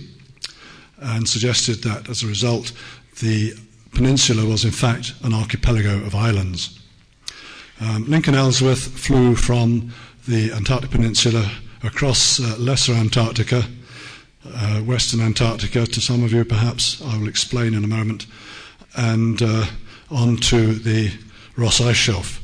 and 1.01 1.27
suggested 1.27 1.81
that 1.83 2.09
as 2.09 2.23
a 2.23 2.27
result 2.27 2.71
the 3.21 3.53
peninsula 3.93 4.45
was 4.45 4.65
in 4.65 4.71
fact 4.71 5.13
an 5.23 5.33
archipelago 5.33 5.97
of 6.05 6.15
islands. 6.15 6.79
Um, 7.79 8.05
Lincoln 8.07 8.35
Ellsworth 8.35 8.99
flew 8.99 9.35
from 9.35 9.93
the 10.27 10.51
Antarctic 10.51 10.91
Peninsula 10.91 11.49
across 11.83 12.39
uh, 12.39 12.55
Lesser 12.59 12.93
Antarctica, 12.93 13.63
uh, 14.45 14.81
Western 14.81 15.21
Antarctica, 15.21 15.87
to 15.87 16.01
some 16.01 16.23
of 16.23 16.31
you 16.31 16.45
perhaps, 16.45 17.01
I 17.01 17.17
will 17.17 17.27
explain 17.27 17.73
in 17.73 17.83
a 17.83 17.87
moment, 17.87 18.27
and 18.95 19.41
uh, 19.41 19.65
onto 20.11 20.73
the 20.73 21.11
Ross 21.57 21.81
Ice 21.81 21.95
Shelf. 21.95 22.39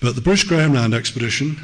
But 0.00 0.14
the 0.14 0.20
British 0.20 0.44
Graham 0.44 0.74
Land 0.74 0.94
expedition 0.94 1.58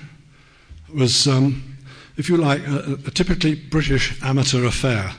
was, 0.95 1.27
um, 1.27 1.77
if 2.17 2.29
you 2.29 2.37
like, 2.37 2.67
a, 2.67 2.99
a, 3.07 3.11
typically 3.11 3.55
British 3.55 4.23
amateur 4.23 4.65
affair. 4.65 5.13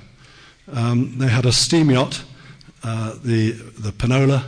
Um, 0.71 1.17
they 1.17 1.27
had 1.27 1.45
a 1.45 1.51
steam 1.51 1.89
yacht, 1.89 2.23
uh, 2.83 3.15
the, 3.23 3.51
the 3.51 3.91
Penola. 3.91 4.43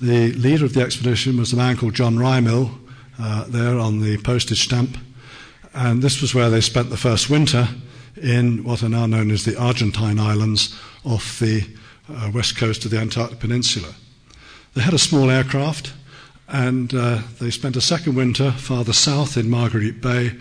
The 0.00 0.32
leader 0.32 0.64
of 0.64 0.74
the 0.74 0.82
expedition 0.82 1.36
was 1.38 1.52
a 1.52 1.56
man 1.56 1.76
called 1.76 1.94
John 1.94 2.16
Rymill, 2.16 2.70
uh, 3.18 3.44
there 3.48 3.78
on 3.78 4.00
the 4.00 4.18
postage 4.18 4.62
stamp. 4.62 4.96
And 5.74 6.02
this 6.02 6.20
was 6.20 6.34
where 6.34 6.50
they 6.50 6.60
spent 6.60 6.90
the 6.90 6.96
first 6.96 7.28
winter 7.28 7.68
in 8.20 8.64
what 8.64 8.82
are 8.82 8.88
now 8.88 9.06
known 9.06 9.30
as 9.30 9.44
the 9.44 9.58
Argentine 9.58 10.18
Islands 10.18 10.76
off 11.04 11.38
the 11.38 11.66
uh, 12.08 12.30
west 12.32 12.56
coast 12.56 12.84
of 12.84 12.90
the 12.90 12.98
Antarctic 12.98 13.38
Peninsula. 13.40 13.94
They 14.74 14.82
had 14.82 14.94
a 14.94 14.98
small 14.98 15.30
aircraft 15.30 15.92
and 16.48 16.92
uh, 16.94 17.20
they 17.40 17.50
spent 17.50 17.76
a 17.76 17.80
second 17.80 18.16
winter 18.16 18.50
farther 18.52 18.92
south 18.92 19.36
in 19.36 19.48
Marguerite 19.48 20.00
Bay. 20.00 20.32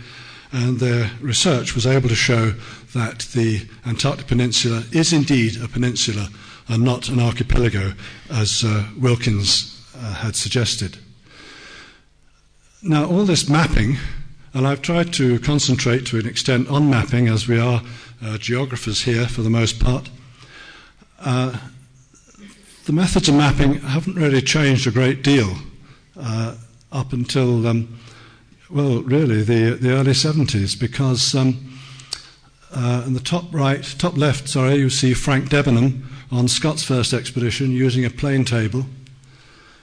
And 0.51 0.79
their 0.79 1.11
research 1.21 1.75
was 1.75 1.85
able 1.85 2.09
to 2.09 2.15
show 2.15 2.53
that 2.93 3.19
the 3.33 3.67
Antarctic 3.85 4.27
Peninsula 4.27 4.83
is 4.91 5.13
indeed 5.13 5.61
a 5.61 5.67
peninsula 5.67 6.29
and 6.67 6.83
not 6.83 7.09
an 7.09 7.19
archipelago, 7.19 7.93
as 8.31 8.63
uh, 8.63 8.85
Wilkins 8.97 9.85
uh, 9.95 10.13
had 10.15 10.35
suggested. 10.35 10.97
Now, 12.81 13.05
all 13.05 13.25
this 13.25 13.49
mapping, 13.49 13.97
and 14.53 14.65
I've 14.65 14.81
tried 14.81 15.11
to 15.13 15.39
concentrate 15.39 16.05
to 16.07 16.19
an 16.19 16.27
extent 16.27 16.69
on 16.69 16.89
mapping, 16.89 17.27
as 17.27 17.47
we 17.47 17.59
are 17.59 17.81
uh, 18.23 18.37
geographers 18.37 19.03
here 19.03 19.27
for 19.27 19.41
the 19.41 19.49
most 19.49 19.79
part. 19.79 20.09
Uh, 21.19 21.57
the 22.85 22.93
methods 22.93 23.29
of 23.29 23.35
mapping 23.35 23.75
haven't 23.81 24.15
really 24.15 24.41
changed 24.41 24.87
a 24.87 24.91
great 24.91 25.21
deal 25.23 25.55
uh, 26.17 26.55
up 26.91 27.13
until, 27.13 27.67
um, 27.67 27.99
well, 28.69 29.01
really 29.01 29.41
the, 29.41 29.71
the 29.71 29.91
early 29.91 30.11
70s, 30.11 30.79
because 30.79 31.33
um, 31.33 31.73
uh, 32.71 33.03
in 33.05 33.13
the 33.13 33.19
top 33.19 33.45
right, 33.51 33.83
top 33.97 34.15
left, 34.15 34.47
sorry, 34.47 34.75
you 34.75 34.89
see 34.89 35.13
Frank 35.13 35.49
Debenham 35.49 36.07
on 36.31 36.47
Scott's 36.47 36.83
first 36.83 37.13
expedition 37.13 37.71
using 37.71 38.05
a 38.05 38.09
plane 38.09 38.45
table. 38.45 38.85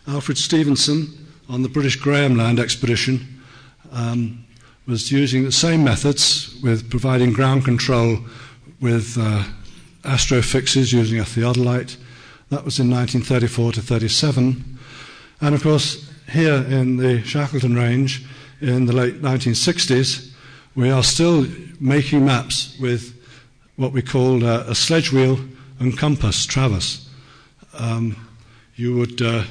Alfred 0.07 0.39
Stephenson 0.39 1.27
on 1.49 1.63
the 1.63 1.69
British 1.69 1.97
Graham 1.97 2.37
Land 2.37 2.61
expedition 2.61 3.43
um, 3.91 4.45
was 4.87 5.11
using 5.11 5.43
the 5.43 5.53
same 5.53 5.83
methods 5.83 6.57
with 6.63 6.89
providing 6.89 7.33
ground 7.33 7.65
control 7.65 8.19
with 8.81 9.17
uh, 9.19 9.43
astrofixes 10.03 10.93
using 10.93 11.19
a 11.19 11.25
theodolite. 11.25 11.97
That 12.51 12.65
was 12.65 12.79
in 12.79 12.89
1934 12.89 13.73
to 13.73 13.81
37. 13.81 14.79
And 15.41 15.55
of 15.57 15.63
course, 15.65 16.09
here 16.31 16.65
in 16.69 16.99
the 16.99 17.23
Shackleton 17.23 17.75
Range 17.75 18.25
in 18.61 18.87
the 18.87 18.93
late 18.93 19.21
1960s, 19.21 20.33
we 20.75 20.91
are 20.91 21.03
still 21.03 21.47
making 21.81 22.25
maps 22.25 22.77
with 22.81 23.15
what 23.77 23.93
we 23.93 24.03
called 24.03 24.43
uh, 24.43 24.65
a 24.67 24.75
sledge 24.75 25.13
wheel 25.13 25.39
and 25.79 25.97
compass 25.99 26.47
traverse. 26.47 27.09
Um, 27.79 28.17
you 28.75 28.97
would 28.97 29.21
uh, 29.21 29.45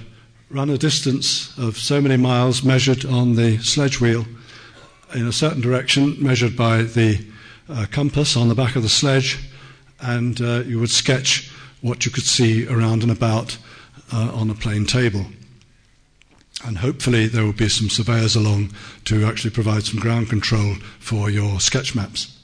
run 0.49 0.69
a 0.69 0.77
distance 0.77 1.55
of 1.57 1.77
so 1.77 2.01
many 2.01 2.17
miles 2.17 2.63
measured 2.63 3.05
on 3.05 3.35
the 3.35 3.57
sledge 3.59 3.99
wheel 3.99 4.25
in 5.13 5.27
a 5.27 5.31
certain 5.31 5.61
direction, 5.61 6.15
measured 6.21 6.55
by 6.55 6.83
the 6.83 7.25
uh, 7.69 7.85
compass 7.91 8.35
on 8.35 8.47
the 8.47 8.55
back 8.55 8.75
of 8.75 8.83
the 8.83 8.89
sledge, 8.89 9.39
and 10.01 10.41
uh, 10.41 10.63
you 10.65 10.79
would 10.79 10.89
sketch 10.89 11.51
what 11.81 12.05
you 12.05 12.11
could 12.11 12.23
see 12.23 12.67
around 12.67 13.03
and 13.03 13.11
about 13.11 13.57
uh, 14.11 14.31
on 14.33 14.49
a 14.49 14.55
plane 14.55 14.85
table. 14.85 15.25
And 16.65 16.79
hopefully, 16.79 17.27
there 17.27 17.43
will 17.43 17.53
be 17.53 17.69
some 17.69 17.89
surveyors 17.89 18.35
along 18.35 18.73
to 19.05 19.25
actually 19.25 19.51
provide 19.51 19.83
some 19.83 19.99
ground 19.99 20.29
control 20.29 20.75
for 20.99 21.29
your 21.29 21.59
sketch 21.59 21.93
maps. 21.93 22.35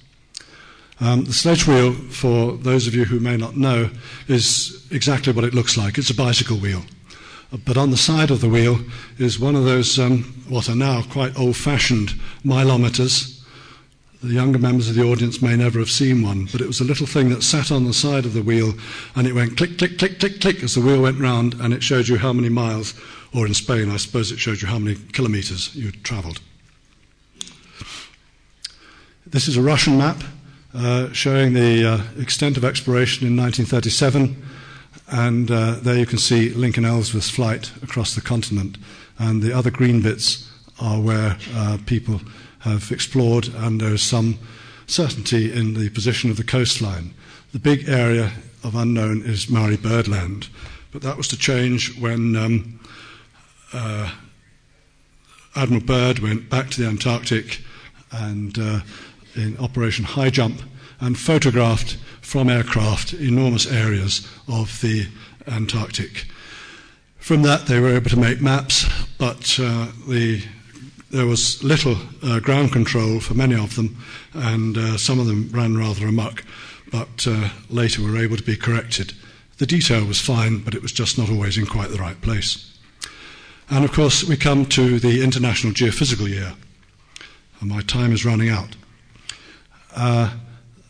Um, 1.00 1.26
the 1.26 1.34
sledge 1.34 1.66
wheel, 1.66 1.94
for 1.94 2.54
those 2.58 2.86
of 2.86 2.94
you 2.94 3.06
who 3.06 3.20
may 3.20 3.36
not 3.36 3.58
know, 3.58 3.90
is 4.28 4.88
exactly 4.92 5.34
what 5.34 5.44
it 5.44 5.56
looks 5.56 5.76
like. 5.76 5.98
It's 5.98 6.12
a 6.12 6.16
bicycle 6.16 6.58
wheel. 6.58 6.84
But 7.66 7.76
on 7.76 7.90
the 7.90 7.98
side 7.98 8.30
of 8.30 8.40
the 8.40 8.48
wheel 8.48 8.80
is 9.18 9.40
one 9.40 9.56
of 9.56 9.66
those, 9.66 9.98
um, 9.98 10.24
what 10.48 10.70
are 10.70 10.76
now 10.76 11.02
quite 11.02 11.38
old 11.38 11.58
fashioned 11.58 12.14
milometers. 12.44 13.44
The 14.24 14.36
younger 14.36 14.60
members 14.60 14.88
of 14.88 14.96
the 14.96 15.04
audience 15.04 15.42
may 15.42 15.56
never 15.56 15.80
have 15.80 15.90
seen 15.90 16.22
one, 16.22 16.48
but 16.52 16.62
it 16.62 16.68
was 16.68 16.80
a 16.80 16.86
little 16.86 17.08
thing 17.08 17.30
that 17.30 17.42
sat 17.42 17.72
on 17.72 17.86
the 17.86 17.94
side 17.94 18.26
of 18.26 18.34
the 18.34 18.44
wheel 18.44 18.76
and 19.16 19.26
it 19.26 19.34
went 19.34 19.58
click, 19.58 19.80
click, 19.80 19.98
click, 19.98 20.20
click, 20.20 20.40
click 20.40 20.62
as 20.62 20.76
the 20.76 20.82
wheel 20.82 21.02
went 21.02 21.20
round 21.20 21.56
and 21.56 21.74
it 21.74 21.82
showed 21.82 22.08
you 22.08 22.18
how 22.18 22.32
many 22.32 22.48
miles, 22.48 22.94
or 23.34 23.48
in 23.48 23.54
Spain, 23.54 23.90
I 23.90 23.98
suppose 23.98 24.32
it 24.32 24.40
showed 24.40 24.62
you 24.62 24.68
how 24.68 24.80
many 24.80 24.96
kilometres 25.14 25.74
you'd 25.76 26.04
travelled. 26.04 26.42
This 29.26 29.48
is 29.48 29.56
a 29.56 29.62
Russian 29.62 29.98
map 29.98 30.22
uh, 30.74 31.12
showing 31.14 31.54
the 31.54 31.86
uh, 31.86 32.22
extent 32.22 32.58
of 32.58 32.66
exploration 32.66 33.28
in 33.28 33.38
1937. 33.38 34.42
And 35.10 35.52
uh, 35.52 35.76
there 35.82 35.98
you 35.98 36.06
can 36.06 36.18
see 36.18 36.50
Lincoln 36.50 36.86
Ellsworth's 36.86 37.30
flight 37.30 37.72
across 37.82 38.16
the 38.16 38.22
continent. 38.22 38.78
And 39.20 39.42
the 39.42 39.54
other 39.54 39.72
green 39.72 40.02
bits 40.02 40.50
are 40.80 41.00
where 41.00 41.38
uh, 41.54 41.78
people 41.86 42.22
have 42.60 42.92
explored, 42.92 43.50
and 43.56 43.80
there 43.80 43.94
is 43.94 44.02
some 44.02 44.40
certainty 44.88 45.52
in 45.52 45.74
the 45.74 45.90
position 45.90 46.30
of 46.30 46.38
the 46.38 46.44
coastline. 46.44 47.14
The 47.52 47.60
big 47.60 47.88
area 47.88 48.32
of 48.64 48.76
unknown 48.76 49.24
is 49.24 49.50
Marie 49.50 49.78
Byrd 49.78 50.08
Land, 50.08 50.48
but 50.92 51.02
that 51.02 51.18
was 51.18 51.28
to 51.30 51.38
change 51.38 52.00
when 52.00 52.36
um, 52.36 52.80
uh, 53.74 54.12
Admiral 55.56 55.84
Byrd 55.84 56.20
went 56.20 56.50
back 56.50 56.70
to 56.72 56.82
the 56.82 56.88
Antarctic 56.88 57.62
and 58.12 58.58
uh, 58.58 58.80
in 59.36 59.58
Operation 59.58 60.06
High 60.06 60.30
Jump 60.30 60.62
and 61.00 61.18
photographed 61.18 61.98
from 62.22 62.50
aircraft 62.50 63.14
enormous 63.14 63.66
areas 63.66 64.28
of 64.48 64.80
the 64.82 65.08
Antarctic. 65.48 66.26
From 67.18 67.42
that, 67.44 67.66
they 67.66 67.80
were 67.80 67.96
able 67.96 68.10
to 68.10 68.20
make 68.20 68.42
maps, 68.42 68.86
but 69.18 69.60
uh, 69.60 69.88
the, 70.08 70.44
there 71.12 71.26
was 71.26 71.64
little 71.64 71.98
uh, 72.24 72.40
ground 72.40 72.72
control 72.72 73.20
for 73.20 73.34
many 73.34 73.56
of 73.56 73.76
them, 73.76 73.98
and 74.34 74.78
uh, 74.78 74.98
some 74.98 75.20
of 75.20 75.28
them 75.28 75.50
ran 75.52 75.78
rather 75.78 76.08
amok, 76.08 76.44
but 76.92 77.28
uh, 77.28 77.50
later 77.70 78.02
were 78.02 78.18
able 78.18 78.38
to 78.38 78.44
be 78.44 78.56
corrected. 78.56 79.14
The 79.58 79.66
detail 79.66 80.06
was 80.06 80.20
fine, 80.20 80.60
but 80.60 80.74
it 80.74 80.82
was 80.82 80.92
just 80.92 81.18
not 81.18 81.30
always 81.30 81.58
in 81.58 81.66
quite 81.66 81.90
the 81.90 81.98
right 81.98 82.20
place. 82.22 82.71
And 83.72 83.86
of 83.86 83.94
course, 83.94 84.26
we 84.26 84.36
come 84.36 84.66
to 84.66 85.00
the 85.00 85.24
International 85.24 85.72
Geophysical 85.72 86.28
Year, 86.28 86.52
and 87.62 87.70
my 87.70 87.80
time 87.80 88.12
is 88.12 88.26
running 88.26 88.50
out. 88.50 88.76
Uh, 89.96 90.34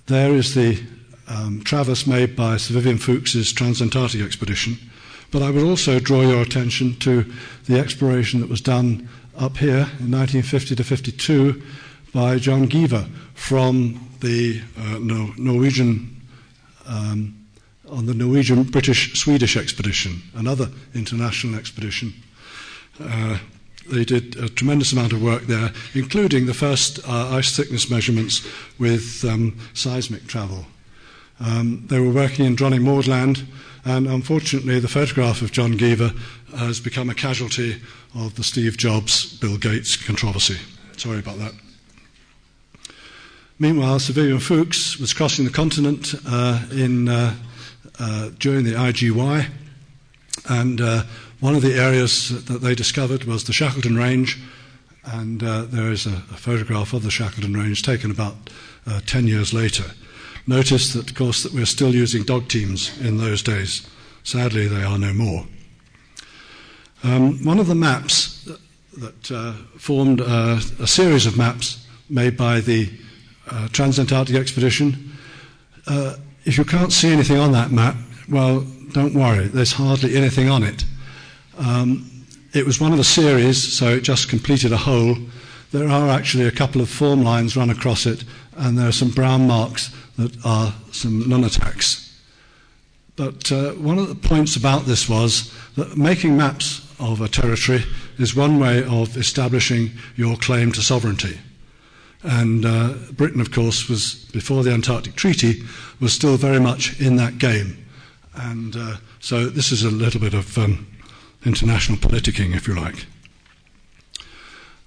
there 0.08 0.34
is 0.34 0.56
the 0.56 0.82
um, 1.28 1.62
traverse 1.62 2.08
made 2.08 2.36
by 2.36 2.58
Sir 2.58 2.74
Vivian 2.74 2.98
Fuchs's 2.98 3.54
Transantarctic 3.54 4.26
expedition, 4.26 4.80
but 5.30 5.44
I 5.44 5.52
would 5.52 5.64
also 5.64 6.00
draw 6.00 6.22
your 6.22 6.42
attention 6.42 6.96
to 7.02 7.32
the 7.66 7.78
exploration 7.78 8.40
that 8.40 8.50
was 8.50 8.62
done 8.62 9.08
up 9.38 9.58
here 9.58 9.88
in 10.00 10.10
1950 10.10 10.76
to 10.76 10.84
52 10.84 11.62
by 12.16 12.40
John 12.40 12.68
Giaever 12.68 13.08
from 13.36 14.10
the 14.22 14.60
uh, 14.76 14.98
Norwegian 15.38 16.20
um, 16.88 17.46
on 17.88 18.08
the 18.08 18.16
Norwegian 18.16 18.64
British 18.64 19.20
Swedish 19.20 19.56
expedition, 19.56 20.24
another 20.34 20.72
international 20.96 21.60
expedition. 21.60 22.12
Uh, 23.00 23.38
they 23.90 24.06
did 24.06 24.36
a 24.38 24.48
tremendous 24.48 24.92
amount 24.92 25.14
of 25.14 25.22
work 25.22 25.44
there, 25.44 25.72
including 25.94 26.46
the 26.46 26.54
first 26.54 27.00
uh, 27.08 27.30
ice 27.36 27.56
thickness 27.56 27.90
measurements 27.90 28.48
with 28.80 29.26
um, 29.26 29.58
seismic 29.74 30.28
travel. 30.28 30.66
Um, 31.40 31.86
they 31.88 32.00
were 32.00 32.12
working 32.12 32.46
in 32.46 32.56
Dronning 32.56 32.84
Maud 32.84 33.08
Land, 33.08 33.46
and 33.84 34.08
unfortunately, 34.08 34.80
the 34.80 34.88
photograph 34.88 35.42
of 35.42 35.52
John 35.52 35.74
Giaever 35.74 36.16
has 36.56 36.80
become 36.80 37.10
a 37.10 37.16
casualty 37.16 37.82
of 38.14 38.36
the 38.36 38.44
Steve 38.44 38.78
Jobs 38.78 39.38
Bill 39.38 39.58
Gates 39.58 39.96
controversy. 39.96 40.58
Sorry 40.98 41.20
about 41.20 41.40
that. 41.40 41.54
Meanwhile, 43.58 44.00
Sir 44.00 44.14
Vivian 44.14 44.40
Fuchs 44.40 44.98
was 45.00 45.14
crossing 45.14 45.46
the 45.46 45.52
continent 45.52 46.16
uh, 46.28 46.64
in, 46.72 47.08
uh, 47.08 47.36
uh, 48.00 48.30
during 48.38 48.64
the 48.64 48.74
IGY, 48.74 49.48
and 50.50 50.82
uh, 50.82 51.04
one 51.42 51.56
of 51.56 51.64
the 51.64 51.74
areas 51.74 52.46
that 52.46 52.62
they 52.62 52.76
discovered 52.76 53.26
was 53.26 53.44
the 53.44 53.54
Shackleton 53.54 53.98
Range, 53.98 54.40
and 55.04 55.44
uh, 55.44 55.64
there 55.64 55.92
is 55.92 56.06
a, 56.06 56.12
a, 56.12 56.38
photograph 56.38 56.94
of 56.94 57.02
the 57.02 57.10
Shackleton 57.10 57.56
Range 57.56 57.82
taken 57.82 58.12
about 58.12 58.36
uh, 58.86 59.02
10 59.08 59.26
years 59.26 59.52
later. 59.52 59.86
Notice 60.46 60.94
that, 60.94 61.10
of 61.10 61.16
course, 61.16 61.42
that 61.42 61.52
we're 61.52 61.66
still 61.66 61.96
using 61.96 62.24
dog 62.24 62.48
teams 62.48 62.96
in 63.02 63.18
those 63.18 63.42
days. 63.42 63.88
Sadly, 64.24 64.68
they 64.68 64.84
are 64.84 65.00
no 65.00 65.14
more. 65.14 65.46
Um, 67.04 67.44
one 67.44 67.58
of 67.58 67.66
the 67.66 67.76
maps 67.76 68.48
that, 68.98 69.32
uh, 69.32 69.54
formed 69.80 70.22
uh, 70.22 70.60
a 70.80 70.88
series 70.88 71.26
of 71.26 71.38
maps 71.38 71.88
made 72.08 72.38
by 72.38 72.60
the 72.60 72.88
uh, 73.50 73.68
Transantarctic 73.72 74.36
Expedition. 74.36 75.12
Uh, 75.88 76.18
if 76.46 76.60
you 76.60 76.66
can't 76.66 76.94
see 76.94 77.10
anything 77.10 77.38
on 77.38 77.52
that 77.54 77.72
map, 77.72 77.96
well, 78.30 78.62
don't 78.92 79.16
worry, 79.16 79.48
there's 79.48 79.74
hardly 79.74 80.16
anything 80.16 80.48
on 80.48 80.62
it. 80.62 80.86
Um, 81.58 82.10
it 82.54 82.66
was 82.66 82.82
one 82.82 82.94
of 82.94 83.00
a 83.00 83.04
series, 83.04 83.62
so 83.62 83.90
it 83.90 84.02
just 84.02 84.30
completed 84.30 84.72
a 84.72 84.78
hole. 84.78 85.16
There 85.72 85.88
are 85.88 86.10
actually 86.10 86.48
a 86.48 86.52
couple 86.52 86.82
of 86.82 86.90
form 86.90 87.24
lines 87.24 87.56
run 87.56 87.70
across 87.70 88.06
it, 88.06 88.24
and 88.58 88.78
there 88.78 88.88
are 88.88 88.94
some 88.94 89.12
brown 89.12 89.48
marks 89.48 89.96
that 90.18 90.46
are 90.46 90.74
some 90.92 91.24
nunataks. 91.24 92.12
But 93.16 93.52
uh, 93.52 93.72
one 93.74 93.98
of 93.98 94.10
the 94.10 94.16
points 94.16 94.56
about 94.56 94.86
this 94.86 95.08
was 95.08 95.54
that 95.76 95.98
making 95.98 96.38
maps 96.38 96.88
of 97.00 97.22
a 97.22 97.28
territory 97.28 97.84
is 98.18 98.36
one 98.36 98.60
way 98.60 98.84
of 98.84 99.18
establishing 99.18 99.92
your 100.16 100.38
claim 100.38 100.72
to 100.74 100.82
sovereignty. 100.82 101.40
And 102.24 102.66
uh, 102.66 102.94
Britain, 103.14 103.42
of 103.42 103.52
course, 103.52 103.90
was 103.90 104.26
before 104.32 104.64
the 104.64 104.72
Antarctic 104.72 105.16
Treaty, 105.16 105.64
was 106.00 106.14
still 106.14 106.38
very 106.38 106.60
much 106.60 107.00
in 107.00 107.16
that 107.16 107.40
game. 107.40 107.78
And 108.36 108.76
uh, 108.76 108.98
so 109.20 109.48
this 109.48 109.72
is 109.72 109.84
a 109.84 109.92
little 109.92 110.22
bit 110.22 110.34
of 110.34 110.58
um, 110.58 110.88
international 111.46 111.98
politicking, 111.98 112.56
if 112.56 112.68
you 112.68 112.76
like. 112.76 113.06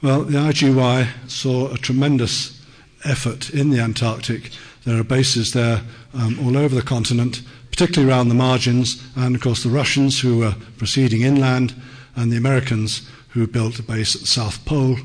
Well, 0.03 0.25
the 0.25 0.39
IGY 0.39 1.31
saw 1.31 1.73
a 1.73 1.79
tremendous 1.79 2.61
effort 3.05 3.51
in 3.51 3.71
the 3.71 3.81
Antarctic. 3.81 4.51
There 4.85 4.99
are 4.99 5.05
bases 5.05 5.53
there 5.53 5.83
um, 6.13 6.39
all 6.45 6.57
over 6.57 6.75
the 6.75 6.83
continent, 6.83 7.43
particularly 7.71 8.11
around 8.11 8.29
the 8.29 8.35
margins, 8.35 9.03
and 9.17 9.35
of 9.35 9.41
course 9.41 9.63
the 9.63 9.71
Russians 9.71 10.21
who 10.21 10.39
were 10.39 10.55
proceeding 10.79 11.23
inland, 11.23 11.75
and 12.17 12.31
the 12.31 12.37
Americans 12.37 13.09
who 13.31 13.47
built 13.47 13.79
a 13.79 13.83
base 13.83 14.15
at 14.15 14.21
the 14.21 14.27
South 14.27 14.65
Pole. 14.65 14.97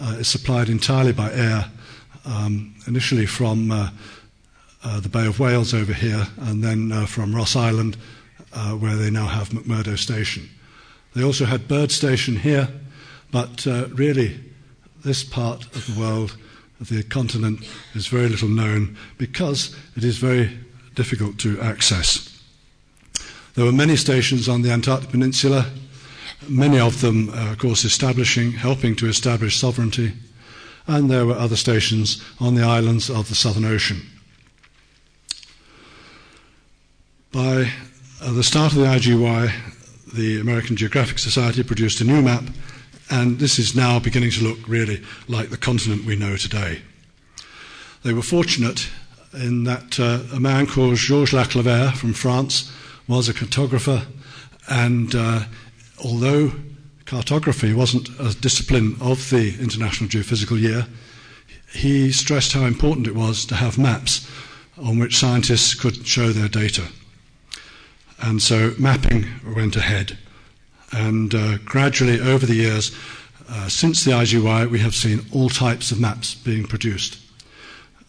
Uh, 0.00 0.16
is 0.18 0.26
supplied 0.26 0.68
entirely 0.68 1.12
by 1.12 1.32
air, 1.32 1.70
um, 2.24 2.74
initially 2.88 3.24
from 3.24 3.70
uh, 3.70 3.88
uh, 4.82 4.98
the 4.98 5.08
Bay 5.08 5.26
of 5.26 5.38
Whales 5.38 5.72
over 5.72 5.92
here, 5.92 6.26
and 6.38 6.62
then 6.62 6.90
uh, 6.90 7.06
from 7.06 7.34
Ross 7.34 7.54
Island, 7.54 7.96
uh, 8.52 8.72
where 8.72 8.96
they 8.96 9.10
now 9.10 9.26
have 9.26 9.50
McMurdo 9.50 9.96
Station. 9.96 10.48
They 11.14 11.22
also 11.22 11.44
had 11.44 11.68
Byrd 11.68 11.90
Station 11.90 12.36
here, 12.36 12.68
but 13.30 13.66
uh, 13.66 13.88
really, 13.88 14.40
this 15.04 15.24
part 15.24 15.64
of 15.76 15.86
the 15.86 16.00
world, 16.00 16.36
of 16.80 16.88
the 16.88 17.02
continent, 17.02 17.60
is 17.94 18.06
very 18.06 18.28
little 18.28 18.48
known 18.48 18.96
because 19.18 19.76
it 19.96 20.04
is 20.04 20.18
very 20.18 20.58
difficult 20.94 21.38
to 21.38 21.60
access. 21.60 22.28
There 23.54 23.64
were 23.64 23.72
many 23.72 23.96
stations 23.96 24.48
on 24.48 24.62
the 24.62 24.70
Antarctic 24.70 25.10
Peninsula, 25.10 25.66
many 26.48 26.78
of 26.78 27.00
them, 27.00 27.28
uh, 27.30 27.52
of 27.52 27.58
course, 27.58 27.84
establishing, 27.84 28.52
helping 28.52 28.96
to 28.96 29.08
establish 29.08 29.56
sovereignty, 29.56 30.12
and 30.86 31.10
there 31.10 31.26
were 31.26 31.34
other 31.34 31.56
stations 31.56 32.22
on 32.40 32.54
the 32.54 32.64
islands 32.64 33.10
of 33.10 33.28
the 33.28 33.34
Southern 33.34 33.64
Ocean. 33.64 34.02
By 37.30 37.70
uh, 38.20 38.32
the 38.32 38.42
start 38.42 38.72
of 38.72 38.78
the 38.78 38.86
IGY, 38.86 39.52
the 40.14 40.40
American 40.40 40.76
Geographic 40.76 41.18
Society 41.18 41.62
produced 41.62 42.00
a 42.00 42.04
new 42.04 42.22
map, 42.22 42.44
and 43.10 43.38
this 43.38 43.58
is 43.58 43.74
now 43.74 43.98
beginning 43.98 44.30
to 44.30 44.44
look 44.44 44.58
really 44.68 45.02
like 45.28 45.50
the 45.50 45.56
continent 45.56 46.04
we 46.04 46.16
know 46.16 46.36
today. 46.36 46.82
They 48.02 48.12
were 48.12 48.22
fortunate 48.22 48.88
in 49.32 49.64
that 49.64 49.98
uh, 49.98 50.20
a 50.34 50.40
man 50.40 50.66
called 50.66 50.96
Georges 50.96 51.34
Laclavere 51.34 51.94
from 51.94 52.12
France 52.12 52.70
was 53.08 53.28
a 53.28 53.34
cartographer, 53.34 54.06
and 54.68 55.14
uh, 55.14 55.44
although 56.04 56.52
cartography 57.06 57.74
wasn't 57.74 58.08
a 58.20 58.34
discipline 58.40 58.96
of 59.00 59.30
the 59.30 59.56
International 59.60 60.08
Geophysical 60.08 60.60
Year, 60.60 60.86
he 61.72 62.12
stressed 62.12 62.52
how 62.52 62.64
important 62.64 63.06
it 63.06 63.14
was 63.14 63.44
to 63.46 63.54
have 63.54 63.78
maps 63.78 64.28
on 64.78 64.98
which 64.98 65.16
scientists 65.16 65.74
could 65.74 66.06
show 66.06 66.30
their 66.30 66.48
data. 66.48 66.82
And 68.22 68.40
so 68.40 68.72
mapping 68.78 69.26
went 69.54 69.76
ahead. 69.76 70.16
And 70.92 71.34
uh, 71.34 71.58
gradually, 71.64 72.20
over 72.20 72.46
the 72.46 72.54
years, 72.54 72.96
uh, 73.48 73.68
since 73.68 74.04
the 74.04 74.12
IGY, 74.12 74.70
we 74.70 74.78
have 74.78 74.94
seen 74.94 75.20
all 75.32 75.48
types 75.48 75.90
of 75.90 76.00
maps 76.00 76.34
being 76.34 76.64
produced. 76.64 77.18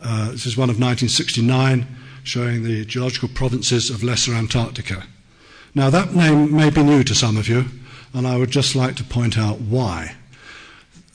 Uh, 0.01 0.31
this 0.31 0.45
is 0.45 0.55
one 0.55 0.69
of 0.69 0.79
1969 0.79 1.87
showing 2.23 2.63
the 2.63 2.85
geological 2.85 3.29
provinces 3.29 3.89
of 3.89 4.03
Lesser 4.03 4.33
Antarctica. 4.33 5.03
Now, 5.75 5.89
that 5.89 6.13
name 6.13 6.55
may 6.55 6.69
be 6.69 6.83
new 6.83 7.03
to 7.03 7.15
some 7.15 7.35
of 7.37 7.49
you, 7.49 7.65
and 8.13 8.27
I 8.27 8.37
would 8.37 8.51
just 8.51 8.75
like 8.75 8.95
to 8.97 9.03
point 9.03 9.37
out 9.37 9.59
why. 9.59 10.15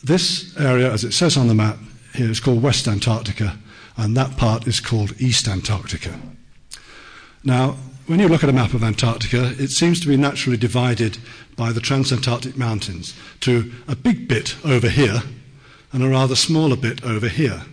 This 0.03 0.57
area, 0.59 0.93
as 0.93 1.05
it 1.05 1.13
says 1.13 1.37
on 1.37 1.49
the 1.49 1.55
map 1.55 1.79
here, 2.15 2.31
is 2.31 2.41
called 2.41 2.63
West 2.63 2.89
Antarctica, 2.89 3.59
and 3.97 4.17
that 4.17 4.37
part 4.37 4.67
is 4.67 4.81
called 4.81 5.21
East 5.21 5.49
Antarctica. 5.49 6.19
Now, 7.45 7.77
when 8.09 8.21
you 8.21 8.29
look 8.29 8.43
at 8.43 8.49
a 8.49 8.55
map 8.55 8.73
of 8.73 8.83
Antarctica, 8.83 9.55
it 9.59 9.69
seems 9.69 10.01
to 10.01 10.09
be 10.09 10.17
naturally 10.17 10.57
divided 10.57 11.19
by 11.57 11.73
the 11.73 11.81
transantarctic 11.81 12.57
mountains 12.57 13.15
to 13.41 13.71
a 13.87 13.95
big 13.95 14.27
bit 14.27 14.57
over 14.65 14.89
here 14.89 15.21
and 15.93 16.03
a 16.03 16.09
rather 16.09 16.35
smaller 16.35 16.75
bit 16.77 17.05
over 17.05 17.29
here. 17.29 17.65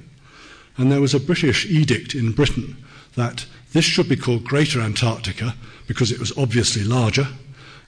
And 0.78 0.92
there 0.92 1.00
was 1.00 1.14
a 1.14 1.22
British 1.22 1.66
edict 1.68 2.14
in 2.14 2.34
Britain 2.34 2.76
that 3.16 3.46
this 3.72 3.86
should 3.86 4.10
be 4.10 4.18
called 4.18 4.44
Greater 4.44 4.82
Antarctica 4.82 5.56
because 5.88 6.12
it 6.12 6.20
was 6.20 6.38
obviously 6.38 6.84
larger, 6.84 7.30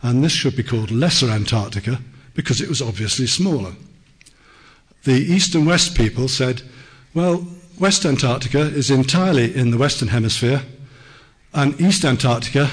and 0.02 0.24
this 0.24 0.32
should 0.32 0.56
be 0.56 0.64
called 0.64 0.90
Lesser 0.90 1.30
Antarctica 1.30 2.00
because 2.34 2.62
it 2.62 2.70
was 2.70 2.82
obviously 2.82 3.28
smaller. 3.28 3.74
The 5.04 5.16
East 5.16 5.54
and 5.54 5.68
West 5.68 5.98
people 5.98 6.30
said, 6.30 6.62
well, 7.14 7.46
West 7.78 8.06
Antarctica 8.06 8.62
is 8.62 8.90
entirely 8.90 9.54
in 9.54 9.72
the 9.72 9.78
Western 9.78 10.08
Hemisphere, 10.08 10.62
and 11.54 11.80
East 11.80 12.06
Antarctica 12.06 12.70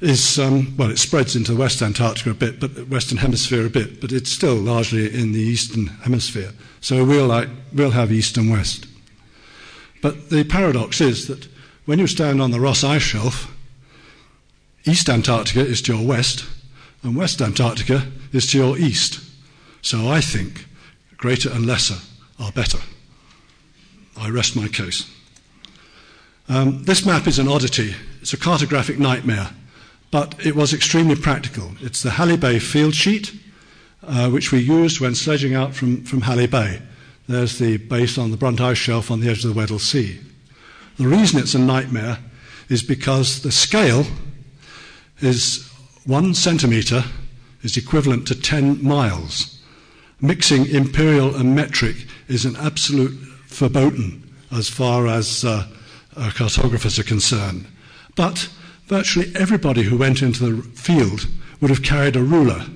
is, 0.00 0.38
um, 0.38 0.76
well, 0.76 0.90
it 0.90 0.98
spreads 0.98 1.36
into 1.36 1.56
West 1.56 1.82
Antarctica 1.82 2.30
a 2.30 2.34
bit, 2.34 2.60
but 2.60 2.88
Western 2.88 3.18
Hemisphere 3.18 3.66
a 3.66 3.70
bit, 3.70 4.00
but 4.00 4.12
it's 4.12 4.30
still 4.30 4.56
largely 4.56 5.06
in 5.06 5.32
the 5.32 5.40
Eastern 5.40 5.86
Hemisphere. 5.86 6.52
So 6.80 7.04
we'll, 7.04 7.26
like, 7.26 7.48
we'll 7.72 7.90
have 7.92 8.12
East 8.12 8.36
and 8.36 8.50
West. 8.50 8.86
But 10.02 10.28
the 10.28 10.44
paradox 10.44 11.00
is 11.00 11.28
that 11.28 11.48
when 11.86 11.98
you 11.98 12.06
stand 12.06 12.42
on 12.42 12.50
the 12.50 12.60
Ross 12.60 12.84
Ice 12.84 13.02
Shelf, 13.02 13.50
East 14.84 15.08
Antarctica 15.08 15.60
is 15.60 15.80
to 15.82 15.96
your 15.96 16.06
west, 16.06 16.44
and 17.02 17.16
West 17.16 17.40
Antarctica 17.40 18.06
is 18.32 18.50
to 18.50 18.58
your 18.58 18.78
east. 18.78 19.20
So 19.80 20.08
I 20.08 20.20
think 20.20 20.66
greater 21.16 21.50
and 21.50 21.66
lesser 21.66 21.96
are 22.38 22.52
better. 22.52 22.78
I 24.16 24.28
rest 24.28 24.56
my 24.56 24.68
case. 24.68 25.10
Um, 26.48 26.84
this 26.84 27.06
map 27.06 27.26
is 27.26 27.38
an 27.38 27.48
oddity. 27.48 27.94
It's 28.20 28.34
a 28.34 28.36
cartographic 28.36 28.98
nightmare, 28.98 29.50
but 30.10 30.34
it 30.44 30.54
was 30.54 30.74
extremely 30.74 31.16
practical. 31.16 31.72
It's 31.80 32.02
the 32.02 32.10
Halley 32.10 32.36
Bay 32.36 32.58
field 32.58 32.94
sheet, 32.94 33.34
uh, 34.02 34.28
which 34.28 34.52
we 34.52 34.58
used 34.58 35.00
when 35.00 35.14
sledging 35.14 35.54
out 35.54 35.74
from, 35.74 36.04
from 36.04 36.22
Halley 36.22 36.46
Bay. 36.46 36.82
There's 37.26 37.58
the 37.58 37.78
base 37.78 38.18
on 38.18 38.30
the 38.30 38.36
Brunt 38.36 38.60
Ice 38.60 38.76
Shelf 38.76 39.10
on 39.10 39.20
the 39.20 39.30
edge 39.30 39.42
of 39.44 39.54
the 39.54 39.58
Weddell 39.58 39.78
Sea. 39.78 40.20
The 40.98 41.08
reason 41.08 41.40
it's 41.40 41.54
a 41.54 41.58
nightmare 41.58 42.18
is 42.68 42.82
because 42.82 43.40
the 43.40 43.50
scale 43.50 44.04
is 45.20 45.66
one 46.04 46.34
centimetre 46.34 47.04
is 47.62 47.78
equivalent 47.78 48.28
to 48.28 48.38
10 48.38 48.84
miles. 48.84 49.62
Mixing 50.20 50.66
imperial 50.66 51.34
and 51.34 51.54
metric 51.54 51.96
is 52.28 52.44
an 52.44 52.56
absolute 52.56 53.12
verboten 53.46 54.34
as 54.52 54.68
far 54.68 55.06
as 55.06 55.44
uh, 55.44 55.66
uh, 56.16 56.30
cartographers 56.34 56.98
are 56.98 57.04
concerned. 57.04 57.66
But 58.16 58.48
virtually 58.86 59.32
everybody 59.34 59.82
who 59.82 59.96
went 59.96 60.22
into 60.22 60.48
the 60.50 60.62
field 60.62 61.26
would 61.60 61.70
have 61.70 61.82
carried 61.82 62.16
a 62.16 62.22
ruler, 62.22 62.66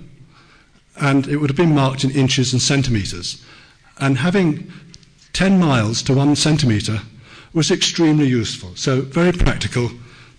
and 1.01 1.26
it 1.28 1.36
would 1.36 1.51
have 1.51 1.57
been 1.57 1.74
marked 1.74 2.05
in 2.05 2.11
inches 2.11 2.53
and 2.53 2.61
centimetres. 2.62 3.45
And 3.99 4.18
having 4.18 4.70
10 5.32 5.59
miles 5.59 6.03
to 6.03 6.14
one 6.14 6.34
centimetre 6.36 7.01
was 7.53 7.70
extremely 7.70 8.26
useful. 8.26 8.74
So, 8.76 9.03
very 9.03 9.32
practical, 9.32 9.91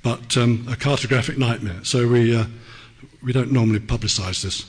but 0.04 0.36
um, 0.38 0.66
a 0.70 0.76
cartographic 0.76 1.38
nightmare. 1.38 1.80
So, 1.84 2.08
we, 2.08 2.36
uh, 2.36 2.46
we 3.24 3.34
don't 3.34 3.52
normally 3.52 3.80
publicise 3.80 4.42
this. 4.44 4.66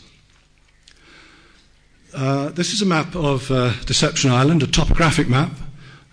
Uh, 2.15 2.49
this 2.51 2.73
is 2.73 2.83
a 2.83 2.87
map 2.87 3.15
of 3.15 3.51
uh, 3.51 3.73
Deception 3.87 4.31
Island, 4.31 4.63
a 4.63 4.67
topographic 4.67 5.29
map, 5.29 5.53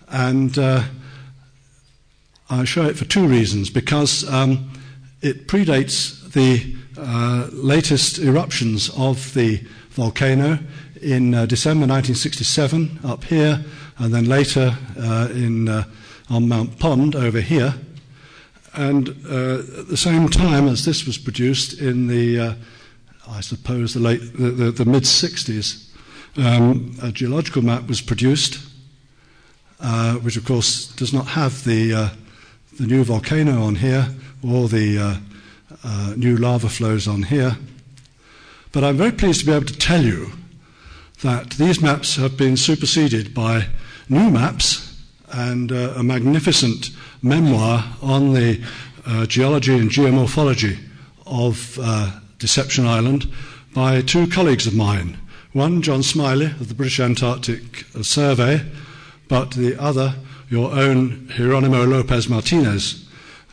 and 0.08 0.56
uh, 0.56 0.82
I 2.50 2.64
show 2.64 2.86
it 2.86 2.96
for 2.96 3.04
two 3.04 3.26
reasons. 3.26 3.70
Because 3.70 4.28
um, 4.28 4.70
it 5.20 5.48
predates 5.48 6.32
the 6.32 6.76
uh, 6.96 7.48
latest 7.52 8.18
eruptions 8.18 8.90
of 8.96 9.34
the 9.34 9.58
volcano 9.90 10.58
in 11.02 11.34
uh, 11.34 11.46
December 11.46 11.86
1967 11.86 13.00
up 13.04 13.24
here, 13.24 13.64
and 13.98 14.14
then 14.14 14.26
later 14.26 14.76
uh, 14.98 15.28
in, 15.32 15.68
uh, 15.68 15.84
on 16.30 16.48
Mount 16.48 16.78
Pond 16.78 17.16
over 17.16 17.40
here. 17.40 17.74
And 18.74 19.08
uh, 19.28 19.58
at 19.80 19.88
the 19.88 19.96
same 19.96 20.28
time 20.28 20.68
as 20.68 20.84
this 20.84 21.04
was 21.04 21.18
produced 21.18 21.80
in 21.80 22.06
the, 22.06 22.38
uh, 22.38 22.54
I 23.28 23.40
suppose, 23.40 23.94
the, 23.94 24.00
late, 24.00 24.20
the, 24.36 24.50
the, 24.50 24.70
the 24.70 24.84
mid 24.84 25.02
60s, 25.02 25.90
um, 26.36 26.96
a 27.02 27.10
geological 27.10 27.62
map 27.62 27.88
was 27.88 28.00
produced, 28.00 28.60
which 30.22 30.36
of 30.36 30.44
course 30.44 30.86
does 30.94 31.12
not 31.12 31.26
have 31.26 31.64
the, 31.64 32.12
the 32.78 32.86
new 32.86 33.04
volcano 33.04 33.62
on 33.62 33.76
here 33.76 34.08
or 34.42 34.68
the 34.68 35.20
new 36.16 36.36
lava 36.36 36.68
flows 36.68 37.06
on 37.06 37.24
here. 37.24 37.56
But 38.72 38.84
I'm 38.84 38.96
very 38.96 39.12
pleased 39.12 39.40
to 39.40 39.46
be 39.46 39.52
able 39.52 39.66
to 39.66 39.78
tell 39.78 40.02
you 40.02 40.32
that 41.22 41.50
these 41.52 41.80
maps 41.80 42.16
have 42.16 42.36
been 42.36 42.56
superseded 42.56 43.34
by 43.34 43.66
new 44.08 44.30
maps 44.30 45.02
and 45.32 45.72
uh, 45.72 45.94
a 45.96 46.02
magnificent 46.02 46.90
memoir 47.22 47.84
on 48.00 48.34
the 48.34 48.62
uh, 49.06 49.26
geology 49.26 49.76
and 49.76 49.90
geomorphology 49.90 50.78
of 51.26 51.78
uh, 51.82 52.20
Deception 52.38 52.86
Island 52.86 53.30
by 53.74 54.00
two 54.00 54.26
colleagues 54.28 54.66
of 54.66 54.74
mine. 54.74 55.18
One, 55.52 55.82
John 55.82 56.00
Smellie 56.00 56.58
of 56.60 56.68
the 56.68 56.74
British 56.74 57.00
Antarctic 57.00 57.84
Survey, 58.02 58.64
but 59.28 59.52
the 59.52 59.80
other, 59.80 60.14
your 60.50 60.72
own 60.72 61.28
Jerónimo 61.28 61.88
Lopez 61.88 62.28
Martinez. 62.28 63.06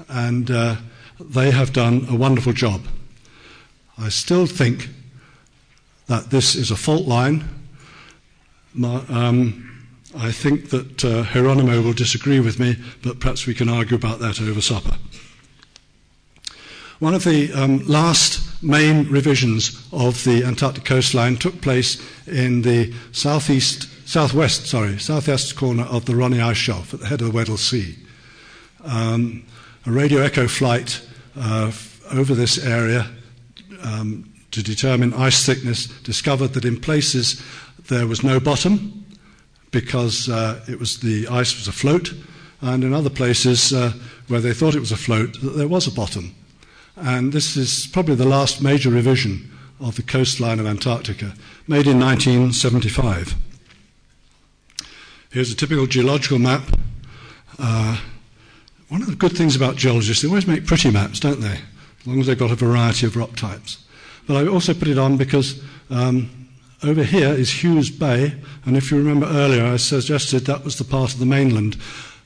And 0.10 0.50
uh, 0.52 0.76
they 1.20 1.52
have 1.52 1.74
done 1.74 2.06
a 2.10 2.16
wonderful 2.16 2.54
job. 2.54 2.82
I 3.98 4.10
still 4.10 4.46
think 4.46 4.90
that 6.08 6.30
this 6.30 6.56
is 6.56 6.72
a 6.72 6.76
fault 6.76 7.08
line. 7.08 7.44
Um, 8.84 9.88
I 10.18 10.32
think 10.32 10.70
that 10.70 11.04
uh, 11.04 11.24
Jerónimo 11.24 11.84
will 11.84 11.94
disagree 11.94 12.40
with 12.40 12.60
me, 12.60 12.78
but 13.04 13.20
perhaps 13.20 13.46
we 13.46 13.54
can 13.54 13.70
argue 13.70 13.96
about 13.96 14.20
that 14.20 14.42
over 14.42 14.62
supper. 14.62 14.98
One 17.00 17.14
of 17.14 17.26
the 17.26 17.52
um, 17.54 17.86
last 17.86 18.64
main 18.64 19.10
revisions 19.10 19.86
of 19.92 20.24
the 20.24 20.46
Antarctic 20.46 20.86
coastline 20.86 21.36
took 21.36 21.62
place 21.62 22.02
in 22.26 22.62
the 22.62 22.94
southeast, 23.12 23.90
southwest, 24.06 24.68
sorry, 24.68 24.98
southwest 25.00 25.56
corner 25.56 25.84
of 25.84 26.06
the 26.06 26.16
Ronne 26.16 26.40
Ice 26.40 26.58
Shelf 26.58 26.94
at 26.94 27.02
the 27.02 27.08
head 27.08 27.22
of 27.22 27.28
the 27.28 27.34
Weddell 27.34 27.58
Sea. 27.58 27.98
Um, 28.84 29.46
a 29.86 29.92
radio 29.92 30.22
echo 30.22 30.48
flight 30.48 31.06
uh, 31.36 31.72
over 32.12 32.34
this 32.34 32.64
area 32.64 33.08
um, 33.84 34.32
to 34.52 34.64
determine 34.64 35.14
ice 35.14 35.46
thickness, 35.46 35.88
discovered 36.04 36.54
that 36.54 36.66
in 36.66 36.80
places 36.80 37.42
there 37.90 38.08
was 38.08 38.24
no 38.24 38.40
bottom 38.40 39.06
because 39.72 40.30
uh, 40.30 40.64
it 40.70 40.80
was 40.80 41.00
the 41.00 41.28
ice 41.28 41.56
was 41.58 41.68
afloat, 41.68 42.14
and 42.62 42.84
in 42.84 42.94
other 42.94 43.10
places 43.10 43.74
uh, 43.74 43.92
where 44.28 44.40
they 44.40 44.54
thought 44.54 44.76
it 44.76 44.80
was 44.80 44.92
afloat, 44.92 45.40
that 45.42 45.50
there 45.50 45.68
was 45.68 45.88
a 45.88 45.92
bottom. 45.92 46.34
And 46.96 47.34
this 47.34 47.58
is 47.58 47.88
probably 47.88 48.16
the 48.16 48.26
last 48.26 48.62
major 48.62 48.90
revision 48.90 49.52
of 49.82 49.98
the 49.98 50.02
coastline 50.02 50.60
of 50.60 50.66
Antarctica, 50.66 51.34
made 51.68 51.88
in 51.88 52.00
1975. 52.00 53.36
Here's 55.36 55.52
a 55.52 55.56
typical 55.58 55.86
geological 55.86 56.40
map. 56.40 56.64
Uh, 57.60 58.00
one 58.88 59.02
of 59.02 59.08
the 59.10 59.18
good 59.18 59.34
things 59.34 59.54
about 59.54 59.76
geologists, 59.76 60.24
they 60.24 60.30
always 60.30 60.48
make 60.48 60.66
pretty 60.66 60.90
maps, 60.90 61.20
don't 61.20 61.42
they? 61.42 61.60
As 62.00 62.08
long 62.08 62.22
as 62.22 62.28
they've 62.28 62.40
got 62.40 62.52
a 62.52 62.56
variety 62.56 63.06
of 63.06 63.18
rock 63.18 63.36
types. 63.36 63.84
But 64.28 64.38
I 64.38 64.48
also 64.48 64.74
put 64.74 64.88
it 64.88 64.98
on 64.98 65.18
because 65.18 65.62
um, 65.90 66.48
over 66.84 67.04
here 67.04 67.34
is 67.34 67.52
Hughes 67.52 67.90
Bay, 67.90 68.34
and 68.66 68.78
if 68.78 68.90
you 68.90 68.98
remember 68.98 69.26
earlier, 69.26 69.66
I 69.66 69.76
suggested 69.76 70.46
that 70.46 70.64
was 70.64 70.78
the 70.78 70.86
part 70.86 71.12
of 71.12 71.20
the 71.20 71.26
mainland 71.26 71.76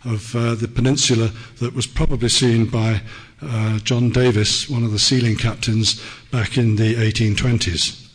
of 0.05 0.36
uh, 0.36 0.53
the 0.53 0.68
peninsula 0.68 1.32
that 1.62 1.74
was 1.74 1.88
probably 1.88 2.30
seen 2.30 2.68
by 2.68 3.01
uh, 3.41 3.80
John 3.80 4.12
Davis, 4.12 4.70
one 4.70 4.84
of 4.84 4.91
the 4.91 4.99
sealing 4.99 5.36
captains, 5.36 5.99
back 6.30 6.60
in 6.60 6.76
the 6.76 6.93
1820s. 6.93 8.07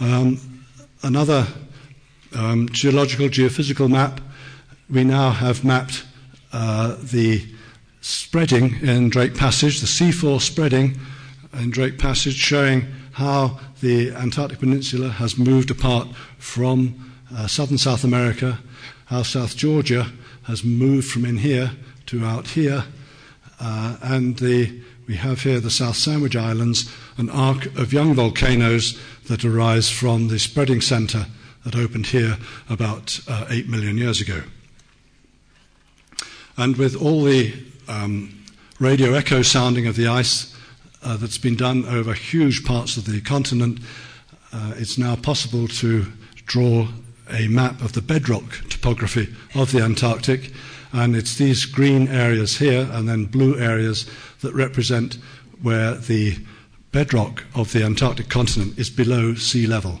Um, 0.00 0.64
another 1.02 1.46
um, 2.34 2.68
geological, 2.70 3.28
geophysical 3.28 3.90
map, 3.90 4.20
we 4.90 5.04
now 5.04 5.30
have 5.30 5.64
mapped 5.64 6.04
uh, 6.52 6.96
the 7.02 7.44
spreading 8.00 8.78
in 8.80 9.08
Drake 9.08 9.34
Passage, 9.34 9.80
the 9.80 9.86
seafloor 9.86 10.40
spreading 10.40 10.98
in 11.54 11.70
Drake 11.70 11.98
Passage 11.98 12.34
showing 12.34 12.86
how 13.12 13.58
the 13.80 14.10
Antarctic 14.12 14.58
Peninsula 14.58 15.08
has 15.08 15.38
moved 15.38 15.70
apart 15.70 16.08
from 16.38 17.12
uh, 17.34 17.46
southern 17.46 17.78
South 17.78 18.04
America, 18.04 18.58
how 19.06 19.22
South 19.22 19.56
Georgia 19.56 20.10
has 20.44 20.64
moved 20.64 21.10
from 21.10 21.24
in 21.24 21.38
here 21.38 21.70
to 22.06 22.24
out 22.24 22.48
here. 22.48 22.84
Uh, 23.60 23.96
and 24.02 24.38
the, 24.38 24.80
we 25.06 25.14
have 25.16 25.42
here 25.42 25.60
the 25.60 25.70
South 25.70 25.96
Sandwich 25.96 26.36
Islands, 26.36 26.92
an 27.16 27.30
arc 27.30 27.66
of 27.76 27.92
young 27.92 28.14
volcanoes 28.14 29.00
that 29.28 29.44
arise 29.44 29.88
from 29.90 30.28
the 30.28 30.38
spreading 30.38 30.80
center 30.80 31.26
that 31.64 31.76
opened 31.76 32.06
here 32.06 32.36
about 32.68 33.20
uh, 33.28 33.46
8 33.48 33.68
million 33.68 33.96
years 33.98 34.20
ago. 34.20 34.42
And 36.56 36.76
with 36.76 36.94
all 36.94 37.24
the 37.24 37.52
um, 37.88 38.44
radio 38.78 39.14
echo 39.14 39.42
sounding 39.42 39.86
of 39.86 39.96
the 39.96 40.06
ice 40.06 40.54
uh, 41.02 41.16
that's 41.16 41.38
been 41.38 41.56
done 41.56 41.84
over 41.86 42.14
huge 42.14 42.64
parts 42.64 42.96
of 42.96 43.06
the 43.06 43.20
continent, 43.20 43.80
uh, 44.52 44.74
it's 44.76 44.96
now 44.96 45.16
possible 45.16 45.66
to 45.66 46.06
draw 46.46 46.86
a 47.30 47.48
map 47.48 47.80
of 47.80 47.92
the 47.92 48.02
bedrock 48.02 48.44
topography 48.68 49.34
of 49.54 49.72
the 49.72 49.80
Antarctic. 49.80 50.52
And 50.92 51.16
it's 51.16 51.36
these 51.36 51.64
green 51.64 52.06
areas 52.08 52.58
here 52.58 52.88
and 52.92 53.08
then 53.08 53.24
blue 53.24 53.58
areas 53.58 54.08
that 54.42 54.54
represent 54.54 55.18
where 55.60 55.94
the 55.94 56.38
bedrock 56.92 57.44
of 57.54 57.72
the 57.72 57.82
Antarctic 57.82 58.28
continent 58.28 58.78
is 58.78 58.90
below 58.90 59.34
sea 59.34 59.66
level. 59.66 60.00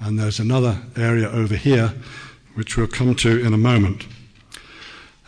And 0.00 0.18
there's 0.18 0.38
another 0.38 0.78
area 0.96 1.28
over 1.28 1.56
here, 1.56 1.94
which 2.54 2.76
we'll 2.76 2.86
come 2.86 3.14
to 3.16 3.44
in 3.44 3.54
a 3.54 3.58
moment. 3.58 4.06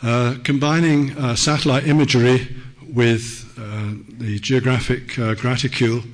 Uh, 0.02 0.36
combining 0.44 1.16
uh, 1.18 1.34
satellite 1.34 1.86
imagery 1.86 2.56
with 2.92 3.52
uh, 3.58 3.94
the 4.18 4.38
geographic 4.38 5.18
uh, 5.18 5.34
graticule 5.34 6.04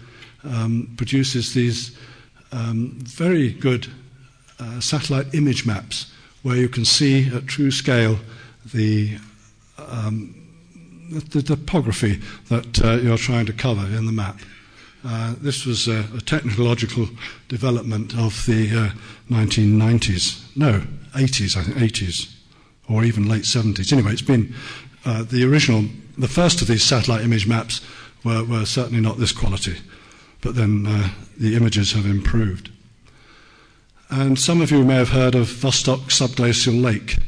um, 0.44 0.92
produces 0.96 1.55
these 1.55 1.96
um, 2.52 2.92
very 3.00 3.52
good 3.52 3.88
uh, 4.59 4.80
satellite 4.80 5.34
image 5.34 5.66
maps 5.66 6.12
where 6.42 6.57
you 6.57 6.68
can 6.68 6.84
see 6.84 7.28
at 7.34 7.46
true 7.46 7.70
scale 7.70 8.18
the, 8.72 9.18
um, 9.78 10.34
the, 11.11 11.42
topography 11.42 12.20
that 12.48 12.82
uh, 12.82 12.92
you're 12.94 13.18
trying 13.18 13.46
to 13.46 13.52
cover 13.52 13.84
in 13.86 14.07
the 14.07 14.12
map. 14.12 14.38
Uh, 15.07 15.34
this 15.38 15.66
was 15.66 15.86
a, 15.86 16.07
a, 16.16 16.20
technological 16.20 17.07
development 17.48 18.16
of 18.16 18.46
the 18.46 18.90
1990s, 19.30 20.40
uh, 20.40 20.48
no, 20.57 20.80
80s, 21.12 21.59
I 21.59 21.62
think, 21.62 21.76
80s, 21.76 22.34
or 22.88 23.05
even 23.05 23.28
late 23.28 23.42
70s. 23.42 23.92
Anyway, 23.92 24.12
it's 24.12 24.22
been 24.22 24.55
uh, 25.05 25.22
the 25.22 25.44
original, 25.44 25.84
the 26.16 26.28
first 26.28 26.62
of 26.62 26.68
these 26.68 26.82
satellite 26.82 27.22
image 27.22 27.46
maps 27.46 27.82
were, 28.24 28.44
were 28.44 28.64
certainly 28.64 29.02
not 29.02 29.18
this 29.18 29.32
quality, 29.32 29.76
but 30.40 30.55
then 30.55 30.86
uh, 30.86 31.11
the 31.36 31.55
images 31.55 31.92
have 31.92 32.07
improved. 32.07 32.70
And 34.09 34.38
some 34.38 34.62
of 34.62 34.70
you 34.70 34.84
may 34.84 34.94
have 34.94 35.11
heard 35.11 35.34
of 35.34 35.48
Vostok 35.48 36.09
Subglacial 36.09 36.80
Lake. 36.80 37.18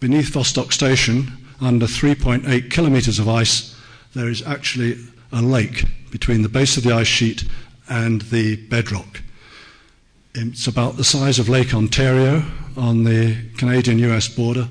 Beneath 0.00 0.32
Vostok 0.32 0.72
Station, 0.72 1.30
under 1.60 1.86
3.8 1.86 2.70
kilometers 2.70 3.20
of 3.20 3.28
ice, 3.28 3.76
there 4.14 4.28
is 4.28 4.42
actually 4.44 4.98
a 5.30 5.42
lake 5.42 5.84
between 6.10 6.42
the 6.42 6.48
base 6.48 6.76
of 6.76 6.82
the 6.82 6.92
ice 6.92 7.06
sheet 7.06 7.44
and 7.88 8.22
the 8.22 8.56
bedrock. 8.68 9.22
It's 10.34 10.66
about 10.66 10.96
the 10.96 11.04
size 11.04 11.38
of 11.38 11.48
Lake 11.48 11.74
Ontario 11.74 12.44
on 12.76 13.04
the 13.04 13.36
Canadian 13.56 13.98
US 13.98 14.28
border, 14.28 14.68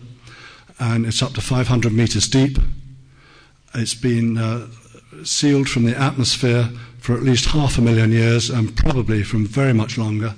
and 0.79 1.05
it's 1.05 1.21
up 1.21 1.33
to 1.33 1.41
500 1.41 1.91
meters 1.91 2.27
deep. 2.27 2.57
It's 3.73 3.93
been 3.93 4.37
uh, 4.37 4.67
sealed 5.23 5.69
from 5.69 5.83
the 5.83 5.99
atmosphere 5.99 6.69
for 6.99 7.15
at 7.15 7.23
least 7.23 7.45
half 7.45 7.77
a 7.77 7.81
million 7.81 8.11
years 8.11 8.49
and 8.49 8.75
probably 8.75 9.23
from 9.23 9.45
very 9.45 9.73
much 9.73 9.97
longer. 9.97 10.35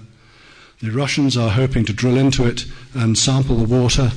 The 0.82 0.92
Russians 0.92 1.38
are 1.38 1.52
hoping 1.52 1.86
to 1.86 1.94
drill 1.94 2.18
into 2.18 2.46
it 2.46 2.66
and 2.96 3.18
sample 3.18 3.58
the 3.58 3.76
water 3.76 4.12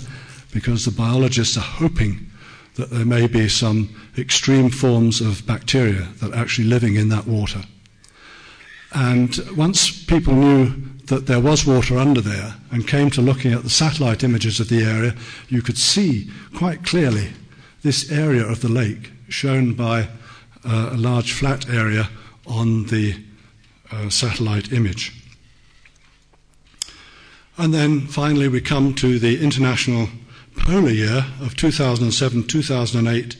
because 0.52 0.84
the 0.84 0.90
biologists 0.90 1.56
are 1.58 1.60
hoping 1.60 2.30
that 2.76 2.90
there 2.90 3.04
may 3.04 3.26
be 3.26 3.48
some 3.48 3.88
extreme 4.18 4.70
forms 4.70 5.20
of 5.20 5.46
bacteria 5.46 6.08
that 6.20 6.32
are 6.32 6.36
actually 6.36 6.66
living 6.66 6.96
in 6.96 7.08
that 7.08 7.26
water. 7.26 7.62
And 8.92 9.38
once 9.56 10.04
people 10.04 10.34
knew 10.34 10.74
that 11.06 11.26
there 11.26 11.40
was 11.40 11.66
water 11.66 11.98
under 11.98 12.20
there 12.20 12.54
and 12.70 12.86
came 12.86 13.10
to 13.10 13.20
looking 13.20 13.52
at 13.52 13.62
the 13.62 13.70
satellite 13.70 14.24
images 14.24 14.60
of 14.60 14.68
the 14.68 14.82
area, 14.82 15.14
you 15.48 15.62
could 15.62 15.78
see 15.78 16.30
quite 16.56 16.84
clearly 16.84 17.32
this 17.82 18.10
area 18.10 18.46
of 18.46 18.60
the 18.60 18.68
lake 18.68 19.12
shown 19.28 19.74
by 19.74 20.08
uh, 20.64 20.90
a 20.92 20.96
large 20.96 21.32
flat 21.32 21.68
area 21.68 22.08
on 22.46 22.86
the 22.86 23.14
uh, 23.90 24.08
satellite 24.08 24.72
image. 24.72 25.12
And 27.56 27.72
then 27.72 28.06
finally, 28.06 28.48
we 28.48 28.60
come 28.60 28.94
to 28.94 29.18
the 29.18 29.40
International 29.42 30.08
Polar 30.56 30.90
Year 30.90 31.26
of 31.40 31.56
2007 31.56 32.46
2008, 32.46 33.36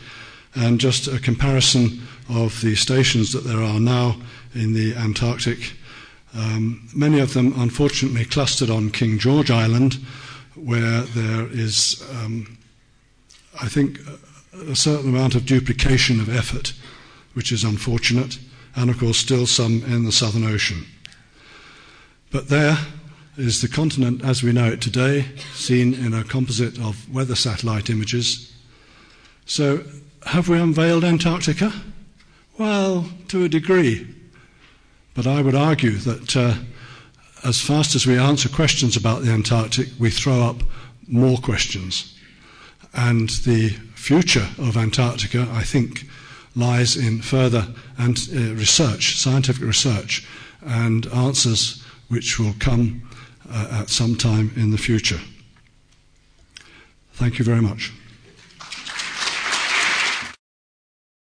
and 0.54 0.80
just 0.80 1.08
a 1.08 1.18
comparison 1.18 2.02
of 2.28 2.60
the 2.60 2.74
stations 2.74 3.32
that 3.32 3.44
there 3.44 3.62
are 3.62 3.80
now 3.80 4.16
in 4.54 4.72
the 4.72 4.94
Antarctic. 4.94 5.72
Um, 6.34 6.88
many 6.94 7.20
of 7.20 7.34
them, 7.34 7.54
unfortunately, 7.56 8.24
clustered 8.24 8.70
on 8.70 8.90
King 8.90 9.18
George 9.18 9.50
Island, 9.50 9.94
where 10.54 11.02
there 11.02 11.46
is, 11.50 12.02
um, 12.12 12.58
I 13.60 13.68
think, 13.68 14.00
a 14.68 14.76
certain 14.76 15.10
amount 15.10 15.34
of 15.34 15.46
duplication 15.46 16.20
of 16.20 16.34
effort, 16.34 16.72
which 17.34 17.52
is 17.52 17.64
unfortunate, 17.64 18.38
and 18.76 18.90
of 18.90 18.98
course, 18.98 19.18
still 19.18 19.46
some 19.46 19.82
in 19.84 20.04
the 20.04 20.12
Southern 20.12 20.44
Ocean. 20.44 20.86
But 22.30 22.48
there, 22.48 22.78
is 23.36 23.60
the 23.60 23.68
continent 23.68 24.24
as 24.24 24.42
we 24.42 24.52
know 24.52 24.66
it 24.66 24.80
today, 24.80 25.24
seen 25.54 25.94
in 25.94 26.14
a 26.14 26.24
composite 26.24 26.78
of 26.80 27.12
weather 27.12 27.34
satellite 27.34 27.90
images. 27.90 28.52
So, 29.46 29.84
have 30.26 30.48
we 30.48 30.58
unveiled 30.58 31.04
Antarctica? 31.04 31.72
Well, 32.58 33.08
to 33.28 33.44
a 33.44 33.48
degree. 33.48 34.06
But 35.14 35.26
I 35.26 35.42
would 35.42 35.54
argue 35.54 35.96
that 35.98 36.36
uh, 36.36 36.54
as 37.44 37.60
fast 37.60 37.94
as 37.94 38.06
we 38.06 38.18
answer 38.18 38.48
questions 38.48 38.96
about 38.96 39.22
the 39.22 39.30
Antarctic, 39.30 39.88
we 39.98 40.10
throw 40.10 40.42
up 40.42 40.62
more 41.06 41.38
questions. 41.38 42.16
And 42.94 43.28
the 43.28 43.70
future 43.94 44.48
of 44.58 44.76
Antarctica, 44.76 45.48
I 45.50 45.62
think, 45.62 46.06
lies 46.56 46.96
in 46.96 47.20
further 47.20 47.66
and, 47.98 48.16
uh, 48.32 48.54
research, 48.54 49.18
scientific 49.18 49.62
research, 49.62 50.26
and 50.62 51.06
answers 51.08 51.82
which 52.08 52.38
will 52.38 52.54
come 52.58 53.02
uh, 53.50 53.80
at 53.80 53.90
some 53.90 54.16
time 54.16 54.52
in 54.56 54.70
the 54.70 54.78
future. 54.78 55.20
Thank 57.14 57.38
you 57.38 57.44
very 57.44 57.60
much. 57.60 57.92